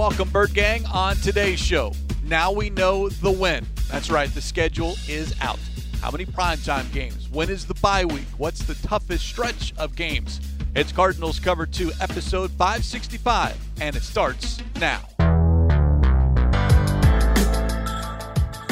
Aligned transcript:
welcome, 0.00 0.30
Bird 0.30 0.54
Gang, 0.54 0.86
on 0.86 1.14
today's 1.16 1.58
show. 1.58 1.92
Now 2.24 2.50
we 2.50 2.70
know 2.70 3.10
the 3.10 3.30
win. 3.30 3.66
That's 3.90 4.10
right, 4.10 4.32
the 4.32 4.40
schedule 4.40 4.94
is 5.06 5.34
out. 5.42 5.58
How 6.00 6.10
many 6.10 6.24
primetime 6.24 6.90
games? 6.90 7.28
When 7.28 7.50
is 7.50 7.66
the 7.66 7.74
bye 7.74 8.06
week? 8.06 8.24
What's 8.38 8.62
the 8.62 8.76
toughest 8.76 9.26
stretch 9.26 9.74
of 9.76 9.94
games? 9.94 10.40
It's 10.74 10.90
Cardinals 10.90 11.38
Cover 11.38 11.66
2, 11.66 11.92
episode 12.00 12.50
565, 12.52 13.58
and 13.82 13.94
it 13.94 14.02
starts 14.02 14.62
now. 14.76 15.02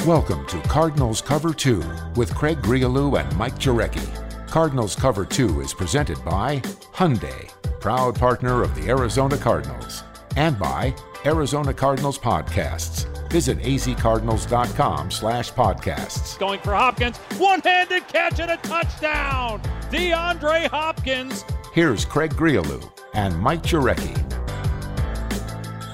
Welcome 0.06 0.46
to 0.46 0.62
Cardinals 0.66 1.20
Cover 1.20 1.52
2 1.52 1.84
with 2.16 2.34
Craig 2.34 2.62
Grialou 2.62 3.20
and 3.20 3.36
Mike 3.36 3.58
Jurecki. 3.58 4.48
Cardinals 4.48 4.96
Cover 4.96 5.26
2 5.26 5.60
is 5.60 5.74
presented 5.74 6.24
by 6.24 6.60
Hyundai, 6.94 7.50
proud 7.80 8.18
partner 8.18 8.62
of 8.62 8.74
the 8.74 8.88
Arizona 8.88 9.36
Cardinals, 9.36 10.04
and 10.34 10.58
by 10.58 10.94
Arizona 11.26 11.74
Cardinals 11.74 12.18
Podcasts. 12.18 13.06
Visit 13.30 13.58
azcardinals.com 13.58 15.10
slash 15.10 15.52
podcasts. 15.52 16.38
Going 16.38 16.60
for 16.60 16.74
Hopkins, 16.74 17.18
one-handed 17.36 18.08
catch 18.08 18.40
and 18.40 18.50
a 18.50 18.56
touchdown! 18.58 19.60
DeAndre 19.90 20.68
Hopkins. 20.68 21.44
Here's 21.72 22.04
Craig 22.04 22.34
Grialou 22.34 22.90
and 23.14 23.38
Mike 23.38 23.62
Jurecki. 23.62 24.16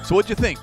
So 0.05 0.15
what'd 0.15 0.29
you 0.29 0.35
think? 0.35 0.59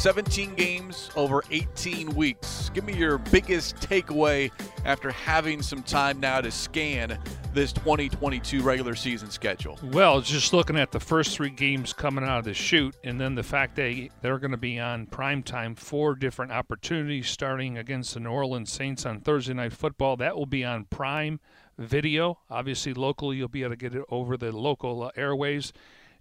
17 0.00 0.54
games 0.54 1.10
over 1.14 1.44
18 1.50 2.14
weeks. 2.14 2.70
Give 2.72 2.84
me 2.84 2.94
your 2.94 3.18
biggest 3.18 3.76
takeaway 3.76 4.50
after 4.86 5.10
having 5.10 5.60
some 5.60 5.82
time 5.82 6.18
now 6.20 6.40
to 6.40 6.50
scan 6.50 7.18
this 7.52 7.70
2022 7.74 8.62
regular 8.62 8.94
season 8.94 9.28
schedule. 9.28 9.78
Well, 9.92 10.22
just 10.22 10.54
looking 10.54 10.78
at 10.78 10.90
the 10.90 11.00
first 11.00 11.36
three 11.36 11.50
games 11.50 11.92
coming 11.92 12.24
out 12.24 12.38
of 12.38 12.44
the 12.46 12.54
shoot, 12.54 12.96
and 13.04 13.20
then 13.20 13.34
the 13.34 13.42
fact 13.42 13.76
that 13.76 14.08
they're 14.22 14.38
going 14.38 14.52
to 14.52 14.56
be 14.56 14.80
on 14.80 15.04
prime 15.04 15.42
time, 15.42 15.74
four 15.74 16.14
different 16.14 16.50
opportunities 16.50 17.28
starting 17.28 17.76
against 17.76 18.14
the 18.14 18.20
New 18.20 18.30
Orleans 18.30 18.72
Saints 18.72 19.04
on 19.04 19.20
Thursday 19.20 19.52
Night 19.52 19.74
Football. 19.74 20.16
That 20.16 20.34
will 20.34 20.46
be 20.46 20.64
on 20.64 20.86
prime 20.86 21.40
video. 21.76 22.38
Obviously, 22.48 22.94
locally, 22.94 23.36
you'll 23.36 23.48
be 23.48 23.64
able 23.64 23.72
to 23.72 23.76
get 23.76 23.94
it 23.94 24.04
over 24.08 24.38
the 24.38 24.50
local 24.50 25.12
airways. 25.14 25.74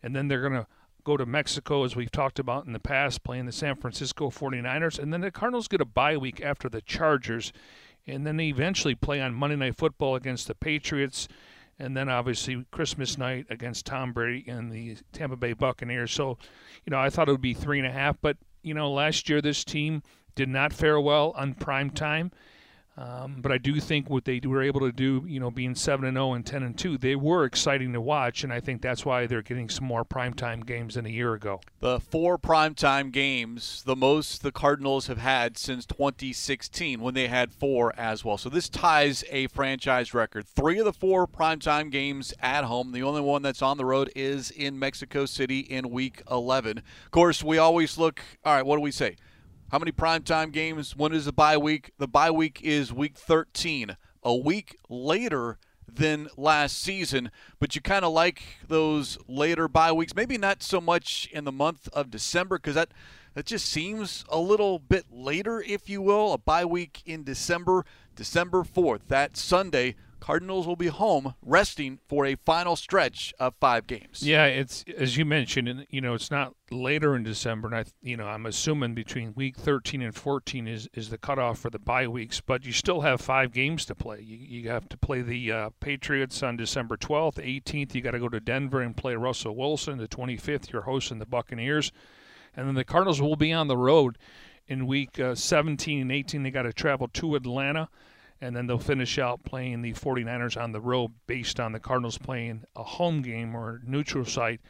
And 0.03 0.13
then 0.13 0.27
they're 0.27 0.41
going 0.41 0.53
to 0.53 0.67
go 1.09 1.17
to 1.17 1.25
Mexico, 1.25 1.83
as 1.83 1.95
we've 1.95 2.11
talked 2.11 2.37
about 2.37 2.67
in 2.67 2.73
the 2.73 2.79
past, 2.79 3.23
playing 3.23 3.47
the 3.47 3.51
San 3.51 3.75
Francisco 3.75 4.29
49ers. 4.29 4.99
And 4.99 5.11
then 5.11 5.21
the 5.21 5.31
Cardinals 5.31 5.67
get 5.67 5.81
a 5.81 5.85
bye 5.85 6.15
week 6.15 6.39
after 6.39 6.69
the 6.69 6.81
Chargers. 6.81 7.51
And 8.05 8.27
then 8.27 8.37
they 8.37 8.49
eventually 8.49 8.93
play 8.93 9.19
on 9.19 9.33
Monday 9.33 9.55
Night 9.55 9.75
Football 9.75 10.15
against 10.15 10.47
the 10.47 10.53
Patriots. 10.53 11.27
And 11.79 11.97
then 11.97 12.09
obviously 12.09 12.63
Christmas 12.69 13.17
night 13.17 13.47
against 13.49 13.87
Tom 13.87 14.13
Brady 14.13 14.47
and 14.47 14.71
the 14.71 14.97
Tampa 15.11 15.35
Bay 15.35 15.53
Buccaneers. 15.53 16.11
So, 16.11 16.37
you 16.85 16.91
know, 16.91 16.99
I 16.99 17.09
thought 17.09 17.27
it 17.27 17.31
would 17.31 17.41
be 17.41 17.55
three 17.55 17.79
and 17.79 17.87
a 17.87 17.91
half. 17.91 18.17
But, 18.21 18.37
you 18.61 18.75
know, 18.75 18.91
last 18.91 19.29
year 19.29 19.41
this 19.41 19.63
team 19.63 20.03
did 20.35 20.47
not 20.47 20.73
fare 20.73 20.99
well 20.99 21.33
on 21.35 21.55
prime 21.55 21.89
time. 21.89 22.31
Um, 22.99 23.37
but 23.39 23.53
I 23.53 23.57
do 23.57 23.79
think 23.79 24.09
what 24.09 24.25
they 24.25 24.41
were 24.43 24.61
able 24.61 24.81
to 24.81 24.91
do, 24.91 25.23
you 25.25 25.39
know, 25.39 25.49
being 25.49 25.73
seven 25.73 26.05
and 26.05 26.15
zero 26.15 26.33
and 26.33 26.45
ten 26.45 26.63
and 26.63 26.77
two, 26.77 26.97
they 26.97 27.15
were 27.15 27.45
exciting 27.45 27.93
to 27.93 28.01
watch, 28.01 28.43
and 28.43 28.51
I 28.51 28.59
think 28.59 28.81
that's 28.81 29.05
why 29.05 29.25
they're 29.25 29.41
getting 29.41 29.69
some 29.69 29.85
more 29.85 30.03
primetime 30.03 30.65
games 30.65 30.95
than 30.95 31.05
a 31.05 31.09
year 31.09 31.33
ago. 31.33 31.61
The 31.79 32.01
four 32.01 32.37
primetime 32.37 33.13
games, 33.13 33.83
the 33.85 33.95
most 33.95 34.43
the 34.43 34.51
Cardinals 34.51 35.07
have 35.07 35.17
had 35.17 35.57
since 35.57 35.85
2016, 35.85 36.99
when 36.99 37.13
they 37.13 37.29
had 37.29 37.53
four 37.53 37.97
as 37.97 38.25
well. 38.25 38.37
So 38.37 38.49
this 38.49 38.67
ties 38.67 39.23
a 39.29 39.47
franchise 39.47 40.13
record. 40.13 40.45
Three 40.45 40.77
of 40.79 40.83
the 40.85 40.91
four 40.91 41.25
primetime 41.25 41.89
games 41.89 42.33
at 42.41 42.65
home. 42.65 42.91
The 42.91 43.03
only 43.03 43.21
one 43.21 43.43
that's 43.43 43.61
on 43.61 43.77
the 43.77 43.85
road 43.85 44.11
is 44.13 44.51
in 44.51 44.77
Mexico 44.77 45.25
City 45.25 45.59
in 45.59 45.89
Week 45.89 46.21
11. 46.29 46.79
Of 46.79 47.11
course, 47.11 47.45
we 47.45 47.57
always 47.57 47.97
look. 47.97 48.19
All 48.43 48.53
right, 48.53 48.65
what 48.65 48.75
do 48.75 48.81
we 48.81 48.91
say? 48.91 49.15
How 49.71 49.77
many 49.77 49.91
primetime 49.91 50.51
games? 50.51 50.95
When 50.95 51.13
is 51.13 51.25
the 51.25 51.31
bye 51.31 51.55
week? 51.55 51.91
The 51.99 52.07
bye 52.07 52.31
week 52.31 52.59
is 52.63 52.91
week 52.91 53.15
13, 53.15 53.97
a 54.23 54.35
week 54.35 54.75
later 54.89 55.59
than 55.87 56.27
last 56.35 56.79
season, 56.79 57.29
but 57.59 57.75
you 57.75 57.81
kind 57.81 58.03
of 58.03 58.11
like 58.11 58.41
those 58.67 59.19
later 59.27 59.67
bye 59.67 59.91
weeks. 59.91 60.15
Maybe 60.15 60.39
not 60.39 60.63
so 60.63 60.81
much 60.81 61.29
in 61.31 61.43
the 61.43 61.51
month 61.51 61.87
of 61.93 62.09
December 62.09 62.57
because 62.57 62.73
that 62.73 62.89
that 63.35 63.45
just 63.45 63.67
seems 63.67 64.25
a 64.29 64.39
little 64.39 64.79
bit 64.79 65.05
later, 65.11 65.61
if 65.61 65.87
you 65.87 66.01
will. 66.01 66.33
A 66.33 66.39
bye 66.39 66.65
week 66.65 67.03
in 67.05 67.23
December, 67.23 67.85
December 68.15 68.63
4th, 68.63 69.01
that 69.09 69.37
Sunday. 69.37 69.95
Cardinals 70.19 70.67
will 70.67 70.75
be 70.75 70.87
home 70.87 71.33
resting 71.41 71.99
for 72.07 72.25
a 72.25 72.35
final 72.35 72.75
stretch 72.75 73.33
of 73.39 73.53
five 73.59 73.87
games. 73.87 74.21
Yeah, 74.23 74.45
it's 74.45 74.83
as 74.97 75.17
you 75.17 75.25
mentioned, 75.25 75.67
and 75.67 75.87
you 75.89 76.01
know, 76.01 76.13
it's 76.13 76.31
not 76.31 76.55
later 76.71 77.15
in 77.15 77.23
December, 77.23 77.67
and 77.67 77.75
I, 77.75 77.85
you 78.01 78.17
know, 78.17 78.27
I'm 78.27 78.45
assuming 78.45 78.93
between 78.93 79.33
week 79.35 79.57
13 79.57 80.01
and 80.01 80.13
14 80.13 80.67
is 80.67 80.87
is 80.93 81.09
the 81.09 81.17
cutoff 81.17 81.59
for 81.59 81.69
the 81.69 81.79
bye 81.79 82.07
weeks, 82.07 82.41
but 82.41 82.65
you 82.65 82.71
still 82.71 83.01
have 83.01 83.21
five 83.21 83.51
games 83.51 83.85
to 83.85 83.95
play. 83.95 84.21
You, 84.21 84.37
you 84.37 84.69
have 84.69 84.89
to 84.89 84.97
play 84.97 85.21
the 85.21 85.51
uh, 85.51 85.69
Patriots 85.79 86.43
on 86.43 86.57
December 86.57 86.97
12th, 86.97 87.35
18th. 87.35 87.95
You 87.95 88.01
got 88.01 88.11
to 88.11 88.19
go 88.19 88.29
to 88.29 88.39
Denver 88.39 88.81
and 88.81 88.95
play 88.95 89.15
Russell 89.15 89.55
Wilson. 89.55 89.97
The 89.97 90.07
25th, 90.07 90.71
you're 90.71 90.83
hosting 90.83 91.19
the 91.19 91.25
Buccaneers, 91.25 91.91
and 92.55 92.67
then 92.67 92.75
the 92.75 92.83
Cardinals 92.83 93.21
will 93.21 93.35
be 93.35 93.53
on 93.53 93.67
the 93.67 93.77
road 93.77 94.17
in 94.67 94.85
week 94.85 95.19
uh, 95.19 95.35
17 95.35 96.01
and 96.01 96.11
18. 96.11 96.43
They 96.43 96.51
got 96.51 96.63
to 96.63 96.73
travel 96.73 97.07
to 97.09 97.35
Atlanta 97.35 97.89
and 98.41 98.55
then 98.55 98.67
they'll 98.67 98.79
finish 98.79 99.19
out 99.19 99.43
playing 99.43 99.81
the 99.81 99.93
49ers 99.93 100.61
on 100.61 100.71
the 100.71 100.81
road 100.81 101.11
based 101.27 101.59
on 101.59 101.71
the 101.71 101.79
Cardinals 101.79 102.17
playing 102.17 102.63
a 102.75 102.83
home 102.83 103.21
game 103.21 103.55
or 103.55 103.81
neutral 103.85 104.25
site 104.25 104.61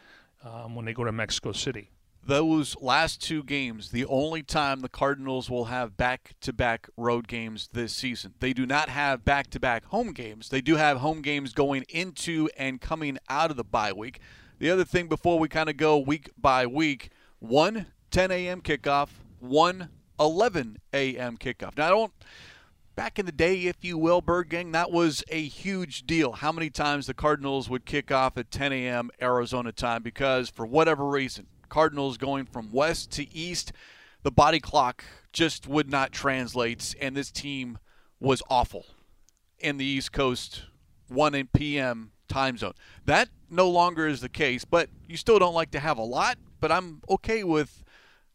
um, 0.43 0.75
when 0.75 0.85
they 0.85 0.93
go 0.93 1.03
to 1.03 1.11
Mexico 1.11 1.51
City. 1.51 1.91
Those 2.25 2.75
last 2.81 3.21
two 3.21 3.43
games, 3.43 3.91
the 3.91 4.05
only 4.05 4.43
time 4.43 4.81
the 4.81 4.89
Cardinals 4.89 5.49
will 5.49 5.65
have 5.65 5.95
back 5.97 6.33
to 6.41 6.51
back 6.51 6.89
road 6.97 7.27
games 7.27 7.69
this 7.71 7.93
season. 7.93 8.33
They 8.39 8.53
do 8.53 8.65
not 8.65 8.89
have 8.89 9.23
back 9.23 9.49
to 9.51 9.59
back 9.59 9.85
home 9.85 10.11
games. 10.11 10.49
They 10.49 10.61
do 10.61 10.75
have 10.75 10.97
home 10.97 11.21
games 11.21 11.53
going 11.53 11.85
into 11.89 12.49
and 12.57 12.81
coming 12.81 13.17
out 13.29 13.51
of 13.51 13.57
the 13.57 13.63
bye 13.63 13.93
week. 13.93 14.19
The 14.59 14.69
other 14.69 14.83
thing 14.83 15.07
before 15.07 15.39
we 15.39 15.47
kind 15.47 15.69
of 15.69 15.77
go 15.77 15.97
week 15.97 16.29
by 16.37 16.67
week 16.67 17.09
one 17.39 17.87
10 18.11 18.31
a.m. 18.31 18.61
kickoff, 18.61 19.09
one 19.39 19.89
11 20.19 20.77
a.m. 20.93 21.37
kickoff. 21.37 21.77
Now, 21.77 21.85
I 21.85 21.89
don't 21.89 22.13
back 22.99 23.17
in 23.17 23.25
the 23.25 23.31
day, 23.31 23.61
if 23.61 23.77
you 23.81 23.97
will, 23.97 24.19
Bird 24.19 24.49
Gang, 24.49 24.73
that 24.73 24.91
was 24.91 25.23
a 25.29 25.41
huge 25.41 26.05
deal. 26.05 26.33
How 26.33 26.51
many 26.51 26.69
times 26.69 27.07
the 27.07 27.13
Cardinals 27.13 27.69
would 27.69 27.85
kick 27.85 28.11
off 28.11 28.37
at 28.37 28.51
10 28.51 28.73
a.m. 28.73 29.09
Arizona 29.21 29.71
time 29.71 30.03
because, 30.03 30.49
for 30.49 30.65
whatever 30.65 31.05
reason, 31.05 31.47
Cardinals 31.69 32.17
going 32.17 32.43
from 32.43 32.73
west 32.73 33.09
to 33.11 33.33
east, 33.33 33.71
the 34.23 34.31
body 34.31 34.59
clock 34.59 35.05
just 35.31 35.65
would 35.65 35.89
not 35.89 36.11
translate, 36.11 36.93
and 36.99 37.15
this 37.15 37.31
team 37.31 37.77
was 38.19 38.43
awful 38.49 38.85
in 39.59 39.77
the 39.77 39.85
East 39.85 40.11
Coast 40.11 40.63
1 41.07 41.47
p.m. 41.53 42.11
time 42.27 42.57
zone. 42.57 42.73
That 43.05 43.29
no 43.49 43.69
longer 43.69 44.09
is 44.09 44.19
the 44.19 44.27
case, 44.27 44.65
but 44.65 44.89
you 45.07 45.15
still 45.15 45.39
don't 45.39 45.55
like 45.55 45.71
to 45.71 45.79
have 45.79 45.97
a 45.97 46.03
lot, 46.03 46.37
but 46.59 46.69
I'm 46.69 47.01
okay 47.09 47.45
with. 47.45 47.81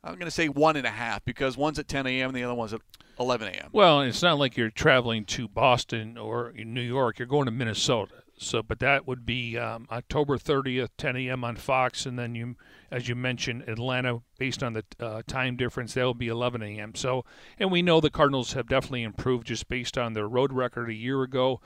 I'm 0.03 0.14
going 0.14 0.24
to 0.24 0.30
say 0.30 0.48
one 0.48 0.76
and 0.76 0.86
a 0.86 0.91
half 0.91 1.22
because 1.26 1.54
one's 1.54 1.78
at 1.78 1.86
10 1.86 2.06
a.m. 2.06 2.30
and 2.30 2.36
the 2.36 2.44
other 2.44 2.54
one's 2.54 2.72
at 2.72 2.80
11 3.19 3.48
a.m. 3.48 3.69
Well, 3.72 4.00
it's 4.00 4.22
not 4.22 4.38
like 4.38 4.56
you're 4.56 4.70
traveling 4.70 5.25
to 5.26 5.48
Boston 5.48 6.19
or 6.19 6.52
New 6.52 6.80
York. 6.80 7.19
You're 7.19 7.28
going 7.28 7.47
to 7.47 7.50
Minnesota. 7.50 8.14
So, 8.36 8.62
but 8.62 8.80
that 8.80 9.06
would 9.06 9.25
be 9.25 9.56
um, 9.56 9.86
October 9.92 10.36
30th, 10.38 10.91
10 10.98 11.16
a.m. 11.16 11.44
on 11.44 11.54
Fox, 11.56 12.04
and 12.04 12.19
then 12.19 12.34
you, 12.34 12.56
as 12.91 13.08
you 13.08 13.14
mentioned, 13.14 13.62
Atlanta, 13.69 14.22
based 14.38 14.62
on 14.62 14.72
the 14.72 14.84
uh, 14.98 15.22
time 15.26 15.56
difference, 15.56 15.94
that 15.94 16.03
will 16.03 16.14
be 16.14 16.28
11 16.28 16.62
a.m. 16.62 16.94
So, 16.97 17.24
and 17.58 17.70
we 17.70 17.80
know 17.80 18.00
the 18.00 18.10
Cardinals 18.10 18.54
have 18.54 18.69
definitely 18.69 19.04
improved 19.04 19.47
just 19.47 19.69
based 19.69 19.97
on 19.97 20.14
their 20.14 20.28
road 20.28 20.53
record 20.53 20.91
a 20.91 20.94
year 20.94 21.22
ago. 21.22 21.60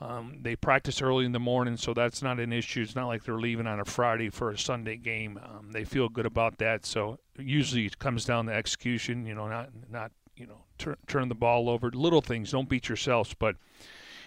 Um, 0.00 0.38
they 0.42 0.54
practice 0.54 1.02
early 1.02 1.24
in 1.24 1.32
the 1.32 1.40
morning, 1.40 1.76
so 1.76 1.92
that's 1.92 2.22
not 2.22 2.38
an 2.38 2.52
issue. 2.52 2.82
It's 2.82 2.94
not 2.94 3.08
like 3.08 3.24
they're 3.24 3.38
leaving 3.38 3.66
on 3.66 3.80
a 3.80 3.84
Friday 3.84 4.30
for 4.30 4.50
a 4.50 4.58
Sunday 4.58 4.96
game. 4.96 5.40
Um, 5.42 5.72
they 5.72 5.84
feel 5.84 6.08
good 6.08 6.26
about 6.26 6.58
that. 6.58 6.86
So 6.86 7.18
usually 7.36 7.86
it 7.86 7.98
comes 7.98 8.24
down 8.24 8.46
to 8.46 8.52
execution. 8.52 9.26
You 9.26 9.34
know, 9.34 9.48
not 9.48 9.70
not 9.90 10.12
you 10.38 10.46
know 10.46 10.64
turn 10.78 10.96
turn 11.06 11.28
the 11.28 11.34
ball 11.34 11.68
over. 11.68 11.90
Little 11.90 12.22
things. 12.22 12.52
Don't 12.52 12.68
beat 12.68 12.88
yourselves. 12.88 13.34
But 13.38 13.56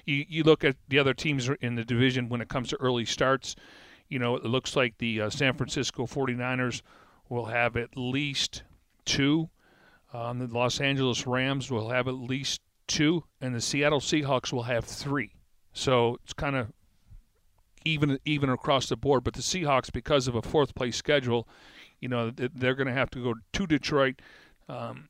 you 0.05 0.25
you 0.27 0.43
look 0.43 0.63
at 0.63 0.75
the 0.89 0.99
other 0.99 1.13
teams 1.13 1.49
in 1.61 1.75
the 1.75 1.85
division 1.85 2.29
when 2.29 2.41
it 2.41 2.49
comes 2.49 2.69
to 2.69 2.77
early 2.77 3.05
starts. 3.05 3.55
You 4.09 4.19
know, 4.19 4.35
it 4.35 4.45
looks 4.45 4.75
like 4.75 4.97
the 4.97 5.21
uh, 5.21 5.29
San 5.29 5.53
Francisco 5.53 6.05
49ers 6.05 6.81
will 7.29 7.45
have 7.45 7.77
at 7.77 7.95
least 7.95 8.63
two. 9.05 9.49
Um, 10.13 10.39
the 10.39 10.47
Los 10.47 10.81
Angeles 10.81 11.25
Rams 11.25 11.71
will 11.71 11.89
have 11.89 12.09
at 12.09 12.15
least 12.15 12.59
two, 12.87 13.23
and 13.39 13.55
the 13.55 13.61
Seattle 13.61 14.01
Seahawks 14.01 14.51
will 14.51 14.63
have 14.63 14.83
three. 14.83 15.31
So 15.71 16.17
it's 16.23 16.33
kind 16.33 16.57
of 16.57 16.73
even 17.85 18.19
even 18.25 18.49
across 18.49 18.89
the 18.89 18.97
board. 18.97 19.23
But 19.23 19.33
the 19.33 19.41
Seahawks, 19.41 19.91
because 19.91 20.27
of 20.27 20.35
a 20.35 20.41
fourth 20.41 20.75
place 20.75 20.97
schedule, 20.97 21.47
you 21.99 22.09
know 22.09 22.31
they're 22.31 22.75
going 22.75 22.87
to 22.87 22.93
have 22.93 23.09
to 23.11 23.23
go 23.23 23.35
to 23.53 23.67
Detroit, 23.67 24.21
um, 24.67 25.07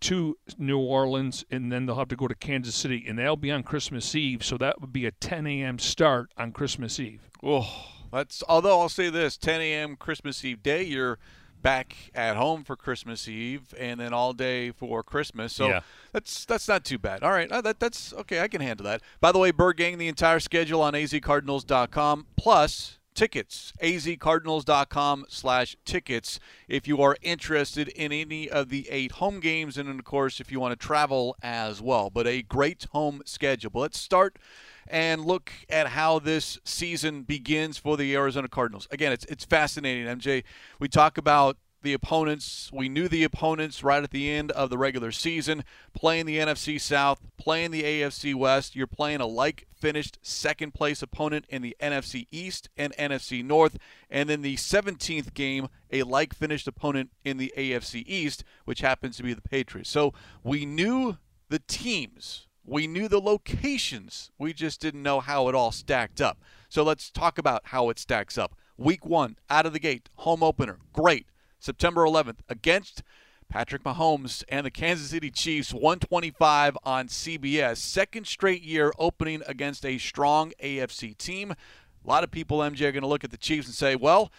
to 0.00 0.36
New 0.56 0.78
Orleans, 0.78 1.44
and 1.50 1.72
then 1.72 1.86
they'll 1.86 1.96
have 1.96 2.08
to 2.08 2.16
go 2.16 2.28
to 2.28 2.34
Kansas 2.34 2.74
City, 2.74 3.04
and 3.08 3.18
that'll 3.18 3.36
be 3.36 3.50
on 3.50 3.62
Christmas 3.62 4.14
Eve. 4.14 4.44
So 4.44 4.56
that 4.58 4.80
would 4.80 4.92
be 4.92 5.06
a 5.06 5.10
10 5.10 5.46
a.m. 5.46 5.78
start 5.78 6.30
on 6.36 6.52
Christmas 6.52 6.98
Eve. 7.00 7.22
Oh, 7.42 7.68
that's 8.12 8.42
although 8.48 8.80
I'll 8.80 8.88
say 8.88 9.10
this: 9.10 9.36
10 9.36 9.60
a.m. 9.60 9.96
Christmas 9.96 10.44
Eve 10.44 10.62
day, 10.62 10.82
you're 10.84 11.18
back 11.60 11.96
at 12.14 12.36
home 12.36 12.62
for 12.62 12.76
Christmas 12.76 13.26
Eve, 13.26 13.74
and 13.76 13.98
then 13.98 14.12
all 14.12 14.32
day 14.32 14.70
for 14.70 15.02
Christmas. 15.02 15.52
So 15.52 15.68
Yeah. 15.68 15.80
that's 16.12 16.44
that's 16.44 16.68
not 16.68 16.84
too 16.84 16.98
bad. 16.98 17.22
All 17.24 17.32
right, 17.32 17.50
uh, 17.50 17.60
that, 17.62 17.80
that's 17.80 18.12
okay. 18.14 18.40
I 18.40 18.46
can 18.48 18.60
handle 18.60 18.84
that. 18.84 19.02
By 19.20 19.32
the 19.32 19.38
way, 19.40 19.50
Bird 19.50 19.76
Gang, 19.76 19.98
the 19.98 20.06
entire 20.08 20.38
schedule 20.40 20.80
on 20.82 20.94
azcardinals.com 20.94 22.26
plus 22.36 22.97
tickets. 23.18 23.72
azcardinals.com 23.82 25.26
slash 25.28 25.76
tickets 25.84 26.38
if 26.68 26.86
you 26.86 27.02
are 27.02 27.16
interested 27.20 27.88
in 27.88 28.12
any 28.12 28.48
of 28.48 28.68
the 28.68 28.88
eight 28.90 29.12
home 29.12 29.40
games, 29.40 29.76
and 29.76 29.88
of 29.88 30.04
course 30.04 30.38
if 30.38 30.52
you 30.52 30.60
want 30.60 30.78
to 30.78 30.86
travel 30.86 31.34
as 31.42 31.82
well. 31.82 32.10
But 32.10 32.28
a 32.28 32.42
great 32.42 32.86
home 32.92 33.22
schedule. 33.24 33.70
But 33.70 33.80
let's 33.80 33.98
start 33.98 34.38
and 34.86 35.24
look 35.24 35.50
at 35.68 35.88
how 35.88 36.20
this 36.20 36.60
season 36.64 37.22
begins 37.22 37.76
for 37.76 37.96
the 37.96 38.14
Arizona 38.14 38.48
Cardinals. 38.48 38.86
Again, 38.92 39.10
it's 39.10 39.24
it's 39.24 39.44
fascinating, 39.44 40.06
MJ. 40.06 40.44
We 40.78 40.86
talk 40.86 41.18
about 41.18 41.56
the 41.82 41.92
opponents. 41.92 42.70
We 42.72 42.88
knew 42.88 43.08
the 43.08 43.24
opponents 43.24 43.82
right 43.82 44.02
at 44.02 44.10
the 44.10 44.30
end 44.30 44.50
of 44.52 44.70
the 44.70 44.78
regular 44.78 45.12
season, 45.12 45.64
playing 45.94 46.26
the 46.26 46.38
NFC 46.38 46.80
South, 46.80 47.20
playing 47.36 47.70
the 47.70 47.82
AFC 47.82 48.34
West. 48.34 48.74
You're 48.74 48.86
playing 48.86 49.20
a 49.20 49.26
like 49.26 49.66
finished 49.74 50.18
second 50.22 50.74
place 50.74 51.02
opponent 51.02 51.44
in 51.48 51.62
the 51.62 51.76
NFC 51.80 52.26
East 52.30 52.68
and 52.76 52.94
NFC 52.96 53.44
North, 53.44 53.78
and 54.10 54.28
then 54.28 54.42
the 54.42 54.56
17th 54.56 55.34
game, 55.34 55.68
a 55.92 56.02
like 56.02 56.34
finished 56.34 56.66
opponent 56.66 57.10
in 57.24 57.36
the 57.36 57.52
AFC 57.56 58.04
East, 58.06 58.44
which 58.64 58.80
happens 58.80 59.16
to 59.16 59.22
be 59.22 59.34
the 59.34 59.42
Patriots. 59.42 59.90
So 59.90 60.12
we 60.42 60.66
knew 60.66 61.18
the 61.48 61.60
teams. 61.60 62.46
We 62.64 62.86
knew 62.86 63.08
the 63.08 63.20
locations. 63.20 64.30
We 64.38 64.52
just 64.52 64.80
didn't 64.80 65.02
know 65.02 65.20
how 65.20 65.48
it 65.48 65.54
all 65.54 65.72
stacked 65.72 66.20
up. 66.20 66.38
So 66.68 66.82
let's 66.82 67.10
talk 67.10 67.38
about 67.38 67.62
how 67.66 67.88
it 67.88 67.98
stacks 67.98 68.36
up. 68.36 68.54
Week 68.76 69.06
one, 69.06 69.36
out 69.48 69.66
of 69.66 69.72
the 69.72 69.80
gate, 69.80 70.08
home 70.16 70.42
opener. 70.42 70.78
Great. 70.92 71.26
September 71.58 72.04
11th 72.04 72.38
against 72.48 73.02
Patrick 73.48 73.82
Mahomes 73.82 74.44
and 74.48 74.66
the 74.66 74.70
Kansas 74.70 75.10
City 75.10 75.30
Chiefs, 75.30 75.72
125 75.72 76.76
on 76.84 77.08
CBS. 77.08 77.78
Second 77.78 78.26
straight 78.26 78.62
year 78.62 78.92
opening 78.98 79.42
against 79.46 79.86
a 79.86 79.98
strong 79.98 80.52
AFC 80.62 81.16
team. 81.16 81.52
A 81.52 82.08
lot 82.08 82.24
of 82.24 82.30
people, 82.30 82.58
MJ, 82.58 82.82
are 82.82 82.92
going 82.92 83.02
to 83.02 83.08
look 83.08 83.24
at 83.24 83.30
the 83.30 83.36
Chiefs 83.36 83.66
and 83.66 83.74
say, 83.74 83.96
well, 83.96 84.30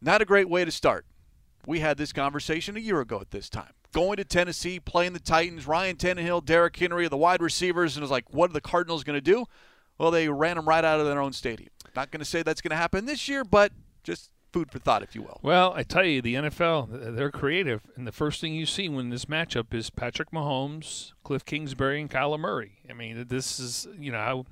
not 0.00 0.22
a 0.22 0.24
great 0.24 0.48
way 0.48 0.64
to 0.64 0.70
start. 0.70 1.04
We 1.66 1.80
had 1.80 1.98
this 1.98 2.12
conversation 2.12 2.76
a 2.76 2.80
year 2.80 3.00
ago 3.00 3.20
at 3.20 3.30
this 3.30 3.50
time. 3.50 3.72
Going 3.92 4.16
to 4.16 4.24
Tennessee, 4.24 4.80
playing 4.80 5.12
the 5.12 5.20
Titans, 5.20 5.66
Ryan 5.66 5.96
Tannehill, 5.96 6.44
Derrick 6.44 6.76
Henry, 6.76 7.06
the 7.08 7.16
wide 7.16 7.42
receivers, 7.42 7.96
and 7.96 8.02
it 8.02 8.04
was 8.04 8.10
like, 8.10 8.32
what 8.32 8.50
are 8.50 8.54
the 8.54 8.60
Cardinals 8.60 9.04
going 9.04 9.16
to 9.16 9.20
do? 9.20 9.44
Well, 9.98 10.10
they 10.10 10.28
ran 10.28 10.56
them 10.56 10.66
right 10.66 10.84
out 10.84 11.00
of 11.00 11.06
their 11.06 11.20
own 11.20 11.34
stadium. 11.34 11.70
Not 11.94 12.10
going 12.10 12.20
to 12.20 12.24
say 12.24 12.42
that's 12.42 12.62
going 12.62 12.70
to 12.70 12.76
happen 12.76 13.04
this 13.04 13.28
year, 13.28 13.44
but 13.44 13.72
just 14.02 14.30
food 14.52 14.70
for 14.70 14.78
thought, 14.78 15.02
if 15.02 15.14
you 15.14 15.22
will. 15.22 15.38
Well, 15.42 15.72
I 15.74 15.82
tell 15.82 16.04
you, 16.04 16.22
the 16.22 16.34
NFL, 16.34 17.16
they're 17.16 17.30
creative. 17.30 17.82
And 17.96 18.06
the 18.06 18.12
first 18.12 18.40
thing 18.40 18.54
you 18.54 18.66
see 18.66 18.88
when 18.88 19.10
this 19.10 19.26
matchup 19.26 19.72
is 19.74 19.90
Patrick 19.90 20.30
Mahomes, 20.30 21.12
Cliff 21.24 21.44
Kingsbury, 21.44 22.00
and 22.00 22.10
Kyler 22.10 22.38
Murray. 22.38 22.78
I 22.88 22.92
mean, 22.92 23.26
this 23.28 23.60
is, 23.60 23.88
you 23.98 24.12
know, 24.12 24.18
I, 24.18 24.32
I 24.38 24.44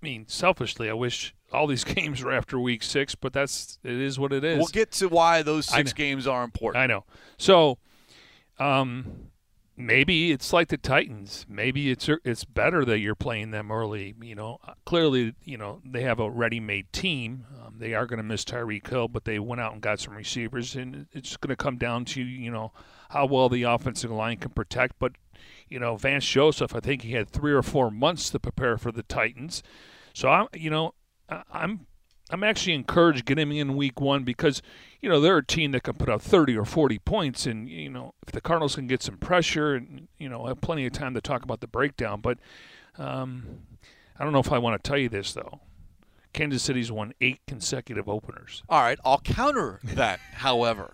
mean, 0.00 0.26
selfishly, 0.28 0.88
I 0.88 0.94
wish 0.94 1.34
all 1.52 1.66
these 1.66 1.84
games 1.94 2.22
were 2.22 2.32
after 2.32 2.58
week 2.58 2.82
six, 2.82 3.14
but 3.14 3.32
that's, 3.32 3.78
it 3.82 3.92
is 3.92 4.18
what 4.18 4.32
it 4.32 4.44
is. 4.44 4.58
We'll 4.58 4.66
get 4.68 4.92
to 4.92 5.08
why 5.08 5.42
those 5.42 5.66
six 5.66 5.92
games 5.92 6.26
are 6.26 6.44
important. 6.44 6.82
I 6.82 6.86
know. 6.86 7.04
So, 7.38 7.78
um, 8.58 9.31
maybe 9.76 10.32
it's 10.32 10.52
like 10.52 10.68
the 10.68 10.76
Titans. 10.76 11.46
Maybe 11.48 11.90
it's 11.90 12.08
it's 12.24 12.44
better 12.44 12.84
that 12.84 12.98
you're 12.98 13.14
playing 13.14 13.50
them 13.50 13.70
early. 13.70 14.14
You 14.20 14.34
know, 14.34 14.58
Uh, 14.66 14.74
clearly, 14.84 15.34
you 15.42 15.56
know 15.56 15.80
they 15.84 16.02
have 16.02 16.20
a 16.20 16.30
ready-made 16.30 16.92
team. 16.92 17.46
Um, 17.60 17.76
they 17.78 17.94
are 17.94 18.06
going 18.06 18.18
to 18.18 18.22
miss 18.22 18.44
Tyreek 18.44 18.86
Hill, 18.88 19.08
but 19.08 19.24
they 19.24 19.38
went 19.38 19.60
out 19.60 19.72
and 19.72 19.82
got 19.82 20.00
some 20.00 20.14
receivers, 20.14 20.76
and 20.76 21.06
it's 21.12 21.36
going 21.36 21.50
to 21.50 21.56
come 21.56 21.78
down 21.78 22.04
to 22.06 22.22
you 22.22 22.50
know 22.50 22.72
how 23.10 23.26
well 23.26 23.48
the 23.48 23.62
offensive 23.62 24.10
line 24.10 24.38
can 24.38 24.50
protect. 24.50 24.98
But 24.98 25.12
you 25.68 25.78
know, 25.78 25.96
Vance 25.96 26.26
Joseph, 26.26 26.74
I 26.74 26.80
think 26.80 27.02
he 27.02 27.12
had 27.12 27.30
three 27.30 27.52
or 27.52 27.62
four 27.62 27.90
months 27.90 28.30
to 28.30 28.38
prepare 28.38 28.76
for 28.78 28.92
the 28.92 29.02
Titans. 29.02 29.62
So 30.14 30.28
I'm, 30.28 30.48
you 30.52 30.68
know, 30.68 30.94
I'm 31.50 31.86
I'm 32.32 32.42
actually 32.42 32.72
encouraged 32.72 33.26
getting 33.26 33.50
him 33.50 33.52
in 33.52 33.76
week 33.76 34.00
one 34.00 34.24
because, 34.24 34.62
you 35.02 35.08
know, 35.08 35.20
they're 35.20 35.36
a 35.36 35.44
team 35.44 35.72
that 35.72 35.82
can 35.82 35.94
put 35.94 36.08
up 36.08 36.22
30 36.22 36.56
or 36.56 36.64
40 36.64 36.98
points. 37.00 37.44
And, 37.44 37.68
you 37.68 37.90
know, 37.90 38.14
if 38.26 38.32
the 38.32 38.40
Cardinals 38.40 38.74
can 38.74 38.86
get 38.86 39.02
some 39.02 39.18
pressure 39.18 39.74
and, 39.74 40.08
you 40.18 40.28
know, 40.28 40.46
have 40.46 40.62
plenty 40.62 40.86
of 40.86 40.92
time 40.92 41.12
to 41.14 41.20
talk 41.20 41.42
about 41.42 41.60
the 41.60 41.66
breakdown. 41.66 42.22
But 42.22 42.38
um, 42.96 43.60
I 44.18 44.24
don't 44.24 44.32
know 44.32 44.40
if 44.40 44.50
I 44.50 44.58
want 44.58 44.82
to 44.82 44.88
tell 44.88 44.98
you 44.98 45.10
this, 45.10 45.34
though. 45.34 45.60
Kansas 46.32 46.62
City's 46.62 46.90
won 46.90 47.12
eight 47.20 47.40
consecutive 47.46 48.08
openers. 48.08 48.62
All 48.68 48.80
right, 48.80 48.98
I'll 49.04 49.20
counter 49.20 49.80
that, 49.84 50.18
however. 50.32 50.90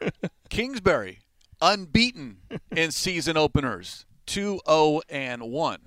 Kingsbury, 0.49 1.21
unbeaten 1.61 2.39
in 2.75 2.91
season 2.91 3.37
openers, 3.37 4.05
2 4.27 4.61
0 4.69 5.01
and 5.09 5.43
1. 5.43 5.79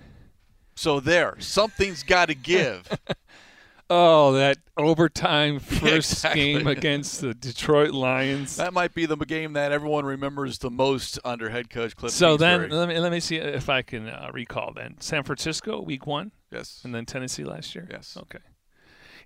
So 0.76 1.02
there, 1.02 1.36
something's 1.40 2.04
got 2.04 2.28
to 2.28 2.36
give. 2.36 2.88
Oh, 3.94 4.32
that 4.34 4.58
overtime 4.78 5.60
first 5.60 6.14
exactly. 6.14 6.54
game 6.54 6.68
against 6.68 7.20
the 7.20 7.34
Detroit 7.34 7.92
Lions. 7.92 8.56
That 8.56 8.72
might 8.72 8.94
be 8.94 9.06
the 9.06 9.18
game 9.18 9.52
that 9.54 9.74
everyone 9.74 10.06
remembers 10.06 10.60
the 10.60 10.70
most 10.70 11.20
under 11.26 11.50
head 11.50 11.70
coach 11.70 11.98
Cliff 11.98 12.14
so 12.14 12.38
then, 12.38 12.70
let 12.70 12.88
me, 12.88 12.98
let 13.00 13.12
me 13.12 13.20
see 13.20 13.36
if 13.36 13.68
I 13.68 13.82
can 13.82 14.08
uh, 14.08 14.32
recall 14.34 14.72
then. 14.74 14.96
San 15.02 15.24
Francisco, 15.24 15.82
week 15.82 16.08
one. 16.08 16.32
yes. 16.52 16.80
And 16.86 16.96
then 16.96 17.06
Tennessee 17.06 17.44
last 17.44 17.76
year? 17.76 17.86
Yes. 17.92 18.16
Okay. 18.18 18.40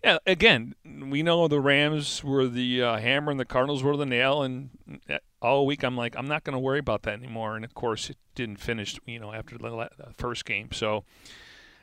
Yeah, 0.04 0.18
again, 0.26 0.74
we 0.84 1.22
know 1.22 1.48
the 1.48 1.60
Rams 1.60 2.24
were 2.24 2.48
the 2.48 2.82
uh, 2.82 2.98
hammer 2.98 3.30
and 3.30 3.40
the 3.40 3.46
Cardinals 3.46 3.84
were 3.84 3.96
the 3.96 4.06
nail. 4.08 4.42
And 4.42 4.72
uh, 5.08 5.20
all 5.44 5.68
week 5.68 5.84
I'm 5.84 5.96
like, 5.96 6.16
I'm 6.18 6.28
not 6.28 6.44
going 6.44 6.54
to 6.54 6.60
worry 6.60 6.80
about 6.80 7.04
that 7.04 7.14
anymore. 7.14 7.56
And 7.56 7.64
of 7.64 7.76
course, 7.76 8.10
it 8.10 8.18
didn't 8.34 8.58
finish, 8.58 9.00
you 9.06 9.20
know, 9.20 9.32
after 9.32 9.60
the 9.60 9.70
la- 9.70 9.90
the 9.96 10.12
first 10.18 10.44
game. 10.46 10.70
So 10.72 11.04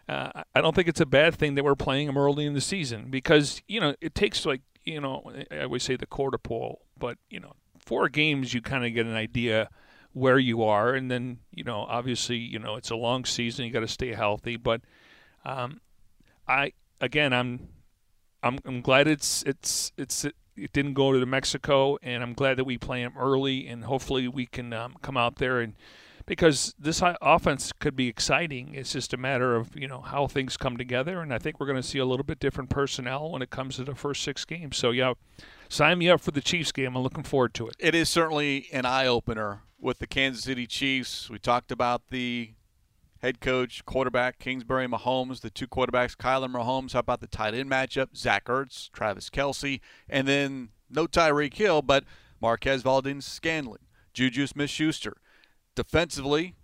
uh, 0.08 0.42
I- 0.54 0.60
don't 0.60 0.74
think 0.74 0.88
it's 0.88 1.00
a 1.00 1.06
bad 1.06 1.34
thing 1.34 1.54
that 1.54 1.64
we're 1.64 1.74
playing 1.74 2.06
them 2.06 2.18
early 2.18 2.46
in 2.46 2.54
the 2.54 2.60
season 2.60 3.06
because, 3.10 3.62
you 3.68 3.80
know, 3.80 3.94
it 4.00 4.14
takes 4.14 4.44
like, 4.44 4.62
you 4.84 5.00
know, 5.00 5.30
I 5.50 5.60
always 5.60 5.82
say 5.82 5.96
the 5.96 6.06
quarter 6.06 6.38
pole, 6.38 6.82
but, 6.98 7.18
you 7.30 7.40
know, 7.40 7.54
four 7.78 8.08
games, 8.08 8.52
you 8.54 8.60
kind 8.60 8.84
of 8.84 8.92
get 8.94 9.06
an 9.06 9.14
idea 9.14 9.68
where 10.12 10.38
you 10.38 10.62
are. 10.62 10.94
And 10.94 11.10
then, 11.10 11.38
you 11.50 11.64
know, 11.64 11.86
obviously, 11.88 12.36
you 12.36 12.58
know, 12.58 12.76
it's 12.76 12.90
a 12.90 12.96
long 12.96 13.24
season. 13.24 13.64
You 13.64 13.70
got 13.70 13.80
to 13.80 13.88
stay 13.88 14.12
healthy. 14.12 14.56
But, 14.56 14.82
um, 15.44 15.80
I 16.48 16.72
again, 17.00 17.32
I'm, 17.32 17.68
I'm, 18.42 18.58
I'm 18.64 18.80
glad 18.80 19.06
it's 19.06 19.42
it's 19.44 19.92
it's 19.96 20.24
it, 20.24 20.34
didn't 20.72 20.94
go 20.94 21.12
to 21.18 21.24
Mexico, 21.26 21.96
and 22.02 22.22
I'm 22.22 22.34
glad 22.34 22.58
that 22.58 22.64
we 22.64 22.76
play 22.76 23.02
them 23.02 23.14
early, 23.18 23.66
and 23.66 23.84
hopefully 23.84 24.28
we 24.28 24.46
can 24.46 24.72
um, 24.72 24.96
come 25.00 25.16
out 25.16 25.36
there 25.36 25.60
and 25.60 25.74
because 26.32 26.74
this 26.78 27.02
offense 27.20 27.72
could 27.78 27.94
be 27.94 28.08
exciting. 28.08 28.74
It's 28.74 28.92
just 28.92 29.12
a 29.12 29.18
matter 29.18 29.54
of 29.54 29.76
you 29.76 29.86
know 29.86 30.00
how 30.00 30.26
things 30.26 30.56
come 30.56 30.78
together, 30.78 31.20
and 31.20 31.32
I 31.32 31.38
think 31.38 31.60
we're 31.60 31.66
going 31.66 31.80
to 31.80 31.86
see 31.86 31.98
a 31.98 32.06
little 32.06 32.24
bit 32.24 32.40
different 32.40 32.70
personnel 32.70 33.30
when 33.30 33.42
it 33.42 33.50
comes 33.50 33.76
to 33.76 33.84
the 33.84 33.94
first 33.94 34.22
six 34.22 34.46
games. 34.46 34.78
So 34.78 34.92
yeah, 34.92 35.12
sign 35.68 35.98
me 35.98 36.08
up 36.08 36.22
for 36.22 36.30
the 36.30 36.40
Chiefs 36.40 36.72
game. 36.72 36.96
I'm 36.96 37.02
looking 37.02 37.22
forward 37.22 37.52
to 37.54 37.68
it. 37.68 37.76
It 37.78 37.94
is 37.94 38.08
certainly 38.08 38.66
an 38.72 38.86
eye 38.86 39.06
opener 39.06 39.60
with 39.78 39.98
the 39.98 40.06
Kansas 40.06 40.44
City 40.44 40.66
Chiefs. 40.66 41.28
We 41.28 41.38
talked 41.38 41.70
about 41.70 42.08
the 42.08 42.52
head 43.18 43.40
coach, 43.40 43.84
quarterback, 43.84 44.38
Kingsbury 44.38 44.88
Mahomes, 44.88 45.42
the 45.42 45.50
two 45.50 45.66
quarterbacks, 45.66 46.16
Kyler 46.16 46.50
Mahomes. 46.50 46.94
How 46.94 47.00
about 47.00 47.20
the 47.20 47.26
tight 47.26 47.52
end 47.52 47.70
matchup? 47.70 48.16
Zach 48.16 48.46
Ertz, 48.46 48.90
Travis 48.90 49.28
Kelce, 49.28 49.80
and 50.08 50.26
then 50.26 50.70
no 50.88 51.06
Tyreek 51.06 51.54
Hill, 51.54 51.82
but 51.82 52.04
Marquez 52.40 52.80
Valdes 52.80 53.26
Scantling, 53.26 53.84
Juju 54.14 54.46
Smith 54.46 54.70
Schuster. 54.70 55.18
Defensively, 55.74 56.54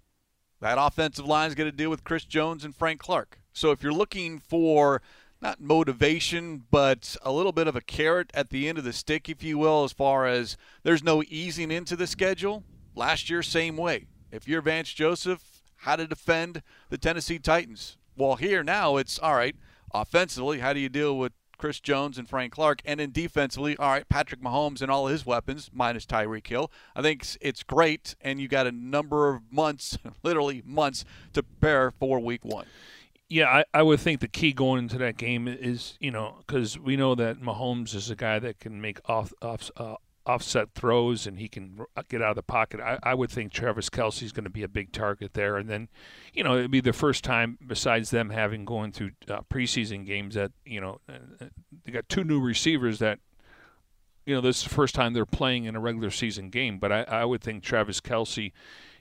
that 0.61 0.77
offensive 0.79 1.27
line 1.27 1.49
is 1.49 1.55
going 1.55 1.71
to 1.71 1.77
deal 1.77 1.91
with 1.91 2.05
Chris 2.05 2.25
Jones 2.25 2.65
and 2.65 2.75
Frank 2.75 3.01
Clark. 3.01 3.41
So 3.53 3.71
if 3.71 3.83
you're 3.83 3.93
looking 3.93 4.39
for 4.39 5.01
not 5.41 5.61
motivation, 5.61 6.65
but 6.71 7.17
a 7.23 7.33
little 7.33 7.53
bit 7.53 7.69
of 7.69 7.77
a 7.77 7.81
carrot 7.81 8.31
at 8.35 8.51
the 8.51 8.69
end 8.69 8.77
of 8.77 8.85
the 8.85 8.93
stick, 8.93 9.29
if 9.29 9.43
you 9.43 9.57
will, 9.57 9.85
as 9.85 9.93
far 9.93 10.27
as 10.27 10.57
there's 10.83 11.03
no 11.03 11.23
easing 11.29 11.71
into 11.71 11.97
the 11.97 12.07
schedule. 12.07 12.65
Last 12.95 13.31
year, 13.31 13.43
same 13.43 13.77
way. 13.77 14.07
If 14.33 14.49
you're 14.49 14.61
Vance 14.61 14.93
Joseph, 14.93 15.63
how 15.77 15.97
to 15.97 16.07
defend 16.07 16.63
the 16.91 16.99
Tennessee 16.99 17.39
Titans. 17.39 17.97
Well, 18.17 18.37
here 18.37 18.65
now 18.65 18.97
it's 18.97 19.19
all 19.19 19.35
right. 19.35 19.55
Offensively, 19.95 20.59
how 20.59 20.73
do 20.73 20.81
you 20.81 20.89
deal 20.89 21.17
with 21.17 21.33
Chris 21.59 21.81
Jones 21.81 22.17
and 22.17 22.29
Frank 22.29 22.53
Clark? 22.53 22.81
And 22.85 23.01
then 23.01 23.11
defensively, 23.11 23.77
all 23.77 23.91
right, 23.91 24.09
Patrick 24.09 24.41
Mahomes 24.41 24.81
and 24.81 24.91
all 24.91 25.09
his 25.09 25.27
weapons, 25.27 25.71
minus 25.73 26.07
Tyreek 26.07 26.47
Hill. 26.47 26.71
I 26.97 27.03
think 27.03 27.23
it's- 27.41 27.63
great, 27.63 28.15
and 28.21 28.41
you 28.41 28.49
got 28.49 28.67
a 28.67 28.73
number 28.73 29.29
of 29.35 29.43
months, 29.51 29.99
literally 30.23 30.63
months, 30.65 31.05
to 31.35 31.43
prepare 31.43 31.91
for 31.91 32.19
Week 32.21 32.45
One. 32.45 32.67
Yeah, 33.29 33.49
I, 33.49 33.65
I 33.75 33.83
would 33.83 34.01
think 34.01 34.21
the 34.21 34.29
key 34.29 34.55
going 34.55 34.79
into 34.79 34.97
that 34.99 35.19
game 35.19 35.47
is 35.49 35.99
you 36.01 36.11
know 36.11 36.37
because 36.47 36.79
we 36.79 36.97
know 36.97 37.15
that 37.17 37.43
Mahomes 37.43 37.95
is 37.95 38.09
a 38.09 38.17
guy 38.17 38.39
that 38.39 38.59
can 38.59 38.81
make 38.81 39.01
off 39.07 39.35
off 39.43 39.71
uh, 39.77 39.97
offset 40.29 40.75
throws 40.75 41.27
and 41.27 41.39
he 41.39 41.49
can 41.49 41.81
get 42.09 42.23
out 42.23 42.31
of 42.31 42.37
the 42.37 42.43
pocket. 42.43 42.81
I, 42.81 42.99
I 43.03 43.15
would 43.15 43.31
think 43.31 43.53
Travis 43.53 43.89
Kelce 43.89 44.23
is 44.23 44.33
going 44.33 44.45
to 44.45 44.51
be 44.51 44.63
a 44.63 44.69
big 44.69 44.93
target 44.93 45.33
there, 45.35 45.57
and 45.57 45.69
then 45.69 45.89
you 46.33 46.45
know 46.45 46.57
it'd 46.59 46.71
be 46.71 46.81
the 46.81 46.93
first 46.93 47.25
time 47.25 47.59
besides 47.67 48.11
them 48.11 48.31
having 48.31 48.65
going 48.65 48.93
through 48.93 49.13
uh, 49.29 49.41
preseason 49.51 50.07
games 50.07 50.35
that 50.35 50.53
you 50.65 50.81
know 50.81 51.01
uh, 51.09 51.45
uh, 51.45 51.47
they 51.85 51.93
got 51.93 52.09
two 52.09 52.25
new 52.25 52.41
receivers 52.41 52.99
that 52.99 53.19
you 54.27 54.35
know, 54.35 54.43
this 54.43 54.59
is 54.59 54.65
the 54.65 54.69
first 54.69 54.95
time 54.95 55.15
they're 55.15 55.25
playing 55.25 55.65
in 55.65 55.75
a 55.75 55.81
regular 55.81 56.11
season 56.11 56.51
game. 56.51 56.79
But 56.79 56.93
I, 56.93 57.03
I 57.05 57.25
would 57.25 57.41
think 57.41 57.63
Travis 57.63 57.99
Kelce 57.99 58.53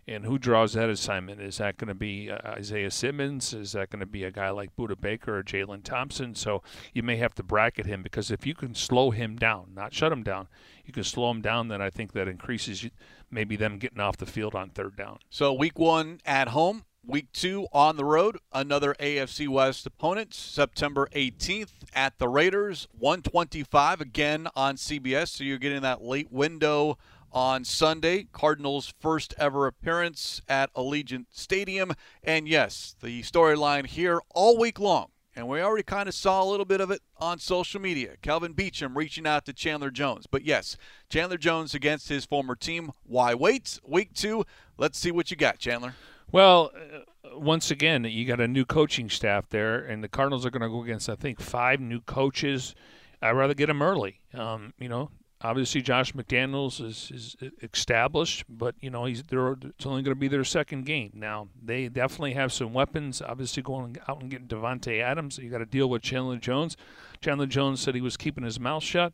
and 0.08 0.26
who 0.26 0.38
draws 0.38 0.74
that 0.74 0.90
assignment? 0.90 1.42
Is 1.42 1.58
that 1.58 1.78
going 1.78 1.90
to 1.90 1.94
be 1.94 2.32
uh, 2.32 2.38
Isaiah 2.52 2.92
Simmons? 2.92 3.54
Is 3.54 3.74
that 3.74 3.90
going 3.90 4.00
to 4.00 4.06
be 4.06 4.24
a 4.24 4.32
guy 4.32 4.50
like 4.50 4.76
Budda 4.76 5.00
Baker 5.00 5.38
or 5.38 5.44
Jalen 5.44 5.84
Thompson? 5.84 6.34
So 6.34 6.64
you 6.94 7.04
may 7.04 7.18
have 7.18 7.36
to 7.36 7.44
bracket 7.44 7.86
him 7.86 8.04
because 8.04 8.32
if 8.32 8.46
you 8.46 8.56
can 8.56 8.74
slow 8.74 9.12
him 9.12 9.36
down, 9.36 9.72
not 9.76 9.94
shut 9.94 10.12
him 10.12 10.24
down, 10.24 10.48
you 10.86 10.94
can 10.94 11.04
slow 11.04 11.30
him 11.30 11.42
down, 11.42 11.68
then 11.68 11.82
I 11.82 11.90
think 11.90 12.14
that 12.14 12.28
increases 12.28 12.90
maybe 13.30 13.58
them 13.58 13.78
getting 13.78 14.00
off 14.00 14.18
the 14.18 14.26
field 14.26 14.56
on 14.56 14.70
third 14.70 14.96
down. 14.96 15.20
So 15.30 15.52
week 15.52 15.78
one 15.78 16.22
at 16.26 16.50
home, 16.50 16.86
week 17.06 17.32
two 17.34 17.68
on 17.74 17.98
the 17.98 18.06
road, 18.06 18.38
another 18.54 18.96
AFC 19.00 19.50
West 19.50 19.86
opponent, 19.86 20.34
September 20.34 21.10
18th 21.14 21.72
at 21.94 22.18
the 22.18 22.30
Raiders, 22.30 22.88
125 22.98 24.00
again 24.00 24.48
on 24.56 24.76
CBS. 24.76 25.30
So 25.30 25.44
you're 25.44 25.58
getting 25.58 25.82
that 25.82 26.02
late 26.02 26.32
window 26.32 26.98
on 27.38 27.64
Sunday. 27.64 28.26
Cardinals' 28.32 28.92
first 29.00 29.36
ever 29.38 29.68
appearance 29.68 30.42
at 30.50 30.74
Allegiant 30.74 31.28
Stadium. 31.30 31.94
And 32.24 32.48
yes, 32.48 32.96
the 33.00 33.22
storyline 33.22 33.86
here 33.86 34.20
all 34.34 34.58
week 34.58 34.80
long. 34.80 35.10
And 35.36 35.48
we 35.48 35.62
already 35.62 35.84
kind 35.84 36.10
of 36.10 36.16
saw 36.16 36.42
a 36.42 36.50
little 36.50 36.66
bit 36.66 36.82
of 36.82 36.90
it 36.90 37.02
on 37.18 37.38
social 37.38 37.80
media. 37.80 38.16
Kelvin 38.24 38.56
Beachum 38.56 38.96
reaching 38.96 39.28
out 39.28 39.46
to 39.46 39.54
Chandler 39.54 39.92
Jones. 39.92 40.26
But 40.26 40.46
yes, 40.46 40.78
Chandler 41.12 41.38
Jones 41.38 41.76
against 41.76 42.10
his 42.10 42.26
former 42.26 42.56
team. 42.56 42.92
Why 43.04 43.36
wait? 43.36 43.80
Week 43.88 44.14
two. 44.16 44.44
Let's 44.80 44.98
see 44.98 45.12
what 45.12 45.30
you 45.30 45.38
got, 45.38 45.60
Chandler. 45.60 45.94
Well, 46.32 46.72
uh, 46.76 47.38
once 47.38 47.70
again, 47.70 48.04
you 48.06 48.26
got 48.26 48.42
a 48.42 48.48
new 48.48 48.66
coaching 48.66 49.12
staff 49.12 49.48
there, 49.50 49.78
and 49.78 50.04
the 50.04 50.10
Cardinals 50.10 50.44
are 50.44 50.50
going 50.50 50.64
to 50.64 50.70
go 50.70 50.82
against, 50.82 51.08
I 51.08 51.14
think, 51.14 51.40
five 51.40 51.80
new 51.80 52.02
coaches. 52.02 52.74
I'd 53.22 53.30
rather 53.32 53.54
get 53.54 53.68
them 53.68 53.84
early. 53.84 54.22
Um, 54.34 54.74
you 54.80 54.90
know, 54.90 55.12
obviously 55.42 55.82
Josh 55.82 56.14
McDaniels 56.14 56.84
is, 56.84 57.12
is 57.14 57.36
established, 57.62 58.46
but 58.50 58.76
you 58.82 58.90
know 58.90 59.06
he's 59.06 59.24
there. 59.24 59.52
it's 59.52 59.86
only 59.86 60.02
going 60.02 60.16
to 60.16 60.20
be 60.20 60.28
their 60.28 60.44
second 60.44 60.86
game. 60.86 61.12
Now 61.14 61.50
they 61.64 61.88
definitely 61.90 62.34
have 62.34 62.52
some 62.52 62.74
weapons. 62.74 63.22
Obviously 63.22 63.64
going 63.64 63.98
out 64.08 64.22
and 64.22 64.30
getting 64.30 64.48
Davante 64.48 65.02
Adams, 65.02 65.38
you 65.38 65.50
got 65.50 65.60
to 65.60 65.66
deal 65.66 65.90
with 65.90 66.02
Chandler 66.02 66.38
Jones. 66.38 66.78
Chandler 67.22 67.48
Jones 67.48 67.82
said 67.82 67.96
he 67.96 68.02
was 68.02 68.18
keeping 68.18 68.44
his 68.44 68.60
mouth 68.60 68.84
shut, 68.84 69.14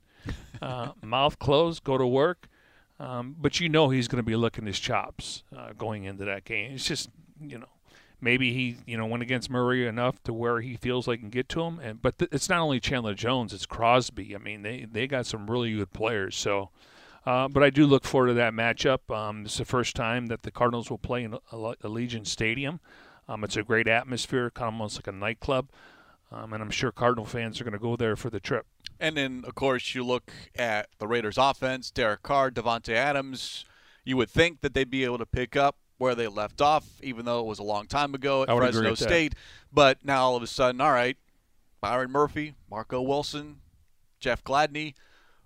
uh, 0.62 0.92
mouth 1.02 1.40
closed, 1.40 1.84
go 1.84 1.98
to 1.98 2.08
work. 2.08 2.48
Um, 3.00 3.36
but 3.40 3.60
you 3.60 3.70
know 3.70 3.90
he's 3.90 4.08
going 4.08 4.24
to 4.24 4.26
be 4.26 4.36
licking 4.36 4.66
his 4.66 4.80
chops 4.80 5.44
uh, 5.56 5.74
going 5.78 6.04
into 6.06 6.26
that 6.26 6.46
game. 6.46 6.74
It's 6.74 6.86
just 6.86 7.10
you 7.42 7.58
know 7.58 7.68
maybe 8.24 8.54
he 8.54 8.78
you 8.86 8.98
know 8.98 9.06
went 9.06 9.24
against 9.24 9.50
Murray 9.50 9.86
enough 9.86 10.22
to 10.24 10.34
where 10.34 10.62
he 10.62 10.76
feels 10.78 11.08
like 11.08 11.20
he 11.20 11.24
can 11.24 11.30
get 11.30 11.50
to 11.50 11.62
him. 11.62 11.80
And 11.80 12.02
but 12.02 12.18
th- 12.18 12.30
it's 12.32 12.50
not 12.50 12.60
only 12.60 12.80
Chandler 12.80 13.14
Jones, 13.14 13.54
it's 13.54 13.66
Crosby. 13.66 14.36
I 14.36 14.40
mean 14.40 14.62
they 14.62 14.88
they 14.90 15.08
got 15.08 15.26
some 15.26 15.50
really 15.50 15.76
good 15.76 15.94
players. 15.94 16.36
So. 16.36 16.70
Uh, 17.26 17.48
but 17.48 17.64
I 17.64 17.70
do 17.70 17.86
look 17.86 18.04
forward 18.04 18.28
to 18.28 18.34
that 18.34 18.52
matchup. 18.52 19.10
Um, 19.10 19.46
it's 19.46 19.58
the 19.58 19.64
first 19.64 19.96
time 19.96 20.26
that 20.26 20.44
the 20.44 20.52
Cardinals 20.52 20.90
will 20.90 20.98
play 20.98 21.24
in 21.24 21.38
Allegiant 21.54 22.28
Stadium. 22.28 22.82
Um, 23.30 23.46
it's 23.46 23.56
a 23.56 23.64
great 23.64 23.88
atmosphere, 23.88 24.50
kind 24.50 24.68
of 24.68 24.74
almost 24.74 24.98
like 24.98 25.08
a 25.08 25.14
nightclub. 25.14 25.70
Um, 26.34 26.52
and 26.52 26.62
I'm 26.62 26.70
sure 26.70 26.92
Cardinal 26.92 27.26
fans 27.26 27.62
are 27.62 27.64
going 27.64 27.74
to 27.74 27.80
go 27.80 27.96
there 27.96 28.16
for 28.16 28.30
the 28.30 28.40
trip. 28.40 28.66
And 29.00 29.18
then, 29.18 29.44
of 29.48 29.56
course, 29.56 29.94
you 29.94 30.04
look 30.04 30.32
at 30.56 30.90
the 30.98 31.08
Raiders' 31.08 31.38
offense: 31.38 31.92
Derek 31.92 32.24
Carr, 32.24 32.52
Davante 32.52 32.94
Adams. 32.94 33.66
You 34.04 34.18
would 34.18 34.30
think 34.30 34.62
that 34.62 34.74
they'd 34.74 34.90
be 34.90 35.06
able 35.06 35.20
to 35.20 35.26
pick 35.26 35.56
up 35.56 35.78
where 35.98 36.16
they 36.16 36.28
left 36.28 36.62
off, 36.62 36.86
even 37.02 37.26
though 37.26 37.40
it 37.40 37.46
was 37.46 37.60
a 37.60 37.64
long 37.64 37.88
time 37.88 38.14
ago 38.14 38.44
at 38.44 38.50
Fresno 38.50 38.96
State. 38.96 39.36
But 39.72 40.04
now 40.04 40.24
all 40.24 40.36
of 40.36 40.44
a 40.44 40.48
sudden, 40.48 40.82
all 40.82 40.92
right, 40.92 41.18
Byron 41.82 42.12
Murphy, 42.12 42.56
Marco 42.70 43.02
Wilson, 43.02 43.58
Jeff 44.20 44.44
Gladney, 44.44 44.94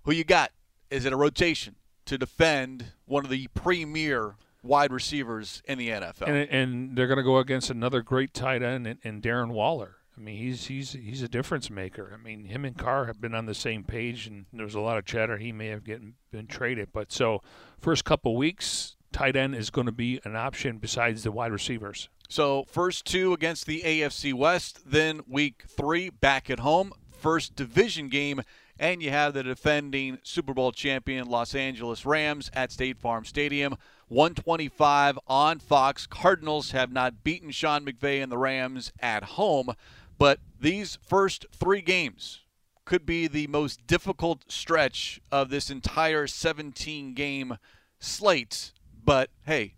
who 0.04 0.12
you 0.14 0.24
got? 0.24 0.52
Is 0.90 1.06
it 1.06 1.14
a 1.14 1.18
rotation 1.18 1.76
to 2.06 2.18
defend 2.18 2.94
one 3.06 3.26
of 3.26 3.32
the 3.32 3.48
premier 3.54 4.36
wide 4.64 4.92
receivers 4.92 5.62
in 5.66 5.78
the 5.78 5.90
NFL? 5.90 6.28
And, 6.28 6.50
and 6.50 6.98
they're 6.98 7.08
going 7.08 7.18
to 7.18 7.24
go 7.24 7.38
against 7.38 7.70
another 7.70 8.02
great 8.02 8.34
tight 8.34 8.64
end 8.64 8.98
and 9.04 9.22
Darren 9.22 9.50
Waller. 9.50 9.98
I 10.18 10.20
mean, 10.20 10.38
he's 10.38 10.66
he's 10.66 10.94
he's 10.94 11.22
a 11.22 11.28
difference 11.28 11.70
maker. 11.70 12.12
I 12.12 12.18
mean, 12.18 12.46
him 12.46 12.66
and 12.66 12.76
Carr 12.76 13.06
have 13.06 13.22
been 13.22 13.36
on 13.36 13.46
the 13.46 13.54
same 13.54 13.84
page, 13.84 14.26
and 14.26 14.48
there's 14.52 14.74
a 14.74 14.80
lot 14.80 14.98
of 14.98 15.06
chatter 15.06 15.38
he 15.38 15.52
may 15.52 15.68
have 15.68 15.84
getting 15.84 16.16
been 16.32 16.48
traded. 16.48 16.90
But 16.92 17.12
so, 17.12 17.44
first 17.80 18.04
couple 18.04 18.36
weeks, 18.36 18.96
tight 19.18 19.36
end 19.36 19.56
is 19.56 19.72
going 19.72 19.88
to 19.88 19.92
be 19.92 20.22
an 20.26 20.36
option 20.36 20.78
besides 20.78 21.24
the 21.24 21.32
wide 21.32 21.52
receivers. 21.52 22.08
So, 22.30 22.66
first 22.68 23.04
two 23.06 23.34
against 23.34 23.66
the 23.66 23.82
AFC 23.82 24.32
West, 24.32 24.92
then 24.92 25.22
week 25.28 25.64
three 25.68 26.12
back 26.12 26.52
at 26.52 26.60
home, 26.60 26.94
first 27.12 27.56
division 27.56 28.10
game, 28.10 28.44
and 28.78 29.02
you 29.02 29.10
have 29.10 29.34
the 29.34 29.42
defending 29.42 30.20
Super 30.22 30.54
Bowl 30.54 30.72
champion 30.72 31.28
Los 31.28 31.56
Angeles 31.56 32.06
Rams 32.06 32.52
at 32.54 32.72
State 32.72 33.00
Farm 33.00 33.26
Stadium. 33.26 33.76
125 34.10 35.18
on 35.28 35.58
Fox. 35.60 36.06
Cardinals 36.06 36.72
have 36.72 36.92
not 36.92 37.24
beaten 37.24 37.50
Sean 37.50 37.84
McVay 37.84 38.22
and 38.22 38.32
the 38.32 38.38
Rams 38.38 38.92
at 39.00 39.24
home, 39.24 39.74
but 40.20 40.40
these 40.62 41.00
first 41.02 41.48
three 41.52 41.82
games 41.82 42.42
could 42.86 43.06
be 43.06 43.28
the 43.28 43.48
most 43.48 43.88
difficult 43.88 44.52
stretch 44.52 45.20
of 45.32 45.50
this 45.50 45.72
entire 45.72 46.28
17 46.28 47.16
game 47.16 47.58
slate 48.00 48.74
but 49.08 49.30
hey, 49.46 49.74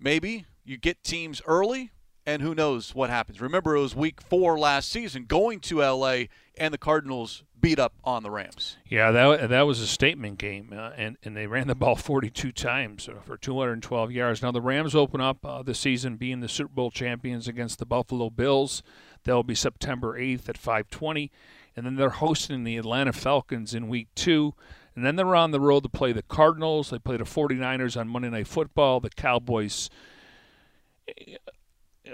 maybe 0.00 0.44
you 0.64 0.76
get 0.76 1.04
teams 1.04 1.40
early, 1.46 1.92
and 2.26 2.42
who 2.42 2.52
knows 2.52 2.96
what 2.96 3.08
happens. 3.08 3.40
Remember, 3.40 3.76
it 3.76 3.80
was 3.80 3.94
week 3.94 4.20
four 4.20 4.58
last 4.58 4.90
season 4.90 5.24
going 5.24 5.60
to 5.60 5.78
LA, 5.78 6.24
and 6.58 6.74
the 6.74 6.78
Cardinals 6.78 7.44
beat 7.60 7.78
up 7.78 7.94
on 8.02 8.24
the 8.24 8.30
Rams. 8.30 8.76
Yeah, 8.84 9.12
that 9.12 9.50
that 9.50 9.62
was 9.62 9.80
a 9.80 9.86
statement 9.86 10.38
game, 10.38 10.74
uh, 10.76 10.90
and 10.96 11.16
and 11.22 11.36
they 11.36 11.46
ran 11.46 11.68
the 11.68 11.74
ball 11.76 11.94
42 11.94 12.50
times 12.50 13.08
uh, 13.08 13.20
for 13.24 13.36
212 13.36 14.10
yards. 14.10 14.42
Now 14.42 14.50
the 14.50 14.60
Rams 14.60 14.96
open 14.96 15.20
up 15.20 15.46
uh, 15.46 15.62
the 15.62 15.74
season 15.74 16.16
being 16.16 16.40
the 16.40 16.48
Super 16.48 16.74
Bowl 16.74 16.90
champions 16.90 17.46
against 17.46 17.78
the 17.78 17.86
Buffalo 17.86 18.30
Bills. 18.30 18.82
That'll 19.22 19.44
be 19.44 19.54
September 19.54 20.18
8th 20.18 20.48
at 20.48 20.60
5:20, 20.60 21.30
and 21.76 21.86
then 21.86 21.94
they're 21.94 22.10
hosting 22.10 22.64
the 22.64 22.76
Atlanta 22.78 23.12
Falcons 23.12 23.74
in 23.74 23.86
Week 23.86 24.08
Two. 24.16 24.54
And 24.96 25.04
then 25.04 25.16
they're 25.16 25.36
on 25.36 25.50
the 25.50 25.60
road 25.60 25.82
to 25.82 25.90
play 25.90 26.12
the 26.12 26.22
Cardinals. 26.22 26.88
They 26.90 26.98
play 26.98 27.18
the 27.18 27.24
49ers 27.24 28.00
on 28.00 28.08
Monday 28.08 28.30
Night 28.30 28.48
Football, 28.48 29.00
the 29.00 29.10
Cowboys. 29.10 29.90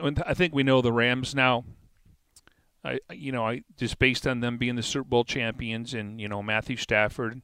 I 0.02 0.34
think 0.34 0.52
we 0.52 0.64
know 0.64 0.82
the 0.82 0.92
Rams 0.92 1.34
now. 1.34 1.64
I, 2.84 2.98
you 3.12 3.30
know, 3.30 3.46
I 3.46 3.62
just 3.76 4.00
based 4.00 4.26
on 4.26 4.40
them 4.40 4.58
being 4.58 4.74
the 4.74 4.82
Super 4.82 5.08
Bowl 5.08 5.22
champions 5.22 5.94
and 5.94 6.20
you 6.20 6.28
know 6.28 6.42
Matthew 6.42 6.76
Stafford, 6.76 7.42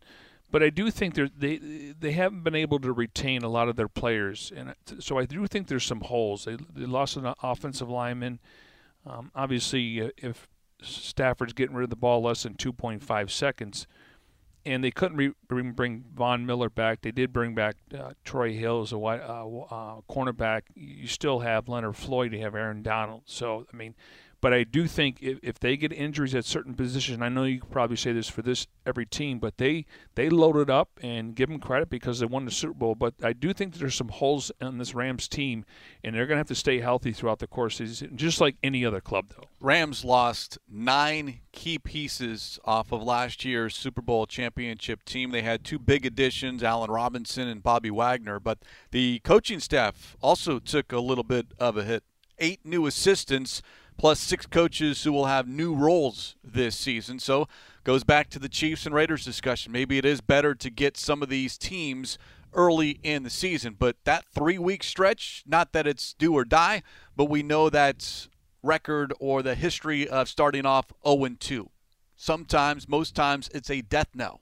but 0.51 0.65
I 0.65 0.71
do 0.71 0.91
think 0.91 1.15
they 1.15 1.31
they 1.37 1.95
they 1.99 2.11
haven't 2.11 2.43
been 2.43 2.57
able 2.57 2.81
to 2.81 2.93
retain 2.93 3.43
a 3.43 3.49
lot 3.49 3.69
of 3.69 3.77
their 3.77 3.89
players, 3.89 4.53
and 4.57 4.75
so 4.99 5.17
I 5.17 5.27
do 5.27 5.47
think 5.47 5.69
there's 5.69 5.85
some 5.85 6.01
holes. 6.01 6.45
They, 6.45 6.57
they 6.57 6.87
lost 6.87 7.17
an 7.17 7.33
offensive 7.41 7.89
lineman. 7.89 8.41
Um, 9.07 9.31
obviously, 9.37 10.03
uh, 10.03 10.09
if 10.17 10.49
Stafford's 10.83 11.53
getting 11.53 11.77
rid 11.77 11.85
of 11.85 11.91
the 11.91 11.97
ball 11.97 12.23
less 12.23 12.43
than 12.43 12.55
2.5 12.55 13.31
seconds, 13.31 13.87
and 14.69 14.85
they 14.85 14.91
couldn't 14.91 15.17
re- 15.17 15.33
bring 15.49 16.05
Von 16.15 16.45
Miller 16.45 16.69
back. 16.69 17.01
They 17.01 17.11
did 17.11 17.33
bring 17.33 17.55
back 17.55 17.77
uh, 17.97 18.13
Troy 18.25 18.53
Hill 18.53 18.83
as 18.83 18.93
a 18.93 18.99
uh, 18.99 19.09
uh, 19.09 20.01
cornerback. 20.09 20.63
You 20.75 21.07
still 21.07 21.41
have 21.41 21.69
Leonard 21.69 21.97
Floyd. 21.97 22.33
You 22.33 22.41
have 22.41 22.55
Aaron 22.55 22.83
Donald. 22.83 23.23
So 23.25 23.67
I 23.73 23.77
mean, 23.77 23.95
but 24.41 24.55
I 24.55 24.65
do 24.65 24.87
think 24.87 25.19
if, 25.21 25.39
if 25.43 25.59
they 25.59 25.77
get 25.77 25.93
injuries 25.93 26.35
at 26.35 26.45
certain 26.45 26.75
positions, 26.75 27.21
I 27.21 27.29
know 27.29 27.45
you 27.45 27.61
probably 27.61 27.97
say 27.97 28.13
this 28.13 28.29
for 28.29 28.43
this 28.43 28.67
every 28.87 29.05
team, 29.05 29.39
but 29.39 29.59
they 29.59 29.85
they 30.15 30.31
loaded 30.31 30.71
up 30.71 31.01
and 31.03 31.35
give 31.35 31.49
them 31.49 31.59
credit 31.59 31.91
because 31.91 32.21
they 32.21 32.27
won 32.27 32.45
the 32.45 32.51
Super 32.51 32.75
Bowl. 32.75 32.95
But 32.95 33.15
I 33.23 33.33
do 33.33 33.53
think 33.53 33.73
that 33.73 33.81
there's 33.81 33.97
some 33.97 34.09
holes 34.09 34.53
in 34.61 34.79
this 34.79 34.95
Rams 34.95 35.27
team, 35.27 35.65
and 36.05 36.15
they're 36.15 36.27
going 36.27 36.37
to 36.37 36.41
have 36.41 36.47
to 36.49 36.55
stay 36.55 36.81
healthy 36.81 37.13
throughout 37.13 37.41
the 37.41 37.49
course 37.49 37.81
of 37.81 37.89
the 37.89 37.95
season, 37.95 38.17
just 38.17 38.41
like 38.41 38.57
any 38.63 38.85
other 38.85 39.01
club, 39.01 39.33
though. 39.37 39.49
Rams 39.61 40.05
lost 40.05 40.59
nine 40.69 41.41
key 41.51 41.79
pieces 41.79 42.61
off 42.65 42.93
of 42.93 43.03
last 43.03 43.45
year's 43.45 43.75
Super 43.75 44.03
Bowl 44.03 44.27
championship 44.27 45.05
team. 45.05 45.31
They 45.33 45.43
had 45.43 45.65
two 45.65 45.81
big 45.81 46.07
additions, 46.07 46.63
Allen 46.63 46.91
Robinson 46.91 47.49
and 47.49 47.63
Bobby 47.63 47.91
Wagner, 47.91 48.39
but 48.39 48.59
the 48.93 49.19
coaching 49.25 49.59
staff 49.59 50.17
also 50.21 50.61
took 50.61 50.93
a 50.93 51.01
little 51.01 51.25
bit 51.25 51.49
of 51.59 51.77
a 51.77 51.83
hit. 51.83 52.05
Eight 52.39 52.65
new 52.65 52.87
assistants 52.87 53.63
plus 53.99 54.21
six 54.21 54.47
coaches 54.47 55.03
who 55.03 55.13
will 55.13 55.27
have 55.27 55.47
new 55.47 55.75
roles 55.75 56.37
this 56.43 56.77
season. 56.77 57.19
So 57.19 57.49
goes 57.85 58.05
back 58.05 58.31
to 58.31 58.39
the 58.39 58.49
Chiefs 58.49 58.87
and 58.87 58.95
Raiders 58.95 59.25
discussion. 59.25 59.73
Maybe 59.73 59.99
it 59.99 60.05
is 60.05 60.21
better 60.21 60.55
to 60.55 60.71
get 60.71 60.97
some 60.97 61.23
of 61.23 61.29
these 61.29 61.59
teams 61.59 62.17
early 62.55 63.01
in 63.03 63.25
the 63.25 63.31
season, 63.31 63.77
but 63.79 63.97
that 64.05 64.25
three 64.35 64.57
week 64.57 64.83
stretch, 64.83 65.43
not 65.47 65.73
that 65.73 65.87
it's 65.87 66.15
do 66.15 66.33
or 66.33 66.45
die, 66.45 66.83
but 67.15 67.27
we 67.27 67.43
know 67.43 67.69
that 67.69 68.29
record 68.63 69.13
or 69.21 69.43
the 69.43 69.55
history 69.55 70.09
of 70.09 70.29
starting 70.29 70.65
off 70.65 70.87
0 71.07 71.29
2. 71.39 71.71
Sometimes, 72.17 72.89
most 72.89 73.15
times, 73.15 73.51
it's 73.53 73.71
a 73.71 73.83
death 73.83 74.09
knell. 74.15 74.41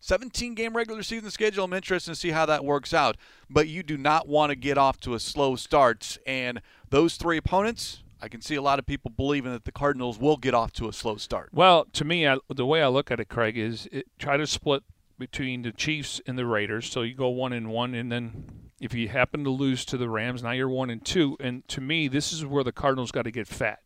17 0.00 0.54
game 0.54 0.76
regular 0.76 1.02
season 1.02 1.30
schedule. 1.30 1.64
I'm 1.64 1.72
interested 1.72 2.10
to 2.10 2.16
see 2.16 2.30
how 2.30 2.44
that 2.44 2.62
works 2.62 2.92
out. 2.92 3.16
But 3.48 3.68
you 3.68 3.82
do 3.82 3.96
not 3.96 4.28
want 4.28 4.50
to 4.50 4.56
get 4.56 4.76
off 4.76 5.00
to 5.00 5.14
a 5.14 5.20
slow 5.20 5.56
start. 5.56 6.18
And 6.26 6.60
those 6.90 7.16
three 7.16 7.38
opponents, 7.38 8.03
I 8.24 8.28
can 8.28 8.40
see 8.40 8.54
a 8.54 8.62
lot 8.62 8.78
of 8.78 8.86
people 8.86 9.10
believing 9.10 9.52
that 9.52 9.66
the 9.66 9.70
Cardinals 9.70 10.18
will 10.18 10.38
get 10.38 10.54
off 10.54 10.72
to 10.72 10.88
a 10.88 10.94
slow 10.94 11.16
start. 11.16 11.50
Well, 11.52 11.84
to 11.92 12.06
me, 12.06 12.26
I, 12.26 12.38
the 12.48 12.64
way 12.64 12.82
I 12.82 12.88
look 12.88 13.10
at 13.10 13.20
it, 13.20 13.28
Craig, 13.28 13.58
is 13.58 13.86
it, 13.92 14.06
try 14.18 14.38
to 14.38 14.46
split 14.46 14.82
between 15.18 15.60
the 15.60 15.72
Chiefs 15.72 16.22
and 16.26 16.38
the 16.38 16.46
Raiders. 16.46 16.90
So 16.90 17.02
you 17.02 17.14
go 17.14 17.28
one 17.28 17.52
and 17.52 17.68
one, 17.68 17.94
and 17.94 18.10
then 18.10 18.70
if 18.80 18.94
you 18.94 19.08
happen 19.08 19.44
to 19.44 19.50
lose 19.50 19.84
to 19.84 19.98
the 19.98 20.08
Rams, 20.08 20.42
now 20.42 20.52
you're 20.52 20.70
one 20.70 20.88
and 20.88 21.04
two. 21.04 21.36
And 21.38 21.68
to 21.68 21.82
me, 21.82 22.08
this 22.08 22.32
is 22.32 22.46
where 22.46 22.64
the 22.64 22.72
Cardinals 22.72 23.10
got 23.10 23.22
to 23.22 23.30
get 23.30 23.46
fat. 23.46 23.80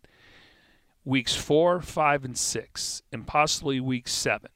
Weeks 1.05 1.35
four, 1.35 1.81
five, 1.81 2.25
and 2.25 2.39
six, 2.39 3.03
and 3.13 3.27
possibly 3.27 3.81
week 3.81 4.07
seven. 4.07 4.51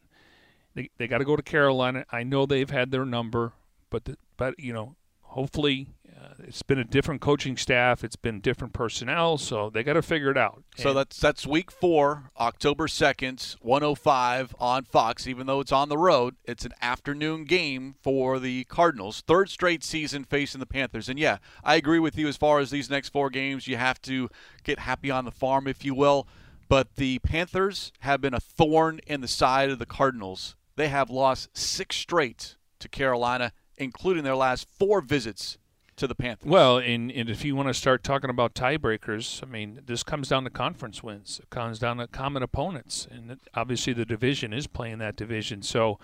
They, 0.76 0.90
they 0.96 1.08
got 1.08 1.18
to 1.18 1.24
go 1.24 1.34
to 1.34 1.42
Carolina. 1.42 2.04
I 2.12 2.22
know 2.22 2.46
they've 2.46 2.70
had 2.70 2.92
their 2.92 3.04
number, 3.04 3.52
but 3.90 4.04
the, 4.04 4.16
but 4.36 4.54
you 4.60 4.72
know, 4.72 4.94
hopefully 5.22 5.88
uh, 6.22 6.34
it's 6.44 6.62
been 6.62 6.78
a 6.78 6.84
different 6.84 7.20
coaching 7.20 7.56
staff. 7.56 8.04
It's 8.04 8.16
been 8.16 8.40
different 8.40 8.72
personnel, 8.72 9.38
so 9.38 9.70
they 9.70 9.82
got 9.82 9.94
to 9.94 10.02
figure 10.02 10.30
it 10.30 10.38
out. 10.38 10.62
So 10.76 10.90
And- 10.90 10.98
that's 10.98 11.18
that's 11.18 11.46
week 11.46 11.70
four, 11.70 12.30
October 12.38 12.86
second, 12.88 13.56
one 13.60 13.82
oh 13.82 13.94
five 13.94 14.54
on 14.60 14.84
Fox. 14.84 15.26
Even 15.26 15.46
though 15.46 15.60
it's 15.60 15.72
on 15.72 15.88
the 15.88 15.98
road, 15.98 16.36
it's 16.44 16.64
an 16.64 16.74
afternoon 16.80 17.44
game 17.44 17.94
for 18.02 18.38
the 18.38 18.64
Cardinals. 18.64 19.22
Third 19.26 19.50
straight 19.50 19.82
season 19.82 20.24
facing 20.24 20.60
the 20.60 20.66
Panthers. 20.66 21.08
And 21.08 21.18
yeah, 21.18 21.38
I 21.64 21.76
agree 21.76 21.98
with 21.98 22.16
you 22.16 22.28
as 22.28 22.36
far 22.36 22.60
as 22.60 22.70
these 22.70 22.90
next 22.90 23.08
four 23.10 23.30
games. 23.30 23.66
You 23.66 23.76
have 23.76 24.00
to 24.02 24.28
get 24.64 24.80
happy 24.80 25.10
on 25.10 25.24
the 25.24 25.30
farm, 25.32 25.66
if 25.66 25.84
you 25.84 25.94
will. 25.94 26.26
But 26.68 26.96
the 26.96 27.18
Panthers 27.18 27.92
have 28.00 28.20
been 28.20 28.34
a 28.34 28.40
thorn 28.40 29.00
in 29.06 29.20
the 29.20 29.28
side 29.28 29.70
of 29.70 29.78
the 29.78 29.86
Cardinals. 29.86 30.56
They 30.76 30.88
have 30.88 31.10
lost 31.10 31.50
six 31.52 31.96
straight 31.96 32.56
to 32.78 32.88
Carolina, 32.88 33.52
including 33.76 34.24
their 34.24 34.36
last 34.36 34.66
four 34.78 35.02
visits 35.02 35.58
to 35.96 36.06
the 36.06 36.14
Panthers. 36.14 36.49
Well, 36.49 36.78
and, 36.78 37.11
and 37.11 37.28
if 37.28 37.44
you 37.44 37.54
want 37.54 37.68
to 37.68 37.75
start 37.75 38.02
talking 38.02 38.30
about 38.30 38.54
tiebreakers, 38.54 39.42
I 39.42 39.46
mean, 39.46 39.80
this 39.87 40.02
comes 40.02 40.28
down 40.28 40.44
to 40.44 40.50
conference 40.50 41.02
wins. 41.02 41.40
It 41.42 41.50
comes 41.50 41.78
down 41.78 41.99
to 41.99 42.06
common 42.06 42.42
opponents, 42.42 43.06
and 43.11 43.38
obviously 43.54 43.92
the 43.92 44.04
division 44.04 44.52
is 44.52 44.66
playing 44.66 44.99
that 44.99 45.16
division. 45.16 45.62
So 45.62 45.99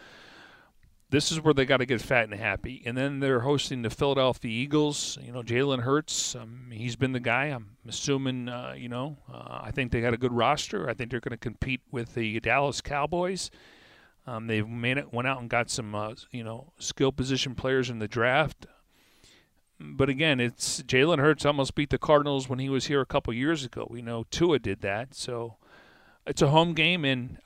this 1.11 1.33
is 1.33 1.41
where 1.41 1.55
they 1.55 1.65
got 1.65 1.79
to 1.79 1.87
get 1.87 2.03
fat 2.03 2.25
and 2.25 2.35
happy. 2.35 2.83
And 2.85 2.97
then 2.97 3.21
they're 3.21 3.41
hosting 3.41 3.83
the 3.83 3.91
Philadelphia 3.91 4.51
Eagles. 4.51 5.19
You 5.23 5.33
know, 5.33 5.43
Jalen 5.43 5.81
Hurts, 5.81 6.35
um, 6.35 6.71
he's 6.71 6.97
been 6.97 7.13
the 7.13 7.21
guy. 7.21 7.47
I'm 7.47 7.77
assuming, 7.87 8.49
uh, 8.49 8.75
you 8.77 8.91
know, 8.91 9.17
uh, 9.33 9.61
I 9.63 9.71
think 9.71 9.91
they 9.91 10.03
got 10.03 10.13
a 10.13 10.19
good 10.19 10.33
roster. 10.33 10.89
I 10.89 10.95
think 10.95 11.11
they're 11.11 11.21
going 11.21 11.31
to 11.31 11.39
compete 11.39 11.81
with 11.91 12.15
the 12.15 12.41
Dallas 12.41 12.83
Cowboys. 12.83 13.51
Um, 14.27 14.47
they've 14.47 14.69
made 14.69 14.99
it, 14.99 15.11
went 15.11 15.27
out 15.27 15.41
and 15.41 15.49
got 15.49 15.71
some, 15.71 15.95
uh, 15.95 16.15
you 16.31 16.45
know, 16.45 16.73
skill 16.79 17.13
position 17.13 17.55
players 17.55 17.89
in 17.89 17.99
the 17.99 18.09
draft 18.09 18.67
but 19.81 20.09
again, 20.09 20.41
it's 20.41 20.83
Jalen 20.83 21.19
Hurts 21.19 21.47
almost 21.47 21.75
beat 21.75 21.91
the 21.91 21.99
Cardinals 21.99 22.49
when 22.49 22.59
he 22.59 22.69
was 22.69 22.87
here 22.87 23.01
a 23.01 23.07
couple 23.07 23.33
years 23.33 23.65
ago. 23.65 23.87
We 23.89 24.03
know 24.03 24.25
Tua 24.31 24.59
did 24.59 24.81
that, 24.81 25.15
so 25.15 25.57
it's 26.27 26.43
a 26.43 26.49
home 26.49 26.75
game, 26.75 27.05
and 27.05 27.39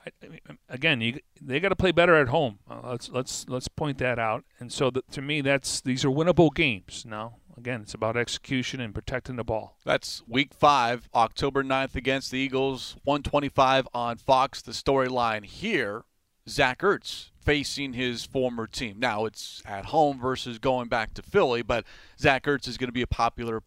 again, 0.67 0.99
you, 1.01 1.19
they 1.41 1.59
got 1.59 1.69
to 1.69 1.75
play 1.75 1.91
better 1.91 2.15
at 2.15 2.27
home. 2.29 2.59
Uh, 2.69 2.81
let's 2.91 3.09
let's 3.09 3.47
let's 3.47 3.67
point 3.67 3.97
that 3.99 4.19
out. 4.19 4.43
And 4.59 4.71
so, 4.71 4.89
the, 4.89 5.03
to 5.11 5.21
me, 5.21 5.41
that's 5.41 5.79
these 5.79 6.03
are 6.03 6.09
winnable 6.09 6.53
games. 6.53 7.05
Now, 7.07 7.35
again, 7.55 7.81
it's 7.81 7.93
about 7.93 8.17
execution 8.17 8.81
and 8.81 8.93
protecting 8.93 9.37
the 9.37 9.43
ball. 9.43 9.77
That's 9.85 10.23
week 10.27 10.53
five, 10.53 11.09
October 11.13 11.63
9th 11.63 11.95
against 11.95 12.31
the 12.31 12.39
Eagles, 12.39 12.97
125 13.03 13.87
on 13.93 14.17
Fox. 14.17 14.61
The 14.61 14.71
storyline 14.71 15.45
here 15.45 16.03
Zach 16.47 16.79
Ertz 16.79 17.29
facing 17.43 17.93
his 17.93 18.25
former 18.25 18.67
team. 18.67 18.99
Now 18.99 19.25
it's 19.25 19.61
at 19.65 19.85
home 19.85 20.19
versus 20.19 20.59
going 20.59 20.87
back 20.87 21.13
to 21.15 21.21
Philly, 21.21 21.61
but 21.61 21.85
Zach 22.19 22.43
Ertz 22.43 22.67
is 22.67 22.77
going 22.77 22.87
to 22.87 22.93
be 22.93 23.01
a 23.01 23.07
popular 23.07 23.61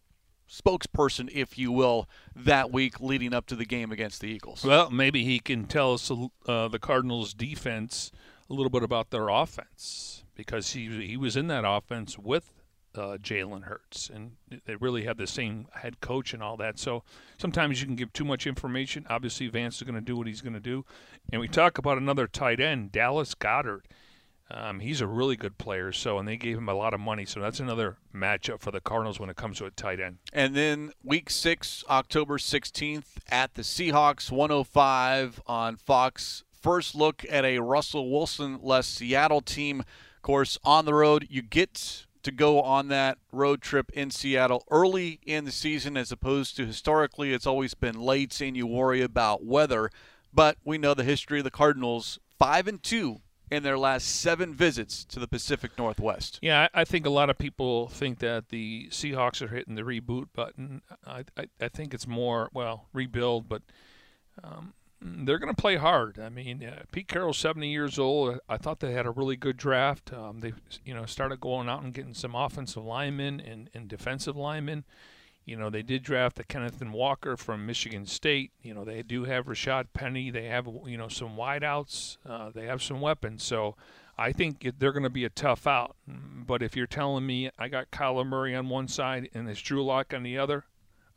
spokesperson, 0.49 1.29
if 1.33 1.57
you 1.57 1.71
will, 1.71 2.07
that 2.35 2.71
week 2.71 2.99
leading 2.99 3.33
up 3.33 3.45
to 3.47 3.55
the 3.55 3.65
game 3.65 3.91
against 3.91 4.21
the 4.21 4.27
Eagles. 4.27 4.63
Well, 4.63 4.89
maybe 4.89 5.23
he 5.23 5.39
can 5.39 5.65
tell 5.65 5.93
us 5.93 6.11
uh, 6.45 6.67
the 6.67 6.79
Cardinals' 6.79 7.33
defense 7.33 8.11
a 8.49 8.53
little 8.53 8.69
bit 8.69 8.83
about 8.83 9.09
their 9.09 9.27
offense 9.29 10.23
because 10.35 10.71
he 10.71 11.05
he 11.05 11.17
was 11.17 11.35
in 11.35 11.47
that 11.47 11.63
offense 11.65 12.17
with 12.17 12.53
uh, 12.97 13.17
Jalen 13.21 13.63
Hurts, 13.63 14.09
and 14.13 14.31
they 14.65 14.75
really 14.75 15.03
have 15.05 15.17
the 15.17 15.27
same 15.27 15.67
head 15.73 16.01
coach 16.01 16.33
and 16.33 16.41
all 16.41 16.57
that. 16.57 16.79
So 16.79 17.03
sometimes 17.37 17.79
you 17.81 17.87
can 17.87 17.95
give 17.95 18.13
too 18.13 18.25
much 18.25 18.47
information. 18.47 19.05
Obviously, 19.09 19.47
Vance 19.47 19.77
is 19.77 19.83
going 19.83 19.95
to 19.95 20.01
do 20.01 20.15
what 20.15 20.27
he's 20.27 20.41
going 20.41 20.53
to 20.53 20.59
do, 20.59 20.85
and 21.31 21.41
we 21.41 21.47
talk 21.47 21.77
about 21.77 21.97
another 21.97 22.27
tight 22.27 22.59
end, 22.59 22.91
Dallas 22.91 23.35
Goedert. 23.35 23.83
Um, 24.49 24.79
he's 24.79 25.01
a 25.01 25.07
really 25.07 25.35
good 25.35 25.57
player. 25.57 25.91
So, 25.91 26.17
and 26.17 26.27
they 26.27 26.37
gave 26.37 26.57
him 26.57 26.69
a 26.69 26.73
lot 26.73 26.93
of 26.93 26.99
money. 26.99 27.25
So 27.25 27.39
that's 27.39 27.59
another 27.59 27.97
matchup 28.15 28.61
for 28.61 28.71
the 28.71 28.79
Cardinals 28.79 29.19
when 29.19 29.29
it 29.29 29.35
comes 29.35 29.57
to 29.57 29.65
a 29.65 29.71
tight 29.71 29.99
end. 29.99 30.17
And 30.31 30.55
then 30.55 30.91
week 31.03 31.29
six, 31.29 31.83
October 31.89 32.37
16th 32.37 33.17
at 33.29 33.55
the 33.55 33.61
Seahawks, 33.61 34.31
105 34.31 35.41
on 35.47 35.75
Fox. 35.75 36.43
First 36.61 36.95
look 36.95 37.25
at 37.29 37.45
a 37.45 37.59
Russell 37.59 38.09
Wilson 38.09 38.59
less 38.61 38.87
Seattle 38.87 39.41
team. 39.41 39.81
Of 39.81 40.21
course, 40.21 40.57
on 40.63 40.85
the 40.85 40.93
road, 40.93 41.27
you 41.29 41.41
get 41.41 42.05
to 42.27 42.31
go 42.33 42.61
on 42.61 42.89
that 42.89 43.17
road 43.31 43.61
trip 43.61 43.89
in 43.93 44.11
Seattle 44.11 44.65
early 44.69 45.21
in 45.25 45.45
the 45.45 45.51
season 45.51 45.95
as 45.95 46.11
opposed 46.11 46.57
to 46.57 46.65
historically 46.65 47.31
it's 47.31 47.47
always 47.47 47.73
been 47.73 47.97
late 47.97 48.41
and 48.41 48.57
you 48.57 48.67
worry 48.67 49.01
about 49.01 49.45
weather. 49.45 49.89
But 50.33 50.57
we 50.65 50.77
know 50.77 50.93
the 50.93 51.05
history 51.05 51.37
of 51.39 51.45
the 51.45 51.51
Cardinals, 51.51 52.19
5 52.37 52.67
and 52.67 52.83
2 52.83 53.21
in 53.49 53.63
their 53.63 53.77
last 53.77 54.19
7 54.19 54.53
visits 54.53 55.05
to 55.05 55.21
the 55.21 55.27
Pacific 55.27 55.71
Northwest. 55.77 56.39
Yeah, 56.41 56.67
I 56.73 56.81
I 56.81 56.83
think 56.83 57.05
a 57.05 57.09
lot 57.09 57.29
of 57.29 57.37
people 57.37 57.87
think 57.87 58.19
that 58.19 58.49
the 58.49 58.89
Seahawks 58.89 59.41
are 59.41 59.47
hitting 59.47 59.75
the 59.75 59.83
reboot 59.83 60.27
button. 60.33 60.81
I 61.05 61.23
I, 61.37 61.47
I 61.61 61.69
think 61.69 61.93
it's 61.93 62.07
more 62.07 62.49
well 62.53 62.89
rebuild, 62.91 63.47
but 63.47 63.61
um, 64.43 64.73
they're 65.01 65.37
going 65.37 65.53
to 65.53 65.61
play 65.61 65.75
hard. 65.75 66.19
I 66.19 66.29
mean, 66.29 66.63
uh, 66.63 66.83
Pete 66.91 67.07
Carroll's 67.07 67.37
70 67.37 67.69
years 67.69 67.99
old. 67.99 68.39
I 68.49 68.57
thought 68.57 68.79
they 68.79 68.93
had 68.93 69.05
a 69.05 69.11
really 69.11 69.35
good 69.35 69.57
draft. 69.57 70.11
Um, 70.13 70.39
they 70.39 70.53
you 70.85 70.93
know 70.93 71.05
started 71.05 71.39
going 71.39 71.69
out 71.69 71.83
and 71.83 71.93
getting 71.93 72.13
some 72.13 72.35
offensive 72.35 72.83
linemen 72.83 73.39
and, 73.39 73.69
and 73.73 73.87
defensive 73.87 74.35
linemen. 74.35 74.85
You 75.45 75.55
know, 75.55 75.69
they 75.69 75.81
did 75.81 76.03
draft 76.03 76.35
the 76.35 76.43
Kenneth 76.43 76.81
and 76.81 76.91
Walker 76.91 77.37
from 77.37 77.65
Michigan 77.65 78.05
State. 78.05 78.51
You 78.61 78.73
know, 78.73 78.83
they 78.83 79.01
do 79.01 79.23
have 79.23 79.45
Rashad 79.45 79.85
Penny. 79.93 80.29
They 80.29 80.45
have 80.45 80.67
you 80.85 80.97
know 80.97 81.07
some 81.07 81.35
wideouts. 81.35 82.17
Uh, 82.27 82.49
they 82.53 82.65
have 82.65 82.81
some 82.81 83.01
weapons. 83.01 83.43
So. 83.43 83.75
I 84.19 84.31
think 84.31 84.67
they're 84.79 84.93
going 84.93 85.03
to 85.03 85.11
be 85.11 85.25
a 85.25 85.29
tough 85.29 85.67
out. 85.67 85.95
But 86.07 86.63
if 86.63 86.75
you're 86.75 86.87
telling 86.87 87.27
me 87.27 87.51
I 87.59 87.67
got 87.67 87.91
Kyler 87.91 88.25
Murray 88.25 88.55
on 88.55 88.67
one 88.67 88.87
side 88.87 89.29
and 89.35 89.47
it's 89.47 89.61
Drew 89.61 89.85
Lock 89.85 90.11
on 90.11 90.23
the 90.23 90.39
other, 90.39 90.65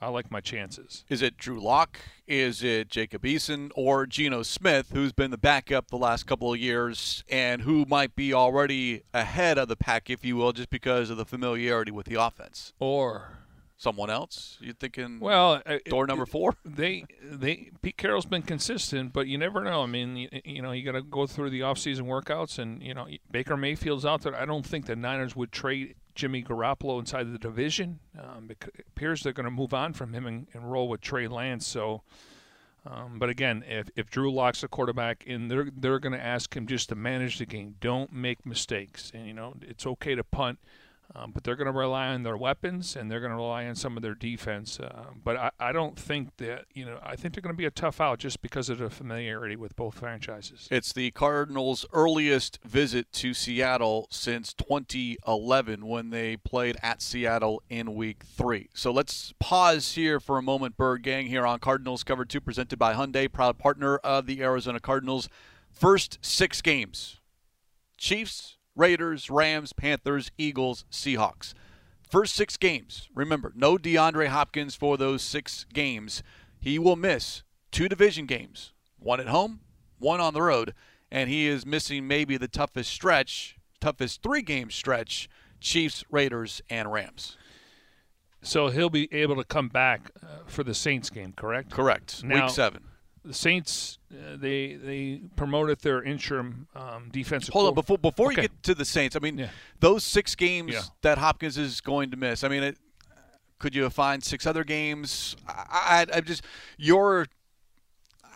I 0.01 0.09
like 0.09 0.31
my 0.31 0.41
chances. 0.41 1.05
Is 1.11 1.21
it 1.21 1.37
Drew 1.37 1.61
Lock? 1.61 1.99
Is 2.27 2.63
it 2.63 2.89
Jacob 2.89 3.23
Eason 3.23 3.71
or 3.75 4.07
Geno 4.07 4.43
Smith, 4.43 4.91
who's 4.95 5.13
been 5.13 5.31
the 5.31 5.37
backup 5.39 5.89
the 5.89 5.99
last 5.99 6.27
couple 6.27 6.53
of 6.53 6.59
years 6.59 7.23
and 7.29 7.63
who 7.63 7.85
might 7.85 8.17
be 8.17 8.33
already 8.33 9.03
ahead 9.13 9.59
of 9.59 9.69
the 9.69 9.77
pack, 9.77 10.09
if 10.09 10.25
you 10.25 10.37
will, 10.37 10.53
just 10.53 10.71
because 10.71 11.11
of 11.11 11.19
the 11.19 11.27
familiarity 11.27 11.91
with 11.91 12.07
the 12.07 12.15
offense? 12.15 12.73
Or, 12.79 13.41
Someone 13.81 14.11
else? 14.11 14.59
You're 14.61 14.75
thinking 14.75 15.21
well, 15.21 15.63
uh, 15.65 15.79
door 15.87 16.07
number 16.07 16.27
four? 16.27 16.55
they 16.67 17.07
they 17.23 17.71
Pete 17.81 17.97
Carroll's 17.97 18.27
been 18.27 18.43
consistent, 18.43 19.15
but 19.15 19.27
you 19.27 19.39
never 19.39 19.65
know. 19.65 19.83
I 19.83 19.87
mean, 19.87 20.17
you, 20.19 20.29
you 20.45 20.61
know, 20.61 20.73
you 20.73 20.85
got 20.85 20.93
to 20.93 21.03
go 21.03 21.27
through 21.27 21.49
the 21.49 21.61
offseason 21.61 22.03
workouts, 22.03 22.59
and 22.59 22.83
you 22.83 22.93
know, 22.93 23.07
Baker 23.31 23.57
Mayfield's 23.57 24.05
out 24.05 24.21
there. 24.21 24.37
I 24.37 24.45
don't 24.45 24.67
think 24.67 24.85
the 24.85 24.97
Niners 24.97 25.35
would 25.35 25.51
trade 25.51 25.95
Jimmy 26.21 26.43
Garoppolo 26.43 27.01
inside 27.01 27.33
the 27.33 27.39
division. 27.39 27.99
Um, 28.19 28.51
it 28.51 28.63
appears 28.89 29.23
they're 29.23 29.33
going 29.33 29.45
to 29.45 29.51
move 29.51 29.73
on 29.73 29.95
from 29.95 30.13
him 30.13 30.27
and, 30.27 30.47
and 30.53 30.71
roll 30.71 30.89
with 30.89 31.01
Trey 31.01 31.27
Lance. 31.27 31.67
So. 31.67 32.03
Um, 32.87 33.19
but 33.19 33.29
again, 33.29 33.63
if, 33.69 33.91
if 33.95 34.09
Drew 34.09 34.33
Lock's 34.33 34.63
the 34.63 34.69
quarterback 34.69 35.25
in, 35.27 35.49
they're 35.49 35.69
they're 35.77 35.99
going 35.99 36.15
to 36.15 36.25
ask 36.25 36.57
him 36.57 36.67
just 36.67 36.89
to 36.89 36.95
manage 36.95 37.37
the 37.37 37.45
game. 37.45 37.75
Don't 37.79 38.11
make 38.11 38.47
mistakes, 38.47 39.13
and 39.15 39.27
you 39.27 39.35
know 39.35 39.53
it's 39.61 39.87
okay 39.87 40.15
to 40.15 40.25
punt, 40.25 40.59
um, 41.15 41.33
but 41.33 41.43
they're 41.43 41.57
going 41.57 41.67
to 41.67 41.73
rely 41.73 42.09
on 42.09 42.23
their 42.23 42.37
weapons 42.37 42.95
and 42.95 43.11
they're 43.11 43.21
going 43.21 43.33
to 43.33 43.37
rely 43.37 43.67
on 43.67 43.75
some 43.75 43.97
of 43.97 44.03
their 44.03 44.15
defense. 44.15 44.79
Uh, 44.79 45.07
but 45.25 45.37
I, 45.37 45.51
I 45.59 45.73
don't 45.73 45.99
think 45.99 46.37
that 46.37 46.67
you 46.73 46.85
know 46.85 46.99
I 47.03 47.17
think 47.17 47.35
they're 47.35 47.43
going 47.43 47.55
to 47.55 47.59
be 47.59 47.67
a 47.67 47.71
tough 47.71 48.01
out 48.01 48.21
just 48.21 48.43
because 48.43 48.69
of 48.69 48.79
the 48.79 48.91
familiarity 48.91 49.57
with 49.57 49.75
both 49.77 49.95
franchises. 49.95 50.69
It's 50.71 50.93
the 50.93 51.11
Cardinals' 51.11 51.85
earliest 51.93 52.61
visit 52.65 53.13
to 53.15 53.35
Seattle 53.35 54.07
since 54.11 54.55
2011 54.55 55.87
when 55.87 56.11
they 56.11 56.37
played 56.37 56.77
at 56.83 57.03
Seattle 57.03 57.63
in 57.69 57.95
week 57.95 58.23
three. 58.25 58.69
So 58.75 58.93
let's 58.93 59.35
pause 59.41 59.93
here 59.93 60.21
for 60.21 60.39
a 60.39 60.43
moment, 60.43 60.77
Bird 60.77 61.03
Gang, 61.03 61.27
here 61.27 61.47
on 61.47 61.59
Cardinals 61.59 62.05
Cover 62.05 62.25
2, 62.25 62.41
presented 62.41 62.79
by 62.79 62.95
Hyundai, 62.95 63.31
proud 63.31 63.59
partner 63.59 63.97
of 63.99 64.27
the 64.27 64.43
Arizona 64.43 64.81
Cardinals. 64.81 65.29
First 65.71 66.19
six 66.21 66.61
games 66.61 67.21
Chiefs, 67.97 68.57
Raiders, 68.81 69.29
Rams, 69.29 69.75
Panthers, 69.75 70.31
Eagles, 70.39 70.87
Seahawks. 70.91 71.53
First 72.09 72.35
six 72.35 72.57
games. 72.57 73.09
Remember, 73.15 73.53
no 73.55 73.77
DeAndre 73.77 74.29
Hopkins 74.29 74.75
for 74.75 74.97
those 74.97 75.21
six 75.23 75.67
games. 75.75 76.23
He 76.59 76.79
will 76.79 76.97
miss 76.97 77.43
two 77.71 77.89
division 77.91 78.25
games 78.25 78.73
one 78.99 79.21
at 79.21 79.29
home, 79.29 79.61
one 79.99 80.19
on 80.21 80.33
the 80.35 80.41
road, 80.43 80.75
and 81.11 81.29
he 81.29 81.47
is 81.47 81.67
missing 81.67 82.09
maybe 82.09 82.37
the 82.39 82.49
toughest 82.49 82.91
stretch, 82.91 83.59
toughest 83.81 84.23
three 84.23 84.43
game 84.43 84.71
stretch 84.71 85.29
Chiefs, 85.61 86.03
Raiders, 86.11 86.63
and 86.71 86.91
Rams. 86.91 87.37
So 88.43 88.69
he'll 88.69 88.89
be 88.89 89.13
able 89.13 89.37
to 89.37 89.45
come 89.45 89.69
back 89.69 90.11
uh, 90.23 90.27
for 90.47 90.65
the 90.65 90.75
Saints 90.75 91.11
game, 91.11 91.35
correct? 91.37 91.71
Correct. 91.71 92.25
Now- 92.25 92.47
Week 92.47 92.51
seven. 92.55 92.85
The 93.25 93.35
Saints 93.35 93.99
uh, 94.13 94.37
they 94.37 94.75
they 94.75 95.21
promoted 95.37 95.81
their 95.81 96.03
interim 96.03 96.67
um, 96.75 97.09
defensive. 97.13 97.53
Hold 97.53 97.69
on, 97.69 97.75
before 97.75 97.99
before 97.99 98.33
Okay. 98.33 98.43
you 98.43 98.49
get 98.49 98.63
to 98.65 98.75
the 98.75 98.85
Saints, 98.85 99.15
I 99.17 99.19
mean, 99.19 99.39
Yeah. 99.39 99.51
those 99.79 100.05
six 100.05 100.35
games 100.35 100.73
Yeah. 100.73 100.83
that 101.03 101.19
Hopkins 101.19 101.59
is 101.59 101.81
going 101.81 102.11
to 102.13 102.17
miss. 102.17 102.43
I 102.45 102.49
mean, 102.49 102.63
it, 102.63 102.79
could 103.59 103.75
you 103.75 103.89
find 103.91 104.25
six 104.25 104.47
other 104.47 104.65
games? 104.65 105.37
I, 105.47 106.07
I, 106.13 106.17
I 106.17 106.21
just 106.23 106.43
your. 106.79 107.27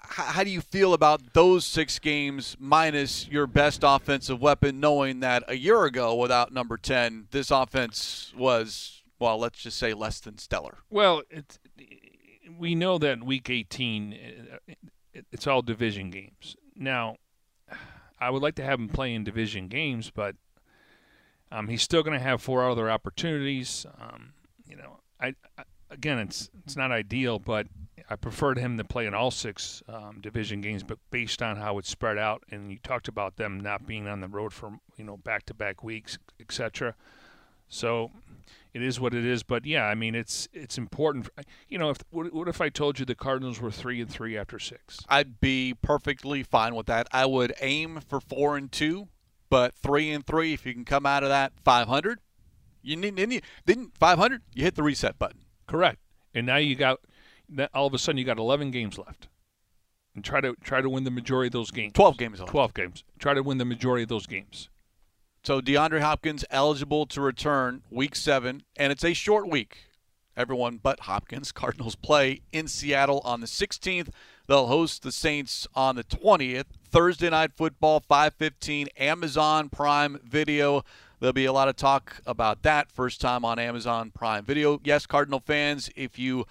How 0.07 0.45
do 0.45 0.51
you 0.51 0.61
feel 0.61 0.93
about 0.93 1.33
those 1.33 1.65
six 1.65 1.99
games 1.99 2.57
minus 2.61 3.27
your 3.27 3.47
best 3.49 3.81
offensive 3.83 4.41
weapon, 4.41 4.79
knowing 4.79 5.21
that 5.21 5.43
a 5.49 5.57
year 5.57 5.85
ago, 5.87 6.15
without 6.15 6.53
number 6.53 6.77
ten, 6.77 7.27
this 7.31 7.51
offense 7.51 8.33
was 8.37 9.03
well, 9.19 9.39
let's 9.39 9.61
just 9.63 9.79
say 9.79 9.95
less 9.95 10.21
than 10.21 10.37
stellar. 10.39 10.79
Well, 10.91 11.23
it's, 11.31 11.59
we 12.59 12.75
know 12.75 12.99
that 12.99 13.23
week 13.23 13.51
18, 13.51 14.19
uh, 14.53 14.75
it's 15.33 15.47
all 15.47 15.63
division 15.63 16.11
games. 16.11 16.57
Now, 16.77 17.17
I 18.19 18.31
would 18.31 18.43
like 18.43 18.55
to 18.57 18.65
have 18.65 18.79
him 18.79 18.89
play 18.89 19.15
in 19.15 19.25
division 19.25 19.69
games, 19.69 20.11
but 20.11 20.37
um, 21.51 21.69
he's 21.69 21.83
still 21.83 22.03
going 22.03 22.19
to 22.19 22.25
have 22.25 22.43
four 22.43 22.69
other 22.69 22.91
opportunities. 22.91 23.87
Um, 24.01 24.33
you 24.67 24.77
know, 24.77 25.01
I, 25.21 25.35
I 25.59 25.65
again, 25.91 26.19
it's 26.19 26.51
it's 26.65 26.77
not 26.77 26.93
ideal, 26.93 27.39
but 27.39 27.67
I 28.11 28.17
preferred 28.17 28.59
him 28.59 28.77
to 28.77 28.85
play 28.85 29.07
in 29.07 29.15
all 29.15 29.31
six 29.31 29.83
um, 29.89 30.19
division 30.21 30.61
games, 30.61 30.83
but 30.83 30.99
based 31.11 31.43
on 31.43 31.57
how 31.57 31.79
it's 31.79 31.89
spread 31.89 32.19
out, 32.19 32.43
and 32.51 32.71
you 32.71 32.79
talked 32.79 33.09
about 33.09 33.37
them 33.37 33.61
not 33.61 33.87
being 33.87 34.07
on 34.09 34.21
the 34.21 34.29
road 34.29 34.53
for 34.53 34.79
you 34.97 35.05
know 35.05 35.17
back-to-back 35.17 35.83
weeks, 35.83 36.19
etc. 36.41 36.95
So 37.69 38.11
it 38.75 38.83
is 38.83 38.99
what 38.99 39.15
it 39.15 39.25
is. 39.25 39.45
But 39.45 39.65
yeah, 39.65 39.85
I 39.85 39.95
mean, 39.95 40.15
it's 40.15 40.49
it's 40.53 40.77
important. 40.77 41.29
You 41.69 41.79
know, 41.79 41.91
if 41.91 41.99
what, 42.11 42.35
what 42.35 42.49
if 42.49 42.61
I 42.61 42.69
told 42.69 42.99
you 42.99 43.05
the 43.05 43.15
Cardinals 43.15 43.61
were 43.61 43.71
three 43.71 44.01
and 44.01 44.11
three 44.11 44.37
after 44.37 44.59
six? 44.59 44.99
I'd 45.09 45.41
be 45.41 45.75
perfectly 45.81 46.43
fine 46.43 46.75
with 46.75 46.87
that. 46.87 47.07
I 47.13 47.25
would 47.25 47.55
aim 47.61 48.01
for 48.07 48.21
four 48.21 48.57
and 48.57 48.71
two, 48.71 49.09
but 49.49 49.75
three 49.75 50.11
and 50.11 50.27
three. 50.27 50.53
If 50.53 50.67
you 50.67 50.75
can 50.75 50.85
come 50.85 51.07
out 51.07 51.23
of 51.23 51.29
that 51.29 51.53
500, 51.65 52.19
you 52.83 52.97
need 52.97 53.17
then 53.17 53.41
then 53.65 53.93
500. 53.99 54.43
You 54.53 54.65
hit 54.65 54.75
the 54.75 54.83
reset 54.83 55.19
button. 55.19 55.43
Correct. 55.67 56.01
And 56.35 56.47
now 56.47 56.57
you 56.57 56.75
got 56.75 56.99
all 57.73 57.87
of 57.87 57.95
a 57.95 57.99
sudden 57.99 58.19
you 58.19 58.25
got 58.25 58.39
11 58.39 58.73
games 58.73 58.99
left, 58.99 59.29
and 60.17 60.25
try 60.25 60.41
to 60.41 60.57
try 60.65 60.81
to 60.81 60.91
win 60.91 61.05
the 61.05 61.13
majority 61.13 61.47
of 61.47 61.53
those 61.53 61.71
games. 61.71 61.93
12 61.95 62.19
games 62.19 62.41
left. 62.41 62.51
12 62.51 62.75
games. 62.75 63.05
Try 63.21 63.35
to 63.35 63.43
win 63.43 63.59
the 63.59 63.65
majority 63.65 64.03
of 64.03 64.09
those 64.09 64.27
games. 64.27 64.69
So 65.45 65.61
DeAndre 65.61 66.01
Hopkins 66.01 66.43
eligible 66.49 67.05
to 67.05 67.21
return 67.21 67.83
week 67.91 68.17
seven, 68.17 68.63
and 68.77 68.91
it's 68.91 69.05
a 69.05 69.13
short 69.13 69.47
week. 69.47 69.85
Everyone 70.39 70.81
but 70.83 71.01
Hopkins. 71.01 71.53
Cardinals 71.53 71.97
play 71.97 72.41
in 72.51 72.67
Seattle 72.67 73.21
on 73.27 73.43
the 73.43 73.47
16th. 73.47 74.09
They'll 74.47 74.69
host 74.69 75.03
the 75.03 75.13
Saints 75.13 75.69
on 75.75 75.97
the 75.97 76.05
20th. 76.05 76.65
Thursday 76.91 77.29
night 77.29 77.53
football, 77.55 78.01
5:15. 78.01 78.89
Amazon 78.97 79.69
Prime 79.69 80.19
Video. 80.25 80.83
There'll 81.21 81.35
be 81.35 81.45
a 81.45 81.53
lot 81.53 81.69
of 81.69 81.77
talk 81.77 82.23
about 82.25 82.63
that. 82.63 82.91
First 82.91 83.21
time 83.21 83.45
on 83.45 83.59
Amazon 83.59 84.13
Prime 84.13 84.47
Video. 84.47 84.81
Yes, 84.83 85.05
Cardinal 85.05 85.41
fans, 85.41 85.91
if 85.95 86.19
you 86.19 86.47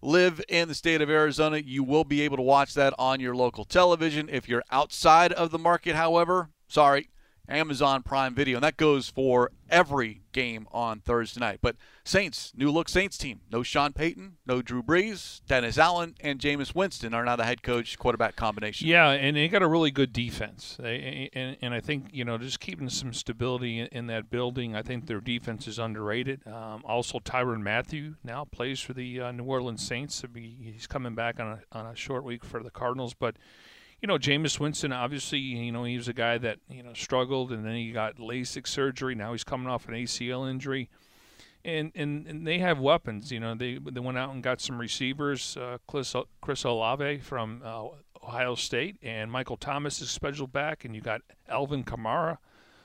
live 0.00 0.42
in 0.48 0.66
the 0.66 0.74
state 0.74 1.00
of 1.00 1.08
Arizona, 1.08 1.58
you 1.58 1.84
will 1.84 2.02
be 2.02 2.22
able 2.22 2.38
to 2.38 2.42
watch 2.42 2.74
that 2.74 2.92
on 2.98 3.20
your 3.20 3.36
local 3.36 3.64
television. 3.64 4.28
If 4.28 4.48
you're 4.48 4.64
outside 4.72 5.32
of 5.32 5.52
the 5.52 5.60
market, 5.60 5.94
however, 5.94 6.50
sorry, 6.66 7.08
Amazon 7.48 8.02
Prime 8.02 8.34
Video, 8.34 8.56
and 8.56 8.64
that 8.64 8.76
goes 8.76 9.08
for 9.08 9.50
every 9.68 10.22
game 10.32 10.66
on 10.72 11.00
Thursday 11.00 11.40
night. 11.40 11.58
But 11.60 11.76
Saints, 12.04 12.52
new 12.56 12.70
look 12.70 12.88
Saints 12.88 13.18
team. 13.18 13.40
No 13.50 13.62
Sean 13.62 13.92
Payton, 13.92 14.36
no 14.46 14.62
Drew 14.62 14.82
Brees, 14.82 15.40
Dennis 15.46 15.78
Allen, 15.78 16.14
and 16.20 16.38
Jameis 16.38 16.74
Winston 16.74 17.14
are 17.14 17.24
now 17.24 17.36
the 17.36 17.44
head 17.44 17.62
coach 17.62 17.98
quarterback 17.98 18.36
combination. 18.36 18.86
Yeah, 18.86 19.10
and 19.10 19.36
they 19.36 19.48
got 19.48 19.62
a 19.62 19.66
really 19.66 19.90
good 19.90 20.12
defense. 20.12 20.78
And, 20.82 21.56
and 21.60 21.74
I 21.74 21.80
think 21.80 22.08
you 22.12 22.24
know 22.24 22.38
just 22.38 22.60
keeping 22.60 22.88
some 22.88 23.12
stability 23.12 23.80
in, 23.80 23.86
in 23.88 24.06
that 24.06 24.30
building. 24.30 24.76
I 24.76 24.82
think 24.82 25.06
their 25.06 25.20
defense 25.20 25.66
is 25.66 25.78
underrated. 25.78 26.46
Um, 26.46 26.82
also, 26.84 27.18
Tyrann 27.18 27.62
Mathieu 27.62 28.14
now 28.22 28.44
plays 28.44 28.80
for 28.80 28.92
the 28.92 29.20
uh, 29.20 29.32
New 29.32 29.44
Orleans 29.44 29.86
Saints. 29.86 30.22
He's 30.34 30.86
coming 30.86 31.14
back 31.14 31.40
on 31.40 31.46
a 31.46 31.78
on 31.78 31.86
a 31.86 31.96
short 31.96 32.24
week 32.24 32.44
for 32.44 32.62
the 32.62 32.70
Cardinals, 32.70 33.14
but. 33.14 33.36
You 34.02 34.08
know, 34.08 34.18
Jameis 34.18 34.58
Winston, 34.58 34.92
obviously, 34.92 35.38
you 35.38 35.72
know, 35.72 35.84
he 35.84 35.96
was 35.96 36.08
a 36.08 36.12
guy 36.12 36.36
that, 36.38 36.58
you 36.68 36.82
know, 36.82 36.92
struggled 36.92 37.52
and 37.52 37.64
then 37.64 37.76
he 37.76 37.92
got 37.92 38.16
LASIK 38.16 38.66
surgery. 38.66 39.14
Now 39.14 39.32
he's 39.32 39.44
coming 39.44 39.68
off 39.68 39.88
an 39.88 39.94
ACL 39.94 40.50
injury. 40.50 40.90
And, 41.64 41.92
and, 41.94 42.26
and 42.26 42.46
they 42.46 42.58
have 42.58 42.80
weapons. 42.80 43.30
You 43.30 43.38
know, 43.38 43.54
they 43.54 43.78
they 43.78 44.00
went 44.00 44.18
out 44.18 44.34
and 44.34 44.42
got 44.42 44.60
some 44.60 44.80
receivers. 44.80 45.56
Uh, 45.56 45.78
Chris, 45.86 46.14
Chris 46.40 46.64
Olave 46.64 47.18
from 47.18 47.62
uh, 47.64 47.84
Ohio 48.24 48.56
State, 48.56 48.96
and 49.02 49.30
Michael 49.30 49.56
Thomas 49.56 50.00
is 50.00 50.10
scheduled 50.10 50.52
back, 50.52 50.84
and 50.84 50.94
you 50.94 51.00
got 51.00 51.22
Alvin 51.48 51.84
Kamara. 51.84 52.38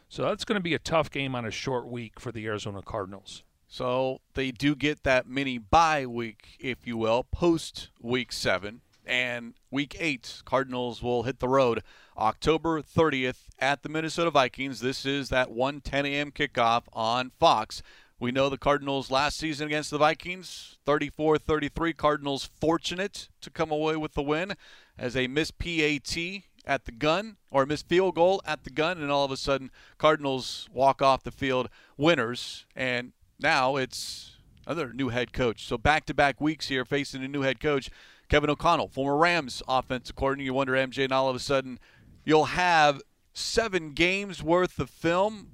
So 0.09 0.23
that's 0.23 0.45
going 0.45 0.55
to 0.55 0.63
be 0.63 0.73
a 0.73 0.79
tough 0.79 1.11
game 1.11 1.35
on 1.35 1.45
a 1.45 1.51
short 1.51 1.87
week 1.87 2.19
for 2.19 2.31
the 2.31 2.45
Arizona 2.45 2.81
Cardinals. 2.81 3.43
So 3.67 4.21
they 4.33 4.51
do 4.51 4.75
get 4.75 5.03
that 5.03 5.27
mini 5.27 5.57
bye 5.57 6.05
week, 6.05 6.57
if 6.59 6.87
you 6.87 6.97
will, 6.97 7.23
post 7.23 7.89
week 8.01 8.31
seven. 8.31 8.81
And 9.07 9.53
week 9.71 9.95
eight, 9.99 10.41
Cardinals 10.43 11.01
will 11.01 11.23
hit 11.23 11.39
the 11.39 11.47
road 11.47 11.81
October 12.17 12.81
30th 12.81 13.45
at 13.57 13.81
the 13.81 13.89
Minnesota 13.89 14.29
Vikings. 14.29 14.81
This 14.81 15.05
is 15.05 15.29
that 15.29 15.49
1 15.49 15.81
10 15.81 16.05
a.m. 16.05 16.31
kickoff 16.31 16.83
on 16.91 17.31
Fox. 17.39 17.81
We 18.19 18.31
know 18.31 18.49
the 18.49 18.57
Cardinals 18.57 19.09
last 19.09 19.37
season 19.37 19.67
against 19.67 19.91
the 19.91 19.97
Vikings, 19.97 20.77
34 20.85 21.37
33. 21.37 21.93
Cardinals 21.93 22.49
fortunate 22.59 23.29
to 23.41 23.49
come 23.49 23.71
away 23.71 23.95
with 23.95 24.13
the 24.13 24.23
win 24.23 24.55
as 24.97 25.15
a 25.15 25.27
miss 25.27 25.51
PAT 25.51 26.17
at 26.65 26.85
the 26.85 26.91
gun 26.91 27.37
or 27.49 27.65
miss 27.65 27.83
field 27.83 28.15
goal 28.15 28.41
at 28.45 28.65
the 28.65 28.69
gun, 28.69 29.01
and 29.01 29.09
all 29.09 29.23
of 29.23 29.31
a 29.31 29.37
sudden, 29.37 29.71
Cardinals 29.97 30.67
walk 30.73 31.01
off 31.01 31.23
the 31.23 31.31
field 31.31 31.69
winners. 31.95 32.65
And 32.75 33.13
now 33.39 33.77
it's 33.77 34.37
another 34.65 34.91
new 34.91 35.09
head 35.09 35.31
coach. 35.31 35.65
So 35.65 35.77
back 35.77 36.05
to 36.07 36.13
back 36.13 36.41
weeks 36.41 36.67
here 36.67 36.83
facing 36.83 37.23
a 37.23 37.27
new 37.27 37.41
head 37.41 37.59
coach, 37.59 37.89
Kevin 38.29 38.49
O'Connell, 38.49 38.87
former 38.89 39.17
Rams 39.17 39.63
offensive 39.67 40.15
coordinator. 40.15 40.45
You 40.45 40.53
wonder, 40.53 40.73
MJ, 40.73 41.03
and 41.03 41.13
all 41.13 41.29
of 41.29 41.35
a 41.35 41.39
sudden 41.39 41.79
you'll 42.25 42.45
have 42.45 43.01
seven 43.33 43.93
games 43.93 44.43
worth 44.43 44.79
of 44.79 44.89
film, 44.89 45.51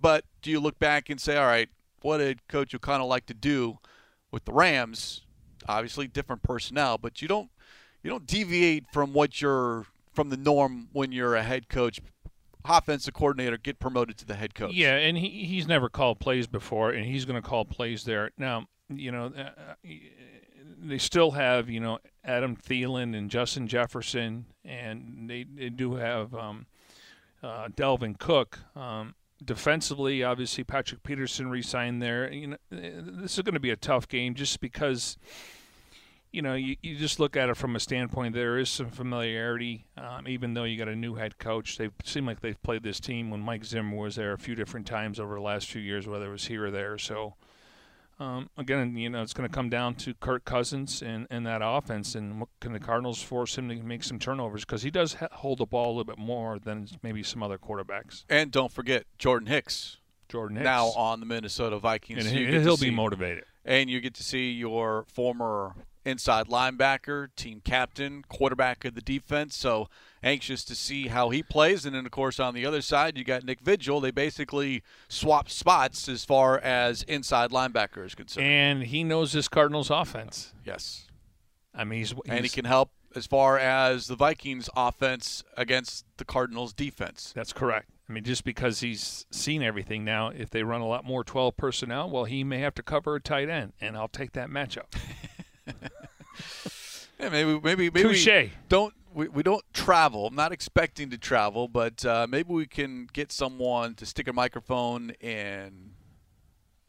but 0.00 0.24
do 0.42 0.50
you 0.50 0.60
look 0.60 0.78
back 0.78 1.08
and 1.08 1.20
say, 1.20 1.36
all 1.36 1.46
right, 1.46 1.68
what 2.02 2.18
did 2.18 2.46
Coach 2.48 2.74
O'Connell 2.74 3.08
like 3.08 3.26
to 3.26 3.34
do 3.34 3.78
with 4.30 4.44
the 4.44 4.52
Rams? 4.52 5.22
Obviously 5.66 6.06
different 6.06 6.42
personnel, 6.42 6.98
but 6.98 7.22
you 7.22 7.28
don't 7.28 7.50
you 8.02 8.10
don't 8.10 8.26
deviate 8.26 8.84
from 8.92 9.14
what 9.14 9.40
you're 9.40 9.86
from 10.12 10.28
the 10.28 10.36
norm 10.36 10.88
when 10.92 11.10
you're 11.10 11.34
a 11.34 11.42
head 11.42 11.68
coach 11.68 12.00
offensive 12.66 13.14
coordinator 13.14 13.58
get 13.58 13.78
promoted 13.78 14.16
to 14.18 14.26
the 14.26 14.34
head 14.34 14.54
coach. 14.54 14.74
Yeah, 14.74 14.96
and 14.96 15.16
he 15.16 15.46
he's 15.46 15.66
never 15.66 15.88
called 15.88 16.20
plays 16.20 16.46
before, 16.46 16.90
and 16.90 17.06
he's 17.06 17.24
going 17.24 17.40
to 17.40 17.46
call 17.46 17.64
plays 17.64 18.04
there. 18.04 18.30
Now, 18.36 18.66
you 18.88 19.10
know, 19.10 19.32
uh, 19.36 19.74
they 20.84 20.98
still 20.98 21.32
have 21.32 21.68
you 21.68 21.80
know 21.80 21.98
Adam 22.24 22.56
Thielen 22.56 23.16
and 23.16 23.30
Justin 23.30 23.66
Jefferson, 23.66 24.46
and 24.64 25.28
they 25.28 25.44
they 25.44 25.70
do 25.70 25.94
have 25.94 26.34
um, 26.34 26.66
uh, 27.42 27.68
Dalvin 27.68 28.18
Cook. 28.18 28.60
Um, 28.76 29.14
defensively, 29.44 30.22
obviously 30.22 30.64
Patrick 30.64 31.02
Peterson 31.02 31.50
re-signed 31.50 32.00
there. 32.00 32.32
You 32.32 32.46
know, 32.48 32.56
this 32.70 33.36
is 33.36 33.42
going 33.42 33.54
to 33.54 33.60
be 33.60 33.70
a 33.70 33.76
tough 33.76 34.08
game 34.08 34.34
just 34.34 34.60
because. 34.60 35.16
You 36.32 36.42
know, 36.42 36.54
you, 36.54 36.74
you 36.82 36.96
just 36.96 37.20
look 37.20 37.36
at 37.36 37.48
it 37.48 37.56
from 37.56 37.76
a 37.76 37.78
standpoint. 37.78 38.34
There 38.34 38.58
is 38.58 38.68
some 38.68 38.90
familiarity, 38.90 39.86
um, 39.96 40.26
even 40.26 40.52
though 40.52 40.64
you 40.64 40.76
got 40.76 40.88
a 40.88 40.96
new 40.96 41.14
head 41.14 41.38
coach. 41.38 41.78
They 41.78 41.90
seem 42.02 42.26
like 42.26 42.40
they've 42.40 42.60
played 42.60 42.82
this 42.82 42.98
team 42.98 43.30
when 43.30 43.38
Mike 43.38 43.64
Zimmer 43.64 43.96
was 43.96 44.16
there 44.16 44.32
a 44.32 44.38
few 44.38 44.56
different 44.56 44.84
times 44.84 45.20
over 45.20 45.36
the 45.36 45.40
last 45.40 45.70
few 45.70 45.80
years, 45.80 46.08
whether 46.08 46.26
it 46.26 46.32
was 46.32 46.46
here 46.46 46.66
or 46.66 46.72
there. 46.72 46.98
So, 46.98 47.34
um, 48.20 48.48
again, 48.56 48.96
you 48.96 49.10
know, 49.10 49.22
it's 49.22 49.32
going 49.34 49.48
to 49.48 49.54
come 49.54 49.68
down 49.68 49.94
to 49.96 50.14
Kirk 50.14 50.44
Cousins 50.44 51.02
and, 51.02 51.26
and 51.30 51.46
that 51.46 51.60
offense, 51.62 52.14
and 52.14 52.40
what, 52.40 52.48
can 52.60 52.72
the 52.72 52.80
Cardinals 52.80 53.22
force 53.22 53.56
him 53.58 53.68
to 53.68 53.74
make 53.76 54.04
some 54.04 54.18
turnovers 54.18 54.64
because 54.64 54.82
he 54.82 54.90
does 54.90 55.16
hold 55.32 55.58
the 55.58 55.66
ball 55.66 55.86
a 55.86 55.92
little 55.96 56.04
bit 56.04 56.18
more 56.18 56.58
than 56.58 56.86
maybe 57.02 57.22
some 57.22 57.42
other 57.42 57.58
quarterbacks. 57.58 58.24
And 58.28 58.50
don't 58.50 58.72
forget 58.72 59.04
Jordan 59.18 59.48
Hicks, 59.48 59.98
Jordan 60.28 60.56
Hicks 60.56 60.64
now 60.64 60.86
on 60.88 61.20
the 61.20 61.26
Minnesota 61.26 61.78
Vikings. 61.78 62.24
and 62.24 62.28
So 62.28 62.34
he, 62.36 62.46
he'll 62.60 62.76
see- 62.76 62.90
be 62.90 62.94
motivated. 62.94 63.44
and 63.64 63.90
you 63.90 64.00
get 64.00 64.14
to 64.14 64.22
see 64.22 64.52
your 64.52 65.04
former 65.12 65.74
inside 66.04 66.48
linebacker, 66.48 67.28
team 67.36 67.60
captain, 67.64 68.24
quarterback 68.28 68.84
of 68.84 68.94
the 68.94 69.00
defense. 69.00 69.56
So 69.56 69.88
anxious 70.22 70.64
to 70.64 70.74
see 70.74 71.08
how 71.08 71.30
he 71.30 71.42
plays. 71.42 71.84
And 71.84 71.94
then, 71.94 72.06
of 72.06 72.12
course, 72.12 72.40
on 72.40 72.54
the 72.54 72.66
other 72.66 72.82
side, 72.82 73.16
you 73.16 73.24
got 73.24 73.44
Nick 73.44 73.60
Vigil. 73.60 74.00
They 74.00 74.10
basically 74.10 74.82
swapped 75.08 75.50
spots 75.50 76.08
as 76.08 76.24
far 76.24 76.58
as 76.58 77.02
inside 77.04 77.50
linebacker 77.50 78.04
is 78.04 78.14
concerned. 78.14 78.46
And 78.46 78.82
he 78.84 79.04
knows 79.04 79.32
this 79.32 79.48
Cardinals 79.48 79.90
offense. 79.90 80.52
yes, 80.64 81.06
I 81.74 81.84
mean, 81.84 81.98
he's, 82.00 82.14
and 82.26 82.44
he 82.44 82.48
can 82.48 82.64
help 82.64 82.90
as 83.16 83.26
far 83.26 83.58
as 83.58 84.06
the 84.06 84.16
Vikings 84.16 84.68
offense 84.76 85.42
against 85.56 86.04
the 86.16 86.24
Cardinals 86.24 86.72
defense. 86.72 87.32
That's 87.34 87.52
correct. 87.52 87.90
I 88.08 88.12
mean, 88.12 88.24
just 88.24 88.44
because 88.44 88.80
he's 88.80 89.26
seen 89.30 89.62
everything 89.62 90.04
now, 90.04 90.28
if 90.28 90.50
they 90.50 90.62
run 90.62 90.82
a 90.82 90.86
lot 90.86 91.04
more 91.04 91.24
12 91.24 91.56
personnel, 91.56 92.10
well, 92.10 92.24
he 92.24 92.44
may 92.44 92.58
have 92.58 92.74
to 92.74 92.82
cover 92.82 93.16
a 93.16 93.20
tight 93.20 93.48
end, 93.48 93.72
and 93.80 93.96
I'll 93.96 94.08
take 94.08 94.32
that 94.32 94.50
matchup. 94.50 94.94
Yeah, 97.18 97.28
maybe 97.28 97.60
maybe 97.62 97.90
maybe 97.90 98.02
Touche. 98.02 98.50
don't 98.68 98.92
we, 99.14 99.28
we 99.28 99.42
don't 99.42 99.62
travel. 99.72 100.26
I'm 100.26 100.34
not 100.34 100.52
expecting 100.52 101.10
to 101.10 101.18
travel, 101.18 101.68
but 101.68 102.04
uh, 102.04 102.26
maybe 102.28 102.52
we 102.52 102.66
can 102.66 103.08
get 103.12 103.30
someone 103.30 103.94
to 103.94 104.06
stick 104.06 104.26
a 104.26 104.32
microphone 104.32 105.10
in 105.20 105.92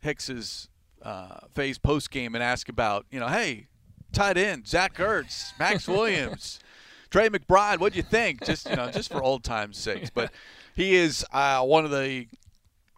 Hicks's 0.01 0.69
uh, 1.03 1.37
face 1.53 1.77
post 1.77 2.09
game 2.09 2.33
and 2.33 2.43
ask 2.43 2.67
about, 2.67 3.05
you 3.11 3.19
know, 3.19 3.27
hey, 3.27 3.67
tight 4.11 4.37
end 4.37 4.67
Zach 4.67 4.95
Ertz, 4.95 5.57
Maxx 5.59 5.87
Williams, 5.87 6.59
Trey 7.11 7.29
McBride. 7.29 7.79
What 7.79 7.93
do 7.93 7.97
you 7.97 8.03
think? 8.03 8.43
Just 8.43 8.67
you 8.67 8.75
know, 8.75 8.89
just 8.89 9.11
for 9.11 9.21
old 9.21 9.43
times' 9.43 9.77
sakes. 9.77 10.09
But 10.09 10.31
he 10.75 10.95
is 10.95 11.23
uh, 11.31 11.61
one 11.61 11.85
of 11.85 11.91
the 11.91 12.25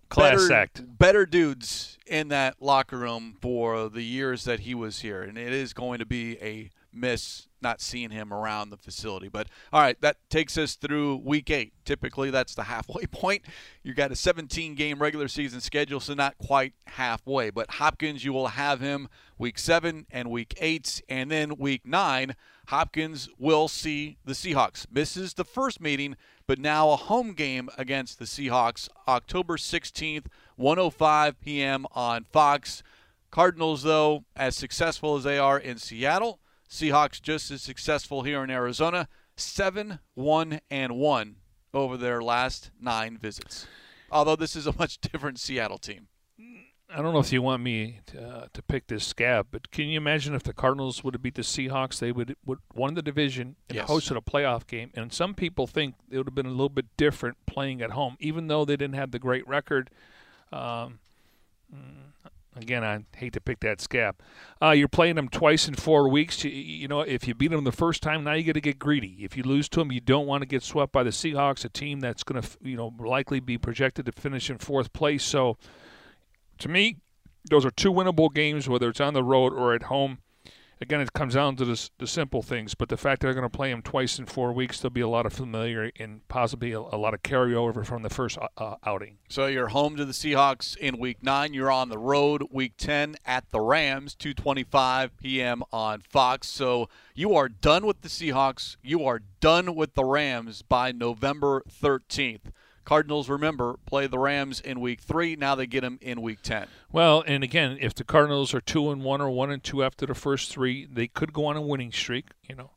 Class 0.09 0.47
better, 0.47 0.53
act. 0.53 0.97
better 0.97 1.25
dudes 1.25 1.97
in 2.05 2.29
that 2.29 2.61
locker 2.61 2.97
room 2.97 3.37
for 3.41 3.89
the 3.89 4.03
years 4.03 4.45
that 4.45 4.61
he 4.61 4.73
was 4.73 4.99
here, 4.99 5.21
and 5.21 5.37
it 5.37 5.53
is 5.53 5.73
going 5.73 5.99
to 5.99 6.05
be 6.05 6.37
a 6.41 6.69
miss 6.93 7.47
not 7.61 7.81
seeing 7.81 8.11
him 8.11 8.33
around 8.33 8.69
the 8.69 8.77
facility. 8.77 9.29
But 9.29 9.47
all 9.73 9.81
right, 9.81 9.99
that 10.01 10.17
takes 10.29 10.57
us 10.57 10.75
through 10.75 11.17
week 11.17 11.49
eight. 11.49 11.73
Typically, 11.85 12.29
that's 12.29 12.55
the 12.55 12.63
halfway 12.63 13.05
point. 13.11 13.43
You've 13.83 13.95
got 13.95 14.11
a 14.11 14.15
17 14.15 14.75
game 14.75 15.01
regular 15.01 15.27
season 15.27 15.61
schedule, 15.61 15.99
so 15.99 16.13
not 16.13 16.37
quite 16.37 16.73
halfway. 16.85 17.49
But 17.49 17.71
Hopkins, 17.71 18.23
you 18.23 18.33
will 18.33 18.47
have 18.47 18.79
him 18.79 19.07
week 19.37 19.59
seven 19.59 20.05
and 20.11 20.29
week 20.29 20.53
eight, 20.59 21.01
and 21.09 21.31
then 21.31 21.57
week 21.57 21.85
nine. 21.85 22.35
Hopkins 22.67 23.29
will 23.37 23.67
see 23.67 24.17
the 24.25 24.33
Seahawks. 24.33 24.85
Misses 24.91 25.35
the 25.35 25.45
first 25.45 25.79
meeting, 25.79 26.15
but 26.47 26.59
now 26.59 26.89
a 26.91 26.95
home 26.95 27.33
game 27.33 27.69
against 27.77 28.19
the 28.19 28.25
Seahawks, 28.25 28.89
October 29.07 29.57
16th, 29.57 30.25
1:05 30.59 31.35
p.m. 31.41 31.85
on 31.93 32.25
Fox. 32.25 32.83
Cardinals, 33.31 33.83
though, 33.83 34.25
as 34.35 34.55
successful 34.55 35.15
as 35.15 35.23
they 35.23 35.37
are 35.37 35.59
in 35.59 35.77
Seattle, 35.77 36.39
Seahawks 36.69 37.21
just 37.21 37.51
as 37.51 37.61
successful 37.61 38.23
here 38.23 38.43
in 38.43 38.49
Arizona, 38.49 39.07
seven, 39.35 39.99
one, 40.13 40.61
and 40.69 40.97
one 40.97 41.35
over 41.73 41.97
their 41.97 42.21
last 42.21 42.71
nine 42.79 43.17
visits. 43.17 43.67
Although 44.11 44.35
this 44.35 44.55
is 44.55 44.67
a 44.67 44.73
much 44.77 44.97
different 45.01 45.39
Seattle 45.39 45.77
team. 45.77 46.07
I 46.89 47.01
don't 47.01 47.11
know 47.13 47.19
if 47.19 47.33
you 47.33 47.41
want 47.41 47.61
me 47.63 47.99
to, 48.07 48.21
uh, 48.21 48.47
to 48.53 48.61
pick 48.61 48.87
this 48.87 49.05
scab, 49.05 49.47
but 49.51 49.71
can 49.71 49.87
you 49.87 49.97
imagine 49.97 50.33
if 50.33 50.43
the 50.43 50.53
Cardinals 50.53 51.03
would 51.03 51.13
have 51.13 51.21
beat 51.21 51.35
the 51.35 51.41
Seahawks? 51.41 51.99
They 51.99 52.13
would 52.13 52.37
would 52.45 52.59
won 52.73 52.93
the 52.93 53.01
division 53.01 53.57
and 53.67 53.75
Yes. 53.75 53.89
hosted 53.89 54.15
a 54.15 54.21
playoff 54.21 54.65
game. 54.65 54.91
And 54.93 55.11
some 55.11 55.33
people 55.33 55.67
think 55.67 55.95
it 56.09 56.17
would 56.17 56.27
have 56.27 56.35
been 56.35 56.45
a 56.45 56.49
little 56.51 56.69
bit 56.69 56.85
different 56.95 57.37
playing 57.45 57.81
at 57.81 57.91
home, 57.91 58.15
even 58.21 58.47
though 58.47 58.63
they 58.63 58.77
didn't 58.77 58.95
have 58.95 59.11
the 59.11 59.19
great 59.19 59.45
record. 59.45 59.89
Um, 60.53 60.99
mm, 61.75 62.29
again, 62.55 62.85
I 62.85 63.03
hate 63.17 63.33
to 63.33 63.41
pick 63.41 63.59
that 63.59 63.81
scab. 63.81 64.15
Uh, 64.61 64.71
you're 64.71 64.87
playing 64.87 65.15
them 65.15 65.27
twice 65.27 65.67
in 65.67 65.75
four 65.75 66.07
weeks. 66.07 66.45
You, 66.45 66.51
you 66.51 66.87
know, 66.87 67.01
if 67.01 67.27
you 67.27 67.35
beat 67.35 67.51
them 67.51 67.65
the 67.65 67.73
first 67.73 68.01
time, 68.01 68.23
now 68.23 68.31
you 68.31 68.45
got 68.45 68.53
to 68.53 68.61
get 68.61 68.79
greedy. 68.79 69.17
If 69.19 69.35
you 69.35 69.43
lose 69.43 69.67
to 69.69 69.79
them, 69.81 69.91
you 69.91 69.99
don't 69.99 70.25
want 70.25 70.41
to 70.41 70.47
get 70.47 70.63
swept 70.63 70.93
by 70.93 71.03
the 71.03 71.09
Seahawks, 71.09 71.65
a 71.65 71.69
team 71.69 71.99
that's 71.99 72.23
going 72.23 72.41
to, 72.41 72.47
you 72.61 72.77
know, 72.77 72.93
likely 72.97 73.41
be 73.41 73.57
projected 73.57 74.05
to 74.05 74.13
finish 74.13 74.49
in 74.49 74.57
fourth 74.57 74.93
place. 74.93 75.25
So 75.25 75.57
to 76.59 76.69
me, 76.69 76.97
those 77.49 77.65
are 77.65 77.71
two 77.71 77.91
winnable 77.91 78.33
games, 78.33 78.67
whether 78.67 78.89
it's 78.89 79.01
on 79.01 79.13
the 79.13 79.23
road 79.23 79.53
or 79.53 79.73
at 79.73 79.83
home. 79.83 80.19
Again, 80.79 81.01
it 81.01 81.11
comes 81.13 81.33
down 81.33 81.55
to 81.55 81.65
the, 81.65 81.89
the 81.97 82.05
simple 82.05 82.43
things, 82.43 82.75
but 82.75 82.89
the 82.89 82.97
fact 82.97 83.21
that 83.21 83.27
they're 83.27 83.33
going 83.33 83.49
to 83.49 83.57
play 83.57 83.71
them 83.71 83.81
twice 83.81 84.19
in 84.19 84.27
four 84.27 84.53
weeks, 84.53 84.79
there'll 84.79 84.93
be 84.93 85.01
a 85.01 85.07
lot 85.07 85.25
of 85.25 85.33
familiar 85.33 85.91
and 85.97 86.27
possibly 86.27 86.71
a, 86.71 86.79
a 86.79 86.97
lot 86.97 87.15
of 87.15 87.23
carryover 87.23 87.83
from 87.83 88.03
the 88.03 88.11
first 88.11 88.37
uh, 88.37 88.47
uh, 88.57 88.75
outing. 88.85 89.17
So 89.27 89.47
you're 89.47 89.69
home 89.69 89.95
to 89.95 90.05
the 90.05 90.13
Seahawks 90.13 90.77
in 90.77 90.99
week 90.99 91.23
9, 91.23 91.55
you're 91.55 91.71
on 91.71 91.89
the 91.89 91.97
road 91.97 92.43
week 92.51 92.73
10 92.77 93.15
at 93.25 93.49
the 93.49 93.59
Rams 93.59 94.15
2:25 94.15 95.09
p.m. 95.19 95.63
on 95.73 96.01
Fox. 96.01 96.47
So 96.47 96.89
you 97.15 97.33
are 97.33 97.49
done 97.49 97.87
with 97.87 98.01
the 98.01 98.09
Seahawks, 98.09 98.77
you 98.83 99.03
are 99.03 99.21
done 99.39 99.73
with 99.73 99.95
the 99.95 100.05
Rams 100.05 100.61
by 100.61 100.91
November 100.91 101.63
13th. 101.67 102.51
Cardinals 102.87 103.27
remember 103.27 103.75
play 103.85 104.07
the 104.07 104.17
Rams 104.17 104.61
in 104.61 104.79
week 104.79 105.01
3, 105.01 105.35
now 105.35 105.55
they 105.55 105.67
get 105.67 105.81
them 105.81 105.99
in 106.01 106.21
week 106.21 106.41
10. 106.41 106.67
Well, 106.89 107.21
and 107.27 107.43
again, 107.43 107.77
if 107.81 107.93
the 107.93 108.05
Cardinals 108.05 108.53
are 108.53 108.61
two 108.61 108.91
and 108.91 109.03
one 109.03 109.19
or 109.19 109.29
one 109.29 109.51
and 109.51 109.61
two 109.61 109.83
after 109.83 110.05
the 110.05 110.15
first 110.15 110.49
three, 110.53 110.87
they 110.89 111.07
could 111.07 111.33
go 111.33 111.47
on 111.47 111.57
a 111.57 111.61
winning 111.61 111.91
streak. 111.91 112.27
You 112.47 112.55
know, 112.55 112.71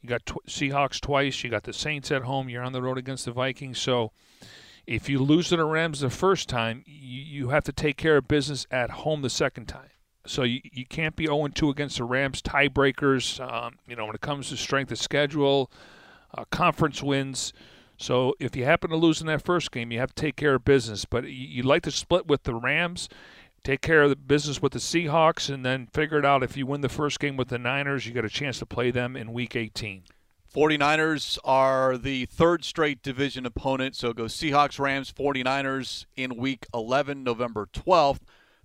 you 0.00 0.08
got 0.08 0.26
tw- 0.26 0.44
Seahawks 0.48 1.00
twice, 1.00 1.44
you 1.44 1.50
got 1.50 1.62
the 1.62 1.72
Saints 1.72 2.10
at 2.10 2.22
home, 2.22 2.48
you're 2.48 2.64
on 2.64 2.72
the 2.72 2.82
road 2.82 2.98
against 2.98 3.24
the 3.24 3.30
Vikings. 3.30 3.78
So, 3.78 4.10
if 4.84 5.08
you 5.08 5.20
lose 5.20 5.50
to 5.50 5.56
the 5.56 5.64
Rams 5.64 6.00
the 6.00 6.10
first 6.10 6.48
time, 6.48 6.82
you, 6.84 7.22
you 7.22 7.48
have 7.50 7.62
to 7.62 7.72
take 7.72 7.96
care 7.96 8.16
of 8.16 8.26
business 8.26 8.66
at 8.72 8.90
home 8.90 9.22
the 9.22 9.30
second 9.30 9.66
time. 9.66 9.90
So 10.26 10.42
you, 10.42 10.60
you 10.64 10.86
can't 10.86 11.14
be 11.14 11.26
0 11.26 11.46
2 11.54 11.70
against 11.70 11.98
the 11.98 12.04
Rams, 12.04 12.42
tiebreakers. 12.42 13.38
Um, 13.40 13.78
you 13.86 13.94
know, 13.94 14.06
when 14.06 14.16
it 14.16 14.22
comes 14.22 14.48
to 14.48 14.56
strength 14.56 14.90
of 14.90 14.98
schedule, 14.98 15.70
uh, 16.36 16.46
conference 16.50 17.00
wins. 17.00 17.52
So 18.02 18.34
if 18.40 18.56
you 18.56 18.64
happen 18.64 18.90
to 18.90 18.96
lose 18.96 19.20
in 19.20 19.28
that 19.28 19.42
first 19.42 19.70
game, 19.70 19.92
you 19.92 20.00
have 20.00 20.12
to 20.12 20.20
take 20.20 20.34
care 20.34 20.54
of 20.54 20.64
business. 20.64 21.04
But 21.04 21.28
you, 21.28 21.62
like 21.62 21.82
to 21.84 21.92
split 21.92 22.26
with 22.26 22.42
the 22.42 22.52
Rams, 22.52 23.08
take 23.62 23.80
care 23.80 24.02
of 24.02 24.10
the 24.10 24.16
business 24.16 24.60
with 24.60 24.72
the 24.72 24.80
Seahawks, 24.80 25.48
and 25.48 25.64
then 25.64 25.86
figure 25.94 26.18
it 26.18 26.24
out. 26.24 26.42
If 26.42 26.56
you 26.56 26.66
win 26.66 26.80
the 26.80 26.88
first 26.88 27.20
game 27.20 27.36
with 27.36 27.46
the 27.46 27.58
Niners, 27.58 28.04
you 28.04 28.12
got 28.12 28.24
a 28.24 28.28
chance 28.28 28.58
to 28.58 28.66
play 28.66 28.90
them 28.90 29.16
in 29.16 29.32
Week 29.32 29.54
18. 29.54 30.02
49ers 30.52 31.38
are 31.44 31.96
the 31.96 32.26
third 32.26 32.64
straight 32.64 33.04
division 33.04 33.46
opponent. 33.46 33.94
So 33.94 34.12
go 34.12 34.24
Seahawks, 34.24 34.80
Rams, 34.80 35.12
49ers 35.12 36.06
in 36.16 36.36
week 36.36 36.66
11, 36.74 37.22
November 37.22 37.68
12th. 37.72 38.18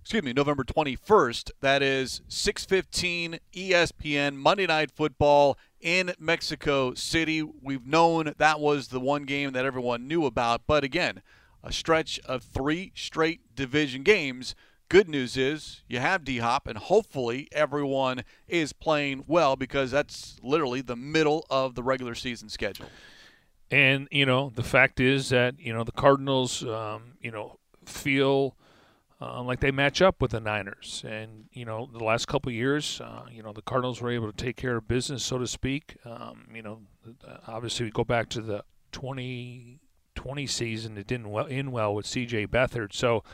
Excuse 0.08 0.22
me, 0.22 0.32
November 0.32 0.64
21st. 0.64 1.50
That 1.60 1.82
is 1.82 2.22
6:15 2.28 3.40
ESPN 3.52 4.38
Monday 4.38 4.66
Night 4.66 4.90
Football 4.90 5.58
in 5.82 6.14
Mexico 6.18 6.94
City. 6.94 7.42
We've 7.42 7.86
known 7.86 8.32
that 8.38 8.58
was 8.58 8.88
the 8.88 9.00
one 9.00 9.24
game 9.24 9.52
that 9.52 9.66
everyone 9.66 10.08
knew 10.08 10.24
about, 10.24 10.62
but 10.66 10.82
again, 10.82 11.20
a 11.62 11.70
stretch 11.70 12.18
of 12.20 12.42
3 12.42 12.90
straight 12.94 13.54
division 13.54 14.02
games. 14.02 14.54
Good 14.88 15.10
news 15.10 15.36
is 15.36 15.82
you 15.88 15.98
have 15.98 16.24
D 16.24 16.38
Hop, 16.38 16.66
and 16.66 16.78
hopefully 16.78 17.46
everyone 17.52 18.24
is 18.46 18.72
playing 18.72 19.24
well 19.26 19.56
because 19.56 19.90
that's 19.90 20.38
literally 20.42 20.80
the 20.80 20.96
middle 20.96 21.44
of 21.50 21.74
the 21.74 21.82
regular 21.82 22.14
season 22.14 22.48
schedule. 22.48 22.88
And 23.70 24.08
you 24.10 24.24
know, 24.24 24.52
the 24.54 24.62
fact 24.62 25.00
is 25.00 25.28
that 25.28 25.60
you 25.60 25.74
know 25.74 25.84
the 25.84 25.92
Cardinals, 25.92 26.64
um, 26.64 27.18
you 27.20 27.30
know, 27.30 27.58
feel 27.84 28.56
uh, 29.20 29.42
like 29.42 29.60
they 29.60 29.70
match 29.70 30.00
up 30.00 30.20
with 30.22 30.30
the 30.30 30.40
Niners. 30.40 31.04
And 31.06 31.46
you 31.52 31.64
know, 31.64 31.88
the 31.92 32.04
last 32.04 32.28
couple 32.28 32.52
years, 32.52 33.00
uh, 33.00 33.24
you 33.30 33.42
know, 33.42 33.52
the 33.52 33.62
Cardinals 33.62 34.00
were 34.00 34.10
able 34.10 34.30
to 34.30 34.36
take 34.36 34.56
care 34.56 34.76
of 34.76 34.86
business, 34.86 35.24
so 35.24 35.38
to 35.38 35.46
speak. 35.46 35.96
Um, 36.04 36.46
you 36.54 36.62
know, 36.62 36.80
uh, 37.26 37.38
obviously 37.46 37.86
we 37.86 37.90
go 37.90 38.04
back 38.04 38.28
to 38.30 38.40
the 38.40 38.64
2020 38.92 40.46
season; 40.46 40.96
it 40.96 41.06
didn't 41.06 41.30
well, 41.30 41.46
end 41.48 41.72
well 41.72 41.94
with 41.94 42.06
C.J. 42.06 42.46
Beathard. 42.46 42.92
So, 42.92 43.24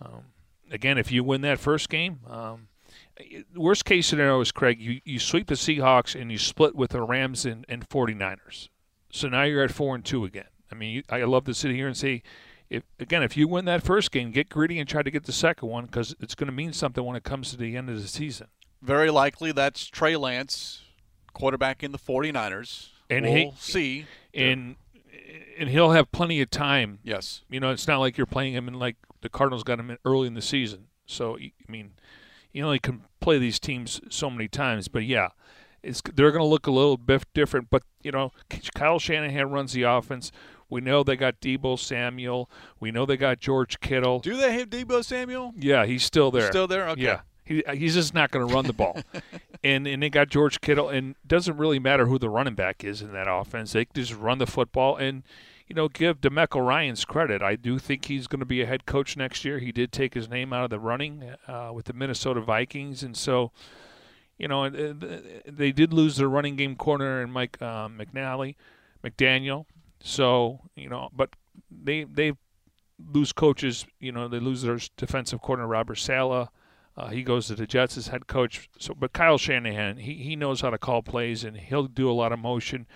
um, 0.00 0.26
again, 0.70 0.98
if 0.98 1.12
you 1.12 1.24
win 1.24 1.40
that 1.42 1.58
first 1.58 1.88
game. 1.88 2.20
Um, 2.28 2.68
Worst 3.54 3.84
case 3.84 4.06
scenario 4.06 4.40
is 4.40 4.52
Craig. 4.52 4.80
You, 4.80 5.00
you 5.04 5.18
sweep 5.18 5.46
the 5.46 5.54
Seahawks 5.54 6.18
and 6.20 6.30
you 6.30 6.38
split 6.38 6.74
with 6.74 6.90
the 6.90 7.02
Rams 7.02 7.46
and, 7.46 7.64
and 7.68 7.88
49ers. 7.88 8.68
So 9.10 9.28
now 9.28 9.44
you're 9.44 9.64
at 9.64 9.70
four 9.70 9.94
and 9.94 10.04
two 10.04 10.24
again. 10.24 10.48
I 10.70 10.74
mean, 10.74 11.02
I 11.08 11.22
love 11.22 11.44
to 11.44 11.54
sit 11.54 11.70
here 11.70 11.86
and 11.86 11.96
say, 11.96 12.22
if 12.70 12.82
again, 12.98 13.22
if 13.22 13.36
you 13.36 13.48
win 13.48 13.64
that 13.66 13.82
first 13.82 14.10
game, 14.10 14.30
get 14.30 14.48
greedy 14.48 14.78
and 14.78 14.88
try 14.88 15.02
to 15.02 15.10
get 15.10 15.24
the 15.24 15.32
second 15.32 15.68
one 15.68 15.86
because 15.86 16.14
it's 16.20 16.34
going 16.34 16.48
to 16.48 16.52
mean 16.52 16.72
something 16.72 17.04
when 17.04 17.16
it 17.16 17.24
comes 17.24 17.50
to 17.50 17.56
the 17.56 17.76
end 17.76 17.88
of 17.88 18.00
the 18.00 18.08
season. 18.08 18.48
Very 18.82 19.10
likely 19.10 19.52
that's 19.52 19.86
Trey 19.86 20.16
Lance, 20.16 20.82
quarterback 21.32 21.82
in 21.82 21.92
the 21.92 21.98
49ers. 21.98 22.88
And 23.08 23.24
we'll 23.24 23.34
he- 23.34 23.52
see. 23.58 24.06
And 24.34 24.76
and 25.58 25.68
he'll 25.70 25.92
have 25.92 26.12
plenty 26.12 26.40
of 26.40 26.50
time. 26.50 26.98
Yes. 27.02 27.42
You 27.48 27.60
know, 27.60 27.70
it's 27.70 27.88
not 27.88 27.98
like 27.98 28.16
you're 28.16 28.26
playing 28.26 28.52
him 28.54 28.68
in 28.68 28.74
like 28.74 28.96
the 29.22 29.28
Cardinals 29.28 29.62
got 29.62 29.80
him 29.80 29.90
in 29.90 29.98
early 30.04 30.26
in 30.26 30.34
the 30.34 30.42
season. 30.42 30.88
So 31.06 31.38
I 31.38 31.52
mean, 31.68 31.92
you 32.52 32.64
only 32.64 32.78
can 32.78 33.02
play 33.20 33.38
these 33.38 33.58
teams 33.58 34.00
so 34.10 34.30
many 34.30 34.48
times. 34.48 34.88
But 34.88 35.04
yeah, 35.04 35.28
it's 35.82 36.02
they're 36.14 36.30
going 36.32 36.42
to 36.42 36.46
look 36.46 36.66
a 36.66 36.70
little 36.70 36.96
bit 36.96 37.24
different. 37.32 37.70
But 37.70 37.82
you 38.02 38.12
know, 38.12 38.32
Kyle 38.74 38.98
Shanahan 38.98 39.50
runs 39.50 39.72
the 39.72 39.82
offense. 39.82 40.32
We 40.68 40.80
know 40.80 41.02
they 41.02 41.16
got 41.16 41.40
Deebo 41.40 41.78
Samuel. 41.78 42.50
We 42.80 42.90
know 42.90 43.06
they 43.06 43.16
got 43.16 43.38
George 43.38 43.80
Kittle. 43.80 44.20
Do 44.20 44.36
they 44.36 44.52
have 44.58 44.68
Deebo 44.68 45.04
Samuel? 45.04 45.54
Yeah, 45.56 45.86
he's 45.86 46.02
still 46.02 46.30
there. 46.30 46.48
Still 46.48 46.66
there? 46.66 46.88
Okay. 46.90 47.02
Yeah. 47.02 47.20
He, 47.44 47.62
he's 47.74 47.94
just 47.94 48.12
not 48.12 48.32
going 48.32 48.46
to 48.46 48.52
run 48.52 48.66
the 48.66 48.72
ball. 48.72 48.98
and 49.64 49.86
and 49.86 50.02
they 50.02 50.10
got 50.10 50.28
George 50.28 50.60
Kittle, 50.60 50.88
and 50.88 51.10
it 51.10 51.28
doesn't 51.28 51.56
really 51.56 51.78
matter 51.78 52.06
who 52.06 52.18
the 52.18 52.28
running 52.28 52.56
back 52.56 52.82
is 52.82 53.02
in 53.02 53.12
that 53.12 53.28
offense. 53.30 53.72
They 53.72 53.86
just 53.94 54.14
run 54.14 54.38
the 54.38 54.46
football. 54.46 54.96
And, 54.96 55.22
you 55.68 55.76
know, 55.76 55.88
give 55.88 56.20
DeMeco 56.20 56.64
Ryans 56.64 57.04
credit. 57.04 57.42
I 57.42 57.54
do 57.54 57.78
think 57.78 58.06
he's 58.06 58.26
going 58.26 58.40
to 58.40 58.46
be 58.46 58.62
a 58.62 58.66
head 58.66 58.84
coach 58.86 59.16
next 59.16 59.44
year. 59.44 59.60
He 59.60 59.70
did 59.70 59.92
take 59.92 60.14
his 60.14 60.28
name 60.28 60.52
out 60.52 60.64
of 60.64 60.70
the 60.70 60.80
running 60.80 61.34
uh, 61.46 61.70
with 61.72 61.86
the 61.86 61.92
Minnesota 61.92 62.40
Vikings. 62.40 63.04
And 63.04 63.16
so, 63.16 63.52
you 64.38 64.48
know, 64.48 64.64
uh, 64.64 64.92
they 65.46 65.70
did 65.70 65.92
lose 65.92 66.16
their 66.16 66.28
running 66.28 66.56
game 66.56 66.74
corner 66.74 67.22
and 67.22 67.32
Mike 67.32 67.58
uh, 67.60 67.88
McNally, 67.88 68.56
McDaniel. 69.04 69.66
So, 70.00 70.60
you 70.74 70.88
know, 70.88 71.08
but 71.12 71.30
they 71.70 72.04
they 72.04 72.32
lose 73.12 73.32
coaches. 73.32 73.86
You 74.00 74.12
know, 74.12 74.28
they 74.28 74.40
lose 74.40 74.62
their 74.62 74.78
defensive 74.96 75.40
corner 75.40 75.66
Robert 75.66 75.96
Saleh. 75.96 76.48
Uh, 76.96 77.08
he 77.08 77.22
goes 77.22 77.46
to 77.46 77.54
the 77.54 77.66
Jets 77.66 77.98
as 77.98 78.08
head 78.08 78.26
coach. 78.26 78.70
So, 78.78 78.94
but 78.94 79.12
Kyle 79.12 79.36
Shanahan, 79.36 79.98
he, 79.98 80.14
he 80.14 80.34
knows 80.34 80.62
how 80.62 80.70
to 80.70 80.78
call 80.78 81.02
plays 81.02 81.44
and 81.44 81.56
he'll 81.56 81.86
do 81.86 82.10
a 82.10 82.12
lot 82.12 82.32
of 82.32 82.38
motion. 82.38 82.86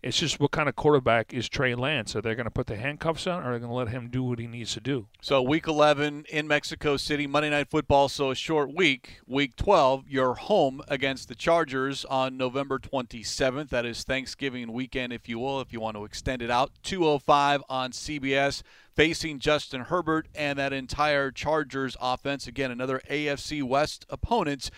It's 0.00 0.16
just 0.16 0.38
what 0.38 0.52
kind 0.52 0.68
of 0.68 0.76
quarterback 0.76 1.34
is 1.34 1.48
Trey 1.48 1.74
Lance? 1.74 2.14
Are 2.14 2.20
they 2.20 2.36
going 2.36 2.44
to 2.44 2.52
put 2.52 2.68
the 2.68 2.76
handcuffs 2.76 3.26
on, 3.26 3.42
or 3.42 3.50
are 3.50 3.52
they 3.54 3.58
going 3.58 3.70
to 3.70 3.74
let 3.74 3.88
him 3.88 4.08
do 4.08 4.22
what 4.22 4.38
he 4.38 4.46
needs 4.46 4.74
to 4.74 4.80
do? 4.80 5.08
So, 5.20 5.42
week 5.42 5.66
11 5.66 6.26
in 6.28 6.46
Mexico 6.46 6.96
City, 6.96 7.26
Monday 7.26 7.50
Night 7.50 7.68
Football. 7.68 8.08
So, 8.08 8.30
a 8.30 8.36
short 8.36 8.72
week. 8.72 9.20
Week 9.26 9.56
12, 9.56 10.04
you're 10.08 10.34
home 10.34 10.82
against 10.86 11.26
the 11.26 11.34
Chargers 11.34 12.04
on 12.04 12.36
November 12.36 12.78
27th. 12.78 13.70
That 13.70 13.84
is 13.84 14.04
Thanksgiving 14.04 14.72
weekend, 14.72 15.12
if 15.12 15.28
you 15.28 15.40
will, 15.40 15.60
if 15.60 15.72
you 15.72 15.80
want 15.80 15.96
to 15.96 16.04
extend 16.04 16.42
it 16.42 16.50
out. 16.50 16.70
205 16.84 17.64
on 17.68 17.90
CBS, 17.90 18.62
facing 18.94 19.40
Justin 19.40 19.80
Herbert 19.80 20.28
and 20.32 20.60
that 20.60 20.72
entire 20.72 21.32
Chargers 21.32 21.96
offense. 22.00 22.46
Again, 22.46 22.70
another 22.70 23.00
AFC 23.10 23.64
West 23.64 24.06
opponent. 24.08 24.70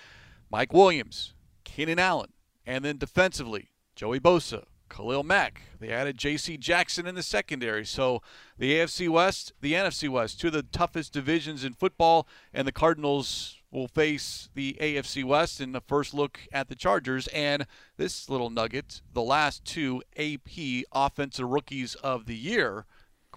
Mike 0.50 0.72
Williams, 0.72 1.34
Keenan 1.64 1.98
Allen, 1.98 2.32
and 2.66 2.84
then 2.84 2.96
defensively, 2.96 3.68
Joey 3.94 4.18
Bosa, 4.18 4.64
Khalil 4.90 5.22
Mack. 5.22 5.62
They 5.78 5.90
added 5.90 6.18
J.C. 6.18 6.58
Jackson 6.58 7.06
in 7.06 7.14
the 7.14 7.22
secondary. 7.22 7.86
So 7.86 8.20
the 8.58 8.74
AFC 8.74 9.08
West, 9.08 9.52
the 9.60 9.72
NFC 9.72 10.08
West, 10.08 10.40
two 10.40 10.48
of 10.48 10.52
the 10.52 10.62
toughest 10.62 11.12
divisions 11.12 11.64
in 11.64 11.72
football, 11.72 12.28
and 12.52 12.68
the 12.68 12.72
Cardinals 12.72 13.56
will 13.70 13.88
face 13.88 14.48
the 14.54 14.76
AFC 14.80 15.24
West 15.24 15.60
in 15.60 15.72
the 15.72 15.80
first 15.80 16.12
look 16.12 16.40
at 16.52 16.68
the 16.68 16.74
Chargers. 16.74 17.28
And 17.28 17.66
this 17.96 18.28
little 18.28 18.50
nugget, 18.50 19.00
the 19.12 19.22
last 19.22 19.64
two 19.64 20.02
AP 20.18 20.84
Offensive 20.92 21.48
Rookies 21.48 21.94
of 21.94 22.26
the 22.26 22.36
Year 22.36 22.84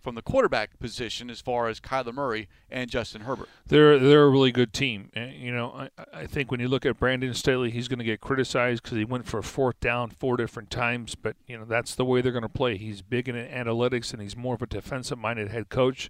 from 0.03 0.15
the 0.15 0.21
quarterback 0.21 0.77
position 0.79 1.29
as 1.29 1.39
far 1.39 1.67
as 1.67 1.79
Kyler 1.79 2.13
Murray 2.13 2.49
and 2.69 2.89
Justin 2.89 3.21
Herbert. 3.21 3.47
They're 3.65 3.97
they're 3.97 4.23
a 4.25 4.29
really 4.29 4.51
good 4.51 4.73
team. 4.73 5.09
And, 5.15 5.33
you 5.33 5.53
know, 5.53 5.71
I, 5.71 5.89
I 6.13 6.25
think 6.27 6.51
when 6.51 6.59
you 6.59 6.67
look 6.67 6.85
at 6.85 6.99
Brandon 6.99 7.33
Staley, 7.33 7.71
he's 7.71 7.87
going 7.87 7.99
to 7.99 8.05
get 8.05 8.19
criticized 8.19 8.83
because 8.83 8.97
he 8.97 9.05
went 9.05 9.25
for 9.25 9.39
a 9.39 9.43
fourth 9.43 9.79
down 9.79 10.09
four 10.09 10.35
different 10.37 10.69
times. 10.69 11.15
But 11.15 11.35
you 11.47 11.57
know, 11.57 11.65
that's 11.65 11.95
the 11.95 12.05
way 12.05 12.21
they're 12.21 12.31
going 12.31 12.43
to 12.43 12.49
play. 12.49 12.77
He's 12.77 13.01
big 13.01 13.29
in 13.29 13.35
analytics, 13.35 14.11
and 14.11 14.21
he's 14.21 14.35
more 14.35 14.55
of 14.55 14.61
a 14.61 14.67
defensive-minded 14.67 15.49
head 15.49 15.69
coach. 15.69 16.09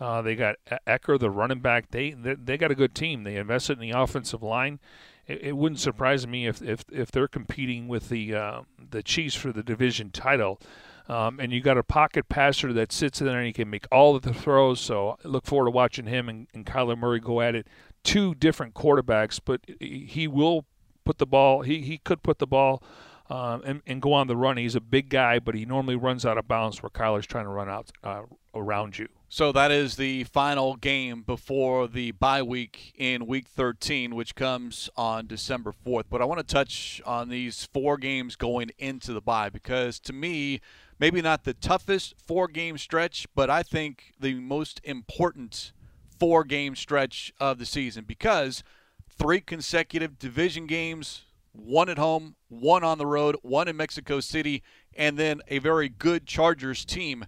Uh, 0.00 0.22
they 0.22 0.34
got 0.34 0.56
Ekeler, 0.86 1.18
the 1.18 1.30
running 1.30 1.60
back. 1.60 1.90
They, 1.90 2.10
they, 2.10 2.34
they 2.34 2.58
got 2.58 2.70
a 2.70 2.74
good 2.74 2.94
team. 2.94 3.24
They 3.24 3.36
invested 3.36 3.74
in 3.74 3.90
the 3.90 3.98
offensive 3.98 4.42
line. 4.42 4.78
It, 5.26 5.42
it 5.42 5.56
wouldn't 5.56 5.80
surprise 5.80 6.26
me 6.26 6.46
if, 6.46 6.62
if 6.62 6.84
if 6.92 7.10
they're 7.10 7.28
competing 7.28 7.88
with 7.88 8.08
the 8.08 8.34
uh, 8.34 8.60
the 8.90 9.02
Chiefs 9.02 9.34
for 9.34 9.52
the 9.52 9.62
division 9.62 10.10
title. 10.10 10.60
Um, 11.08 11.38
and 11.38 11.52
you 11.52 11.60
got 11.60 11.78
a 11.78 11.84
pocket 11.84 12.28
passer 12.28 12.72
that 12.72 12.90
sits 12.90 13.20
in 13.20 13.26
there 13.26 13.38
and 13.38 13.46
he 13.46 13.52
can 13.52 13.70
make 13.70 13.86
all 13.92 14.16
of 14.16 14.22
the 14.22 14.34
throws. 14.34 14.80
So 14.80 15.16
I 15.24 15.28
look 15.28 15.46
forward 15.46 15.66
to 15.66 15.70
watching 15.70 16.06
him 16.06 16.28
and, 16.28 16.48
and 16.52 16.66
Kyler 16.66 16.98
Murray 16.98 17.20
go 17.20 17.40
at 17.40 17.54
it. 17.54 17.68
Two 18.02 18.34
different 18.34 18.74
quarterbacks, 18.74 19.40
but 19.44 19.60
he 19.80 20.28
will 20.28 20.64
put 21.04 21.18
the 21.18 21.26
ball. 21.26 21.62
He 21.62 21.80
he 21.80 21.98
could 21.98 22.22
put 22.22 22.38
the 22.38 22.46
ball. 22.46 22.82
Um, 23.28 23.62
and, 23.64 23.82
and 23.86 24.00
go 24.00 24.12
on 24.12 24.28
the 24.28 24.36
run. 24.36 24.56
He's 24.56 24.76
a 24.76 24.80
big 24.80 25.08
guy, 25.08 25.40
but 25.40 25.56
he 25.56 25.64
normally 25.64 25.96
runs 25.96 26.24
out 26.24 26.38
of 26.38 26.46
bounds 26.46 26.80
where 26.80 26.90
Kyler's 26.90 27.26
trying 27.26 27.46
to 27.46 27.50
run 27.50 27.68
out 27.68 27.90
uh, 28.04 28.22
around 28.54 28.98
you. 28.98 29.08
So 29.28 29.50
that 29.52 29.72
is 29.72 29.96
the 29.96 30.22
final 30.24 30.76
game 30.76 31.22
before 31.22 31.88
the 31.88 32.12
bye 32.12 32.42
week 32.42 32.94
in 32.96 33.26
Week 33.26 33.48
13, 33.48 34.14
which 34.14 34.36
comes 34.36 34.88
on 34.96 35.26
December 35.26 35.74
4th. 35.84 36.04
But 36.08 36.22
I 36.22 36.24
want 36.24 36.38
to 36.38 36.46
touch 36.46 37.02
on 37.04 37.28
these 37.28 37.64
four 37.64 37.96
games 37.96 38.36
going 38.36 38.70
into 38.78 39.12
the 39.12 39.20
bye 39.20 39.50
because 39.50 39.98
to 40.00 40.12
me, 40.12 40.60
maybe 41.00 41.20
not 41.20 41.42
the 41.42 41.54
toughest 41.54 42.14
four 42.24 42.46
game 42.46 42.78
stretch, 42.78 43.26
but 43.34 43.50
I 43.50 43.64
think 43.64 44.14
the 44.20 44.34
most 44.34 44.80
important 44.84 45.72
four 46.18 46.44
game 46.44 46.76
stretch 46.76 47.32
of 47.40 47.58
the 47.58 47.66
season 47.66 48.04
because 48.06 48.62
three 49.10 49.40
consecutive 49.40 50.18
division 50.20 50.66
games, 50.66 51.22
one 51.56 51.88
at 51.88 51.98
home, 51.98 52.36
one 52.48 52.84
on 52.84 52.98
the 52.98 53.06
road, 53.06 53.36
one 53.42 53.68
in 53.68 53.76
Mexico 53.76 54.20
City, 54.20 54.62
and 54.94 55.18
then 55.18 55.40
a 55.48 55.58
very 55.58 55.88
good 55.88 56.26
Chargers 56.26 56.84
team. 56.84 57.26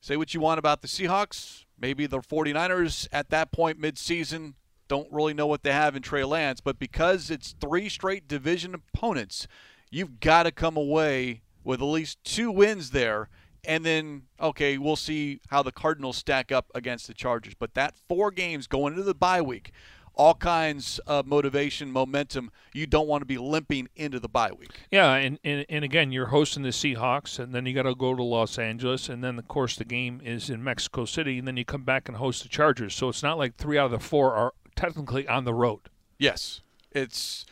Say 0.00 0.16
what 0.16 0.34
you 0.34 0.40
want 0.40 0.58
about 0.58 0.82
the 0.82 0.88
Seahawks. 0.88 1.64
Maybe 1.78 2.06
the 2.06 2.20
49ers 2.20 3.08
at 3.12 3.30
that 3.30 3.52
point 3.52 3.78
mid-season 3.78 4.54
don't 4.86 5.10
really 5.10 5.34
know 5.34 5.46
what 5.46 5.62
they 5.62 5.72
have 5.72 5.96
in 5.96 6.02
Trey 6.02 6.24
Lance, 6.24 6.60
but 6.60 6.78
because 6.78 7.30
it's 7.30 7.54
three 7.60 7.88
straight 7.88 8.28
division 8.28 8.74
opponents, 8.74 9.46
you've 9.90 10.20
got 10.20 10.42
to 10.44 10.52
come 10.52 10.76
away 10.76 11.42
with 11.64 11.80
at 11.80 11.86
least 11.86 12.22
two 12.22 12.50
wins 12.50 12.90
there. 12.90 13.28
And 13.66 13.84
then, 13.84 14.24
okay, 14.38 14.76
we'll 14.76 14.94
see 14.94 15.40
how 15.48 15.62
the 15.62 15.72
Cardinals 15.72 16.18
stack 16.18 16.52
up 16.52 16.70
against 16.74 17.06
the 17.06 17.14
Chargers. 17.14 17.54
But 17.54 17.72
that 17.74 17.94
four 18.08 18.30
games 18.30 18.66
going 18.66 18.92
into 18.92 19.04
the 19.04 19.14
bye 19.14 19.40
week, 19.40 19.72
all 20.14 20.34
kinds 20.34 20.98
of 21.00 21.26
motivation, 21.26 21.90
momentum. 21.90 22.50
You 22.72 22.86
don't 22.86 23.08
want 23.08 23.22
to 23.22 23.26
be 23.26 23.38
limping 23.38 23.88
into 23.96 24.20
the 24.20 24.28
bye 24.28 24.52
week. 24.52 24.70
Yeah, 24.90 25.14
and, 25.14 25.38
and, 25.44 25.66
and 25.68 25.84
again, 25.84 26.12
you're 26.12 26.26
hosting 26.26 26.62
the 26.62 26.70
Seahawks, 26.70 27.38
and 27.38 27.54
then 27.54 27.66
you 27.66 27.74
got 27.74 27.82
to 27.82 27.94
go 27.94 28.14
to 28.14 28.22
Los 28.22 28.58
Angeles, 28.58 29.08
and 29.08 29.22
then, 29.22 29.38
of 29.38 29.48
course, 29.48 29.76
the 29.76 29.84
game 29.84 30.20
is 30.24 30.50
in 30.50 30.62
Mexico 30.62 31.04
City, 31.04 31.38
and 31.38 31.48
then 31.48 31.56
you 31.56 31.64
come 31.64 31.84
back 31.84 32.08
and 32.08 32.18
host 32.18 32.42
the 32.42 32.48
Chargers. 32.48 32.94
So 32.94 33.08
it's 33.08 33.22
not 33.22 33.38
like 33.38 33.56
three 33.56 33.78
out 33.78 33.86
of 33.86 33.90
the 33.90 33.98
four 33.98 34.34
are 34.34 34.52
technically 34.76 35.26
on 35.28 35.44
the 35.44 35.54
road. 35.54 35.80
Yes. 36.18 36.60
It's 36.92 37.44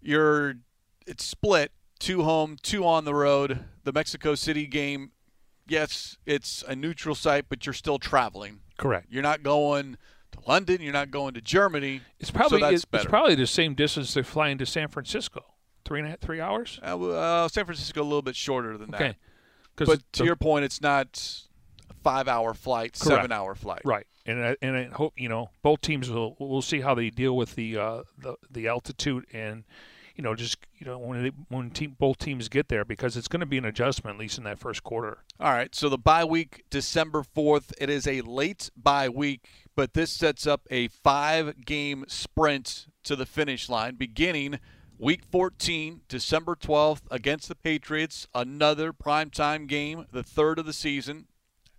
you're 0.00 0.54
it's 1.06 1.24
split 1.24 1.72
two 1.98 2.22
home, 2.22 2.56
two 2.62 2.86
on 2.86 3.04
the 3.04 3.14
road. 3.14 3.64
The 3.84 3.92
Mexico 3.92 4.34
City 4.34 4.66
game, 4.66 5.12
yes, 5.66 6.16
it's 6.24 6.64
a 6.66 6.74
neutral 6.74 7.14
site, 7.14 7.46
but 7.48 7.66
you're 7.66 7.74
still 7.74 7.98
traveling. 7.98 8.60
Correct. 8.78 9.06
You're 9.10 9.22
not 9.22 9.42
going 9.42 9.96
to 10.34 10.48
London. 10.48 10.80
You're 10.80 10.92
not 10.92 11.10
going 11.10 11.34
to 11.34 11.40
Germany. 11.40 12.02
It's 12.20 12.30
probably 12.30 12.60
so 12.60 12.68
it's, 12.68 12.86
it's, 12.92 13.04
probably 13.04 13.34
the 13.34 13.46
same 13.46 13.74
distance 13.74 14.14
they're 14.14 14.24
flying 14.24 14.58
to 14.58 14.66
San 14.66 14.88
Francisco. 14.88 15.44
Three 15.84 16.00
and 16.00 16.06
a 16.06 16.10
half, 16.10 16.20
three 16.20 16.40
hours. 16.40 16.80
Uh, 16.82 16.98
uh, 16.98 17.48
San 17.48 17.64
Francisco 17.64 18.02
a 18.02 18.04
little 18.04 18.22
bit 18.22 18.36
shorter 18.36 18.78
than 18.78 18.94
okay. 18.94 19.16
that. 19.76 19.86
But 19.86 20.12
to 20.14 20.24
your 20.24 20.36
point, 20.36 20.64
it's 20.64 20.80
not 20.80 21.42
a 21.90 21.94
five-hour 22.02 22.54
flight, 22.54 22.96
seven-hour 22.96 23.54
flight. 23.56 23.82
Right. 23.84 24.06
And 24.24 24.42
I, 24.42 24.56
and 24.62 24.76
I 24.76 24.84
hope 24.84 25.12
you 25.16 25.28
know 25.28 25.50
both 25.62 25.82
teams 25.82 26.08
will 26.08 26.36
we'll 26.38 26.62
see 26.62 26.80
how 26.80 26.94
they 26.94 27.10
deal 27.10 27.36
with 27.36 27.56
the 27.56 27.76
uh, 27.76 28.02
the 28.16 28.36
the 28.50 28.68
altitude 28.68 29.26
and 29.34 29.64
you 30.14 30.22
know, 30.22 30.34
just 30.34 30.58
you 30.78 30.86
know 30.86 30.98
when 30.98 31.24
they, 31.24 31.32
when 31.48 31.70
team, 31.70 31.96
both 31.98 32.18
teams 32.18 32.48
get 32.48 32.68
there 32.68 32.84
because 32.84 33.16
it's 33.16 33.28
going 33.28 33.40
to 33.40 33.46
be 33.46 33.58
an 33.58 33.64
adjustment 33.64 34.14
at 34.14 34.20
least 34.20 34.38
in 34.38 34.44
that 34.44 34.58
first 34.58 34.84
quarter. 34.84 35.18
All 35.40 35.52
right, 35.52 35.74
so 35.74 35.88
the 35.88 35.98
bye 35.98 36.24
week 36.24 36.64
December 36.70 37.22
fourth. 37.22 37.72
It 37.80 37.90
is 37.90 38.06
a 38.06 38.20
late 38.20 38.70
bye 38.76 39.08
week, 39.08 39.48
but 39.76 39.94
this 39.94 40.10
sets 40.10 40.46
up 40.46 40.66
a 40.70 40.88
five-game 40.88 42.04
sprint 42.08 42.86
to 43.04 43.16
the 43.16 43.26
finish 43.26 43.68
line, 43.68 43.96
beginning 43.96 44.58
week 44.98 45.24
14, 45.24 46.02
December 46.08 46.54
12th 46.54 47.02
against 47.10 47.48
the 47.48 47.54
Patriots. 47.54 48.26
Another 48.34 48.92
primetime 48.92 49.66
game, 49.66 50.06
the 50.12 50.22
third 50.22 50.58
of 50.58 50.66
the 50.66 50.72
season 50.72 51.26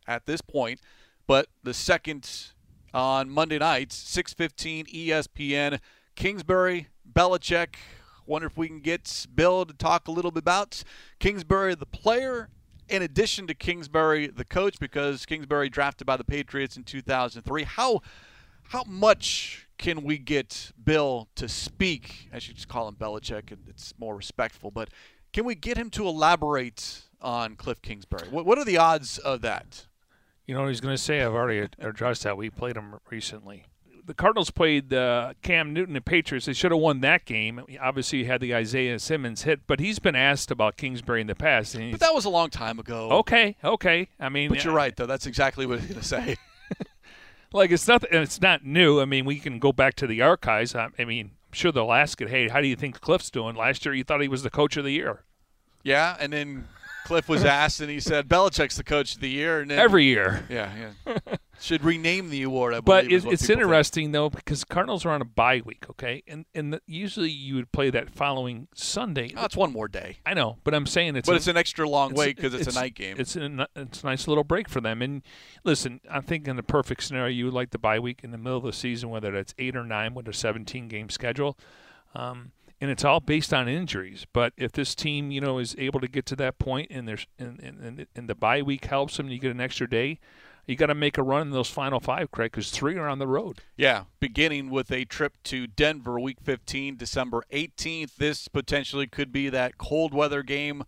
at 0.08 0.26
this 0.26 0.42
point, 0.42 0.82
but 1.28 1.48
the 1.64 1.74
second 1.74 2.52
on 2.94 3.30
Monday 3.30 3.58
nights, 3.58 3.96
6:15 3.96 4.86
ESPN. 4.88 5.80
Kingsbury, 6.16 6.88
Belichick, 7.12 7.76
Wonder 8.28 8.48
if 8.48 8.58
we 8.58 8.68
can 8.68 8.80
get 8.80 9.28
Bill 9.34 9.66
to 9.66 9.74
talk 9.74 10.08
a 10.08 10.12
little 10.12 10.32
bit 10.32 10.40
about 10.40 10.84
Kingsbury, 11.20 11.76
the 11.76 11.86
player, 11.86 12.50
in 12.89 13.02
addition 13.02 13.48
to 13.48 13.54
Kingsbury, 13.54 14.28
the 14.28 14.45
coach, 14.45 14.80
because 14.80 15.26
Kingsbury 15.26 15.69
drafted 15.69 16.06
by 16.06 16.17
the 16.17 16.24
Patriots 16.24 16.78
in 16.78 16.84
2003. 16.84 17.63
How 17.63 18.02
how 18.69 18.84
much 18.86 19.67
can 19.78 20.04
we 20.04 20.17
get 20.17 20.71
Bill 20.84 21.28
to 21.36 21.48
speak? 21.48 22.30
I 22.34 22.39
should 22.39 22.56
just 22.56 22.67
call 22.67 22.88
him 22.88 22.95
Belichick, 22.95 23.52
and 23.52 23.60
it's 23.67 23.93
more 24.00 24.15
respectful. 24.15 24.71
But 24.71 24.89
can 25.34 25.45
we 25.45 25.54
get 25.54 25.78
him 25.78 25.89
to 25.91 26.08
elaborate 26.08 27.04
on 27.21 27.56
Cliff 27.56 27.82
Kingsbury? 27.82 28.28
What, 28.30 28.45
what 28.45 28.58
are 28.58 28.65
the 28.65 28.78
odds 28.78 29.19
of 29.19 29.41
that? 29.41 29.86
You 30.48 30.56
know 30.56 30.62
what 30.62 30.69
he's 30.69 30.82
going 30.82 30.95
to 30.95 31.02
say? 31.02 31.21
I've 31.21 31.34
already 31.34 31.67
addressed 31.80 32.24
that. 32.24 32.38
We 32.38 32.50
played 32.50 32.78
him 32.78 32.95
recently 33.10 33.65
the 34.06 34.13
Cardinals 34.13 34.52
played 34.52 34.94
uh, 34.94 35.34
Cam 35.41 35.74
Newton 35.74 35.96
and 35.96 36.06
Patriots. 36.06 36.46
They 36.46 36.54
should 36.54 36.72
have 36.72 36.80
won 36.80 37.02
that 37.02 37.26
game. 37.26 37.62
Obviously, 37.82 38.20
you 38.20 38.26
had 38.26 38.41
the 38.41 38.53
Isaiah 38.53 38.99
Simmons 38.99 39.43
hit, 39.43 39.62
but 39.68 39.80
he's 39.80 39.99
been 39.99 40.16
asked 40.16 40.51
about 40.51 40.78
Kingsbury 40.78 41.22
in 41.22 41.28
the 41.28 41.36
past. 41.36 41.76
but 41.76 41.99
that 41.99 42.14
was 42.14 42.26
a 42.26 42.30
long 42.30 42.49
time 42.49 42.80
ago. 42.80 43.10
Okay, 43.12 43.56
okay. 43.64 44.10
I 44.20 44.30
mean, 44.30 44.49
but 44.49 44.64
you're 44.64 44.74
right 44.74 44.95
though. 44.95 45.06
That's 45.06 45.26
exactly 45.26 45.66
what 45.66 45.80
he's 45.80 45.89
going 45.89 46.01
to 46.01 46.08
say. 46.08 46.38
like 47.53 47.72
it's 47.72 47.88
not 47.88 48.03
it's 48.12 48.41
not 48.41 48.66
new. 48.66 49.01
I 49.01 49.06
mean, 49.06 49.26
we 49.26 49.39
can 49.39 49.60
go 49.60 49.72
back 49.72 49.95
to 49.95 50.08
the 50.08 50.22
archives. 50.22 50.76
I, 50.76 50.89
I 50.99 51.06
mean, 51.06 51.32
I'm 51.47 51.53
sure 51.53 51.72
they'll 51.72 51.91
ask 51.91 52.22
it. 52.22 52.30
Hey, 52.30 52.47
how 52.47 52.62
do 52.62 52.68
you 52.68 52.76
think 52.76 53.01
Cliff's 53.01 53.30
doing? 53.30 53.56
Last 53.56 53.86
year, 53.86 53.93
you 53.93 54.03
thought 54.03 54.22
he 54.22 54.28
was 54.28 54.43
the 54.43 54.49
coach 54.49 54.78
of 54.78 54.84
the 54.84 54.91
year. 54.91 55.24
Yeah, 55.84 56.18
and 56.20 56.34
then 56.34 56.68
Cliff 57.06 57.30
was 57.30 57.45
asked, 57.45 57.80
and 57.80 57.89
he 57.89 57.99
said 57.99 58.28
Belichick's 58.28 58.78
the 58.78 58.84
coach 58.84 59.16
of 59.16 59.22
the 59.22 59.30
year. 59.30 59.62
And 59.62 59.72
then, 59.72 59.80
every 59.80 60.06
year. 60.06 60.45
Yeah, 60.49 60.91
yeah. 61.08 61.36
Should 61.62 61.84
rename 61.84 62.30
the 62.30 62.43
award. 62.43 62.74
I 62.74 62.82
but 62.82 63.06
believe, 63.06 63.16
it's, 63.18 63.24
people 63.26 63.38
think. 63.38 63.49
interesting 63.62 64.12
though 64.12 64.30
because 64.30 64.64
Cardinals 64.64 65.06
are 65.06 65.12
on 65.12 65.22
a 65.22 65.26
bye 65.26 65.62
week, 65.64 65.86
okay, 65.89 66.22
and 66.28 66.45
and 66.53 66.74
the, 66.74 66.82
usually 66.86 67.30
you 67.30 67.56
would 67.56 67.72
play 67.72 67.89
that 67.89 68.10
following 68.10 68.68
Sunday. 68.76 69.32
Oh, 69.38 69.45
it's 69.45 69.56
one 69.56 69.72
more 69.72 69.88
day, 69.88 70.18
I 70.26 70.34
know, 70.34 70.58
but 70.64 70.74
I'm 70.74 70.86
saying 70.86 71.16
it's 71.16 71.28
but 71.28 71.34
a- 71.34 71.36
it's 71.38 71.47
an 71.47 71.58
extra 71.58 71.88
long 71.88 72.14
wait 72.14 72.36
because 72.36 72.53
it's, 72.53 72.62
it's- 72.64 72.76
a 72.76 72.80
night 72.80 72.95
game. 72.95 73.16
It's 73.18 73.36
a, 73.36 73.68
it's 73.76 74.03
a 74.03 74.06
nice 74.06 74.28
little 74.28 74.43
break 74.43 74.68
for 74.70 74.82
them. 74.82 75.01
And 75.01 75.22
listen, 75.64 76.01
I 76.10 76.22
think 76.22 76.47
in 76.47 76.56
the 76.56 76.64
perfect 76.64 77.03
scenario, 77.03 77.30
you 77.30 77.45
would 77.45 77.53
like 77.53 77.72
the 77.72 77.80
bye 77.80 77.99
week 77.99 78.20
in 78.24 78.32
the 78.32 78.38
middle 78.38 78.58
of 78.58 78.64
the 78.64 78.74
season, 78.74 79.10
whether 79.10 79.32
that's 79.32 79.53
eight 79.58 79.76
or 79.76 79.84
nine 79.84 80.14
with 80.14 80.28
a 80.28 80.34
17 80.34 80.88
game 80.88 81.10
schedule. 81.10 81.58
Um, 82.14 82.51
and 82.82 82.91
it's 82.91 83.06
all 83.06 83.20
based 83.22 83.53
on 83.53 83.68
injuries. 83.70 84.28
But 84.34 84.53
if 84.58 84.74
this 84.74 84.93
team, 84.95 85.32
you 85.32 85.39
know, 85.41 85.58
is 85.60 85.76
able 85.78 85.99
to 86.01 86.08
get 86.08 86.26
to 86.28 86.36
that 86.36 86.60
point 86.60 86.91
and 86.91 87.08
there's 87.08 87.26
and, 87.39 87.60
and, 87.62 87.80
and, 87.80 88.08
and 88.16 88.30
the 88.30 88.36
bye 88.36 88.62
week 88.62 88.86
helps 88.86 89.18
them, 89.18 89.30
you 89.30 89.39
get 89.39 89.51
an 89.51 89.62
extra 89.62 89.89
day. 89.89 90.20
You 90.66 90.76
got 90.76 90.88
to 90.88 90.95
make 90.95 91.18
a 91.18 91.24
run 91.24 91.43
in 91.43 91.51
those 91.51 91.70
final 91.70 91.99
five, 91.99 92.32
Craig, 92.32 92.51
because 92.51 92.72
three 92.72 92.97
are 92.97 93.07
on 93.07 93.20
the 93.20 93.28
road. 93.28 93.59
Yeah, 93.78 94.05
beginning 94.20 94.72
with 94.72 94.91
a 94.91 95.05
trip 95.05 95.34
to 95.43 95.68
Denver 95.68 96.20
week 96.20 96.38
15, 96.41 96.97
December 96.97 97.43
18th. 97.51 98.16
This 98.16 98.47
potentially 98.47 99.05
could 99.05 99.32
be 99.32 99.49
that 99.49 99.78
cold 99.78 100.13
weather 100.13 100.41
game. 100.41 100.84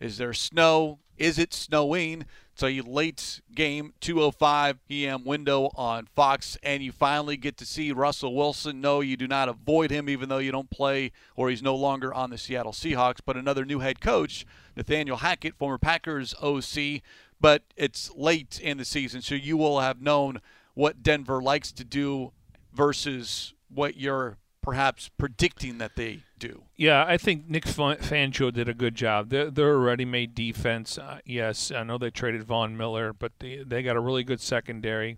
Is 0.00 0.18
there 0.18 0.32
snow? 0.32 0.98
Is 1.16 1.38
it 1.38 1.52
snowing? 1.52 2.24
It's 2.54 2.62
a 2.62 2.80
late 2.80 3.40
game, 3.54 3.92
2:05 4.00 4.78
p.m. 4.88 5.24
window 5.24 5.70
on 5.76 6.06
Fox, 6.06 6.58
and 6.62 6.82
you 6.82 6.92
finally 6.92 7.36
get 7.36 7.56
to 7.58 7.66
see 7.66 7.92
Russell 7.92 8.34
Wilson. 8.34 8.80
No, 8.80 9.00
you 9.00 9.16
do 9.16 9.28
not 9.28 9.48
avoid 9.48 9.90
him, 9.90 10.08
even 10.08 10.28
though 10.28 10.38
you 10.38 10.50
don't 10.50 10.70
play 10.70 11.12
or 11.36 11.50
he's 11.50 11.62
no 11.62 11.76
longer 11.76 12.12
on 12.12 12.30
the 12.30 12.38
Seattle 12.38 12.72
Seahawks. 12.72 13.20
But 13.24 13.36
another 13.36 13.64
new 13.64 13.78
head 13.78 14.00
coach, 14.00 14.44
Nathaniel 14.76 15.18
Hackett, 15.18 15.56
former 15.56 15.78
Packers 15.78 16.34
OC. 16.42 17.02
But 17.40 17.62
it's 17.76 18.10
late 18.14 18.60
in 18.60 18.78
the 18.78 18.84
season, 18.84 19.22
so 19.22 19.34
you 19.34 19.56
will 19.56 19.80
have 19.80 20.02
known 20.02 20.40
what 20.74 21.02
Denver 21.02 21.40
likes 21.40 21.72
to 21.72 21.84
do 21.84 22.32
versus 22.72 23.54
what 23.68 23.96
you're 23.96 24.36
perhaps 24.62 25.08
predicting 25.16 25.78
that 25.78 25.96
they 25.96 26.20
do. 26.38 26.64
Yeah, 26.76 27.04
I 27.06 27.16
think 27.16 27.48
Nick 27.48 27.66
Fa- 27.66 27.96
Fangio 28.00 28.52
did 28.52 28.68
a 28.68 28.74
good 28.74 28.94
job. 28.94 29.30
They're, 29.30 29.50
they're 29.50 29.72
a 29.72 29.78
ready-made 29.78 30.34
defense. 30.34 30.98
Uh, 30.98 31.20
yes, 31.24 31.72
I 31.72 31.82
know 31.82 31.96
they 31.96 32.10
traded 32.10 32.44
Von 32.44 32.76
Miller, 32.76 33.14
but 33.14 33.32
they, 33.38 33.62
they 33.66 33.82
got 33.82 33.96
a 33.96 34.00
really 34.00 34.22
good 34.22 34.40
secondary. 34.40 35.16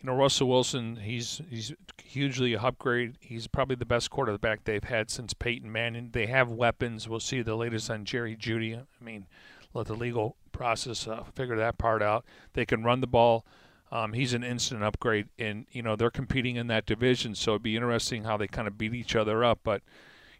You 0.00 0.06
know, 0.06 0.14
Russell 0.14 0.48
Wilson, 0.48 0.96
he's 0.96 1.42
he's 1.50 1.74
hugely 2.00 2.56
upgrade. 2.56 3.16
He's 3.18 3.48
probably 3.48 3.74
the 3.74 3.84
best 3.84 4.10
quarterback 4.10 4.62
they've 4.62 4.84
had 4.84 5.10
since 5.10 5.34
Peyton 5.34 5.72
Manning. 5.72 6.10
They 6.12 6.26
have 6.26 6.52
weapons. 6.52 7.08
We'll 7.08 7.18
see 7.18 7.42
the 7.42 7.56
latest 7.56 7.90
on 7.90 8.04
Jerry 8.04 8.36
Jeudy. 8.36 8.76
I 8.76 9.04
mean, 9.04 9.26
let 9.74 9.88
the 9.88 9.94
legal 9.94 10.36
process 10.58 11.06
uh, 11.06 11.22
figure 11.34 11.56
that 11.56 11.78
part 11.78 12.02
out. 12.02 12.24
They 12.52 12.66
can 12.66 12.82
run 12.82 13.00
the 13.00 13.06
ball. 13.06 13.46
Um, 13.90 14.12
he's 14.12 14.34
an 14.34 14.44
instant 14.44 14.82
upgrade, 14.82 15.28
and 15.38 15.64
you 15.70 15.82
know 15.82 15.96
they're 15.96 16.10
competing 16.10 16.56
in 16.56 16.66
that 16.66 16.84
division, 16.84 17.34
so 17.34 17.52
it'd 17.52 17.62
be 17.62 17.76
interesting 17.76 18.24
how 18.24 18.36
they 18.36 18.48
kind 18.48 18.68
of 18.68 18.76
beat 18.76 18.92
each 18.92 19.16
other 19.16 19.42
up. 19.44 19.60
But 19.62 19.82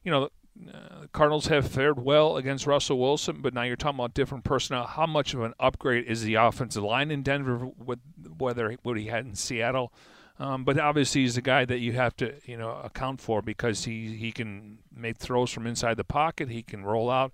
you 0.02 0.10
know, 0.10 0.24
uh, 0.24 1.00
the 1.02 1.08
Cardinals 1.12 1.46
have 1.46 1.66
fared 1.66 2.02
well 2.02 2.36
against 2.36 2.66
Russell 2.66 2.98
Wilson, 2.98 3.40
but 3.40 3.54
now 3.54 3.62
you're 3.62 3.76
talking 3.76 3.98
about 3.98 4.12
different 4.12 4.44
personnel. 4.44 4.86
How 4.86 5.06
much 5.06 5.32
of 5.32 5.40
an 5.40 5.54
upgrade 5.58 6.04
is 6.04 6.24
the 6.24 6.34
offensive 6.34 6.82
line 6.82 7.10
in 7.10 7.22
Denver 7.22 7.70
with 7.78 8.00
whether 8.36 8.76
what 8.82 8.98
he 8.98 9.06
had 9.06 9.24
in 9.24 9.34
Seattle? 9.34 9.92
Um, 10.38 10.64
but 10.64 10.78
obviously, 10.78 11.22
he's 11.22 11.36
a 11.36 11.42
guy 11.42 11.64
that 11.64 11.78
you 11.78 11.92
have 11.92 12.16
to 12.16 12.34
you 12.44 12.56
know 12.56 12.80
account 12.84 13.20
for 13.20 13.40
because 13.40 13.84
he 13.84 14.16
he 14.16 14.30
can 14.30 14.78
make 14.94 15.16
throws 15.16 15.50
from 15.50 15.66
inside 15.66 15.96
the 15.96 16.04
pocket. 16.04 16.50
He 16.50 16.62
can 16.62 16.84
roll 16.84 17.08
out, 17.08 17.32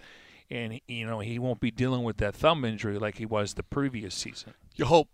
and 0.50 0.80
you 0.86 1.06
know 1.06 1.20
he 1.20 1.38
won't 1.38 1.60
be 1.60 1.70
dealing 1.70 2.02
with 2.02 2.18
that 2.18 2.34
thumb 2.34 2.64
injury 2.64 2.98
like 2.98 3.18
he 3.18 3.26
was 3.26 3.54
the 3.54 3.62
previous 3.62 4.14
season. 4.14 4.54
You 4.74 4.84
hope 4.86 5.08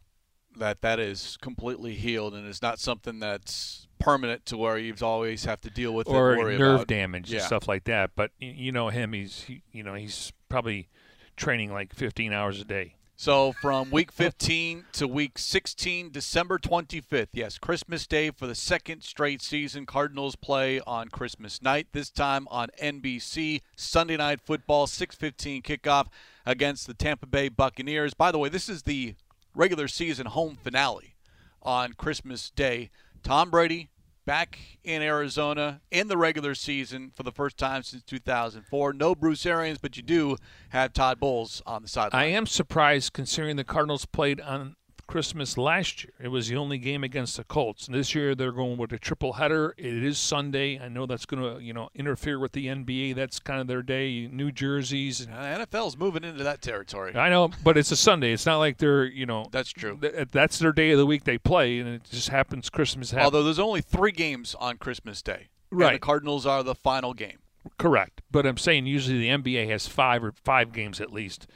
that 0.56 0.80
that 0.82 0.98
is 0.98 1.38
completely 1.40 1.94
healed 1.94 2.34
and 2.34 2.46
it's 2.46 2.60
not 2.62 2.78
something 2.80 3.20
that's 3.20 3.86
permanent 4.00 4.44
to 4.46 4.56
where 4.56 4.76
you 4.78 4.94
always 5.02 5.44
have 5.44 5.60
to 5.60 5.70
deal 5.70 5.92
with 5.94 6.08
or 6.08 6.36
nerve 6.36 6.74
about. 6.74 6.86
damage 6.88 7.30
Yeah. 7.30 7.38
and 7.38 7.46
stuff 7.46 7.68
like 7.68 7.84
that. 7.84 8.12
But 8.16 8.32
you 8.38 8.72
know 8.72 8.88
him; 8.88 9.12
he's 9.12 9.42
he, 9.42 9.62
you 9.72 9.82
know 9.82 9.94
he's 9.94 10.32
probably 10.48 10.88
training 11.36 11.72
like 11.72 11.94
15 11.94 12.32
hours 12.32 12.60
a 12.60 12.64
day. 12.64 12.96
So 13.20 13.52
from 13.52 13.90
week 13.90 14.10
15 14.12 14.86
to 14.92 15.06
week 15.06 15.36
16, 15.36 16.10
December 16.10 16.58
25th. 16.58 17.28
Yes, 17.34 17.58
Christmas 17.58 18.06
Day 18.06 18.30
for 18.30 18.46
the 18.46 18.54
second 18.54 19.02
straight 19.02 19.42
season. 19.42 19.84
Cardinals 19.84 20.36
play 20.36 20.80
on 20.86 21.08
Christmas 21.08 21.60
night. 21.60 21.88
This 21.92 22.08
time 22.08 22.48
on 22.50 22.70
NBC. 22.82 23.60
Sunday 23.76 24.16
night 24.16 24.40
football, 24.40 24.86
6:15 24.86 25.60
kickoff 25.60 26.06
against 26.46 26.86
the 26.86 26.94
Tampa 26.94 27.26
Bay 27.26 27.50
Buccaneers. 27.50 28.14
By 28.14 28.32
the 28.32 28.38
way, 28.38 28.48
this 28.48 28.70
is 28.70 28.84
the 28.84 29.16
regular 29.54 29.86
season 29.86 30.24
home 30.24 30.56
finale 30.56 31.14
on 31.60 31.92
Christmas 31.92 32.48
Day. 32.48 32.88
Tom 33.22 33.50
Brady 33.50 33.90
back 34.26 34.58
in 34.84 35.02
Arizona 35.02 35.80
in 35.90 36.08
the 36.08 36.16
regular 36.16 36.54
season 36.54 37.10
for 37.14 37.22
the 37.22 37.32
first 37.32 37.56
time 37.56 37.82
since 37.82 38.02
2004. 38.04 38.92
No 38.92 39.14
Bruce 39.14 39.44
Arians, 39.46 39.78
but 39.78 39.96
you 39.96 40.02
do 40.02 40.36
have 40.70 40.92
Todd 40.92 41.18
Bowles 41.18 41.62
on 41.66 41.82
the 41.82 41.88
sideline. 41.88 42.22
I 42.22 42.26
am 42.26 42.46
surprised 42.46 43.12
considering 43.12 43.56
the 43.56 43.64
Cardinals 43.64 44.04
played 44.04 44.40
on 44.40 44.76
Christmas 45.10 45.58
last 45.58 46.04
year. 46.04 46.12
It 46.22 46.28
was 46.28 46.48
the 46.48 46.56
only 46.56 46.78
game 46.78 47.02
against 47.02 47.36
the 47.36 47.42
Colts. 47.44 47.86
And 47.86 47.94
this 47.96 48.14
year 48.14 48.34
they're 48.36 48.52
going 48.52 48.78
with 48.78 48.92
a 48.92 48.98
triple 48.98 49.32
header. 49.34 49.74
It 49.76 50.04
is 50.04 50.18
Sunday. 50.18 50.78
I 50.78 50.88
know 50.88 51.04
that's 51.06 51.26
going 51.26 51.42
to, 51.42 51.62
you 51.62 51.72
know, 51.72 51.88
interfere 51.94 52.38
with 52.38 52.52
the 52.52 52.66
NBA. 52.66 53.16
That's 53.16 53.40
kind 53.40 53.60
of 53.60 53.66
their 53.66 53.82
day. 53.82 54.28
New 54.30 54.52
jerseys. 54.52 55.26
Uh, 55.26 55.32
NFL's 55.32 55.96
moving 55.96 56.22
into 56.22 56.44
that 56.44 56.62
territory. 56.62 57.14
I 57.16 57.28
know, 57.28 57.50
but 57.64 57.76
it's 57.76 57.90
a 57.90 57.96
Sunday. 57.96 58.32
It's 58.32 58.46
not 58.46 58.58
like 58.58 58.78
they're, 58.78 59.04
you 59.04 59.26
know, 59.26 59.46
That's 59.50 59.72
true. 59.72 59.98
th- 60.00 60.28
that's 60.30 60.58
their 60.60 60.72
day 60.72 60.92
of 60.92 60.98
the 60.98 61.06
week 61.06 61.24
they 61.24 61.38
play, 61.38 61.80
and 61.80 61.88
it 61.88 62.04
just 62.10 62.28
happens 62.28 62.70
Christmas 62.70 63.10
happens. 63.10 63.24
Although 63.24 63.42
there's 63.42 63.58
only 63.58 63.80
three 63.80 64.12
games 64.12 64.54
on 64.60 64.76
Christmas 64.76 65.22
Day. 65.22 65.48
And 65.72 65.80
the 65.80 65.84
Right. 65.84 66.00
Cardinals 66.00 66.46
are 66.46 66.62
the 66.62 66.74
final 66.74 67.14
game. 67.14 67.38
Correct, 67.78 68.22
but 68.30 68.46
I'm 68.46 68.56
saying 68.56 68.86
usually 68.86 69.18
the 69.18 69.28
NBA 69.28 69.68
has 69.70 69.86
five 69.86 70.24
or 70.24 70.32
five 70.32 70.72
games 70.72 71.00
at 71.00 71.12
least. 71.12 71.46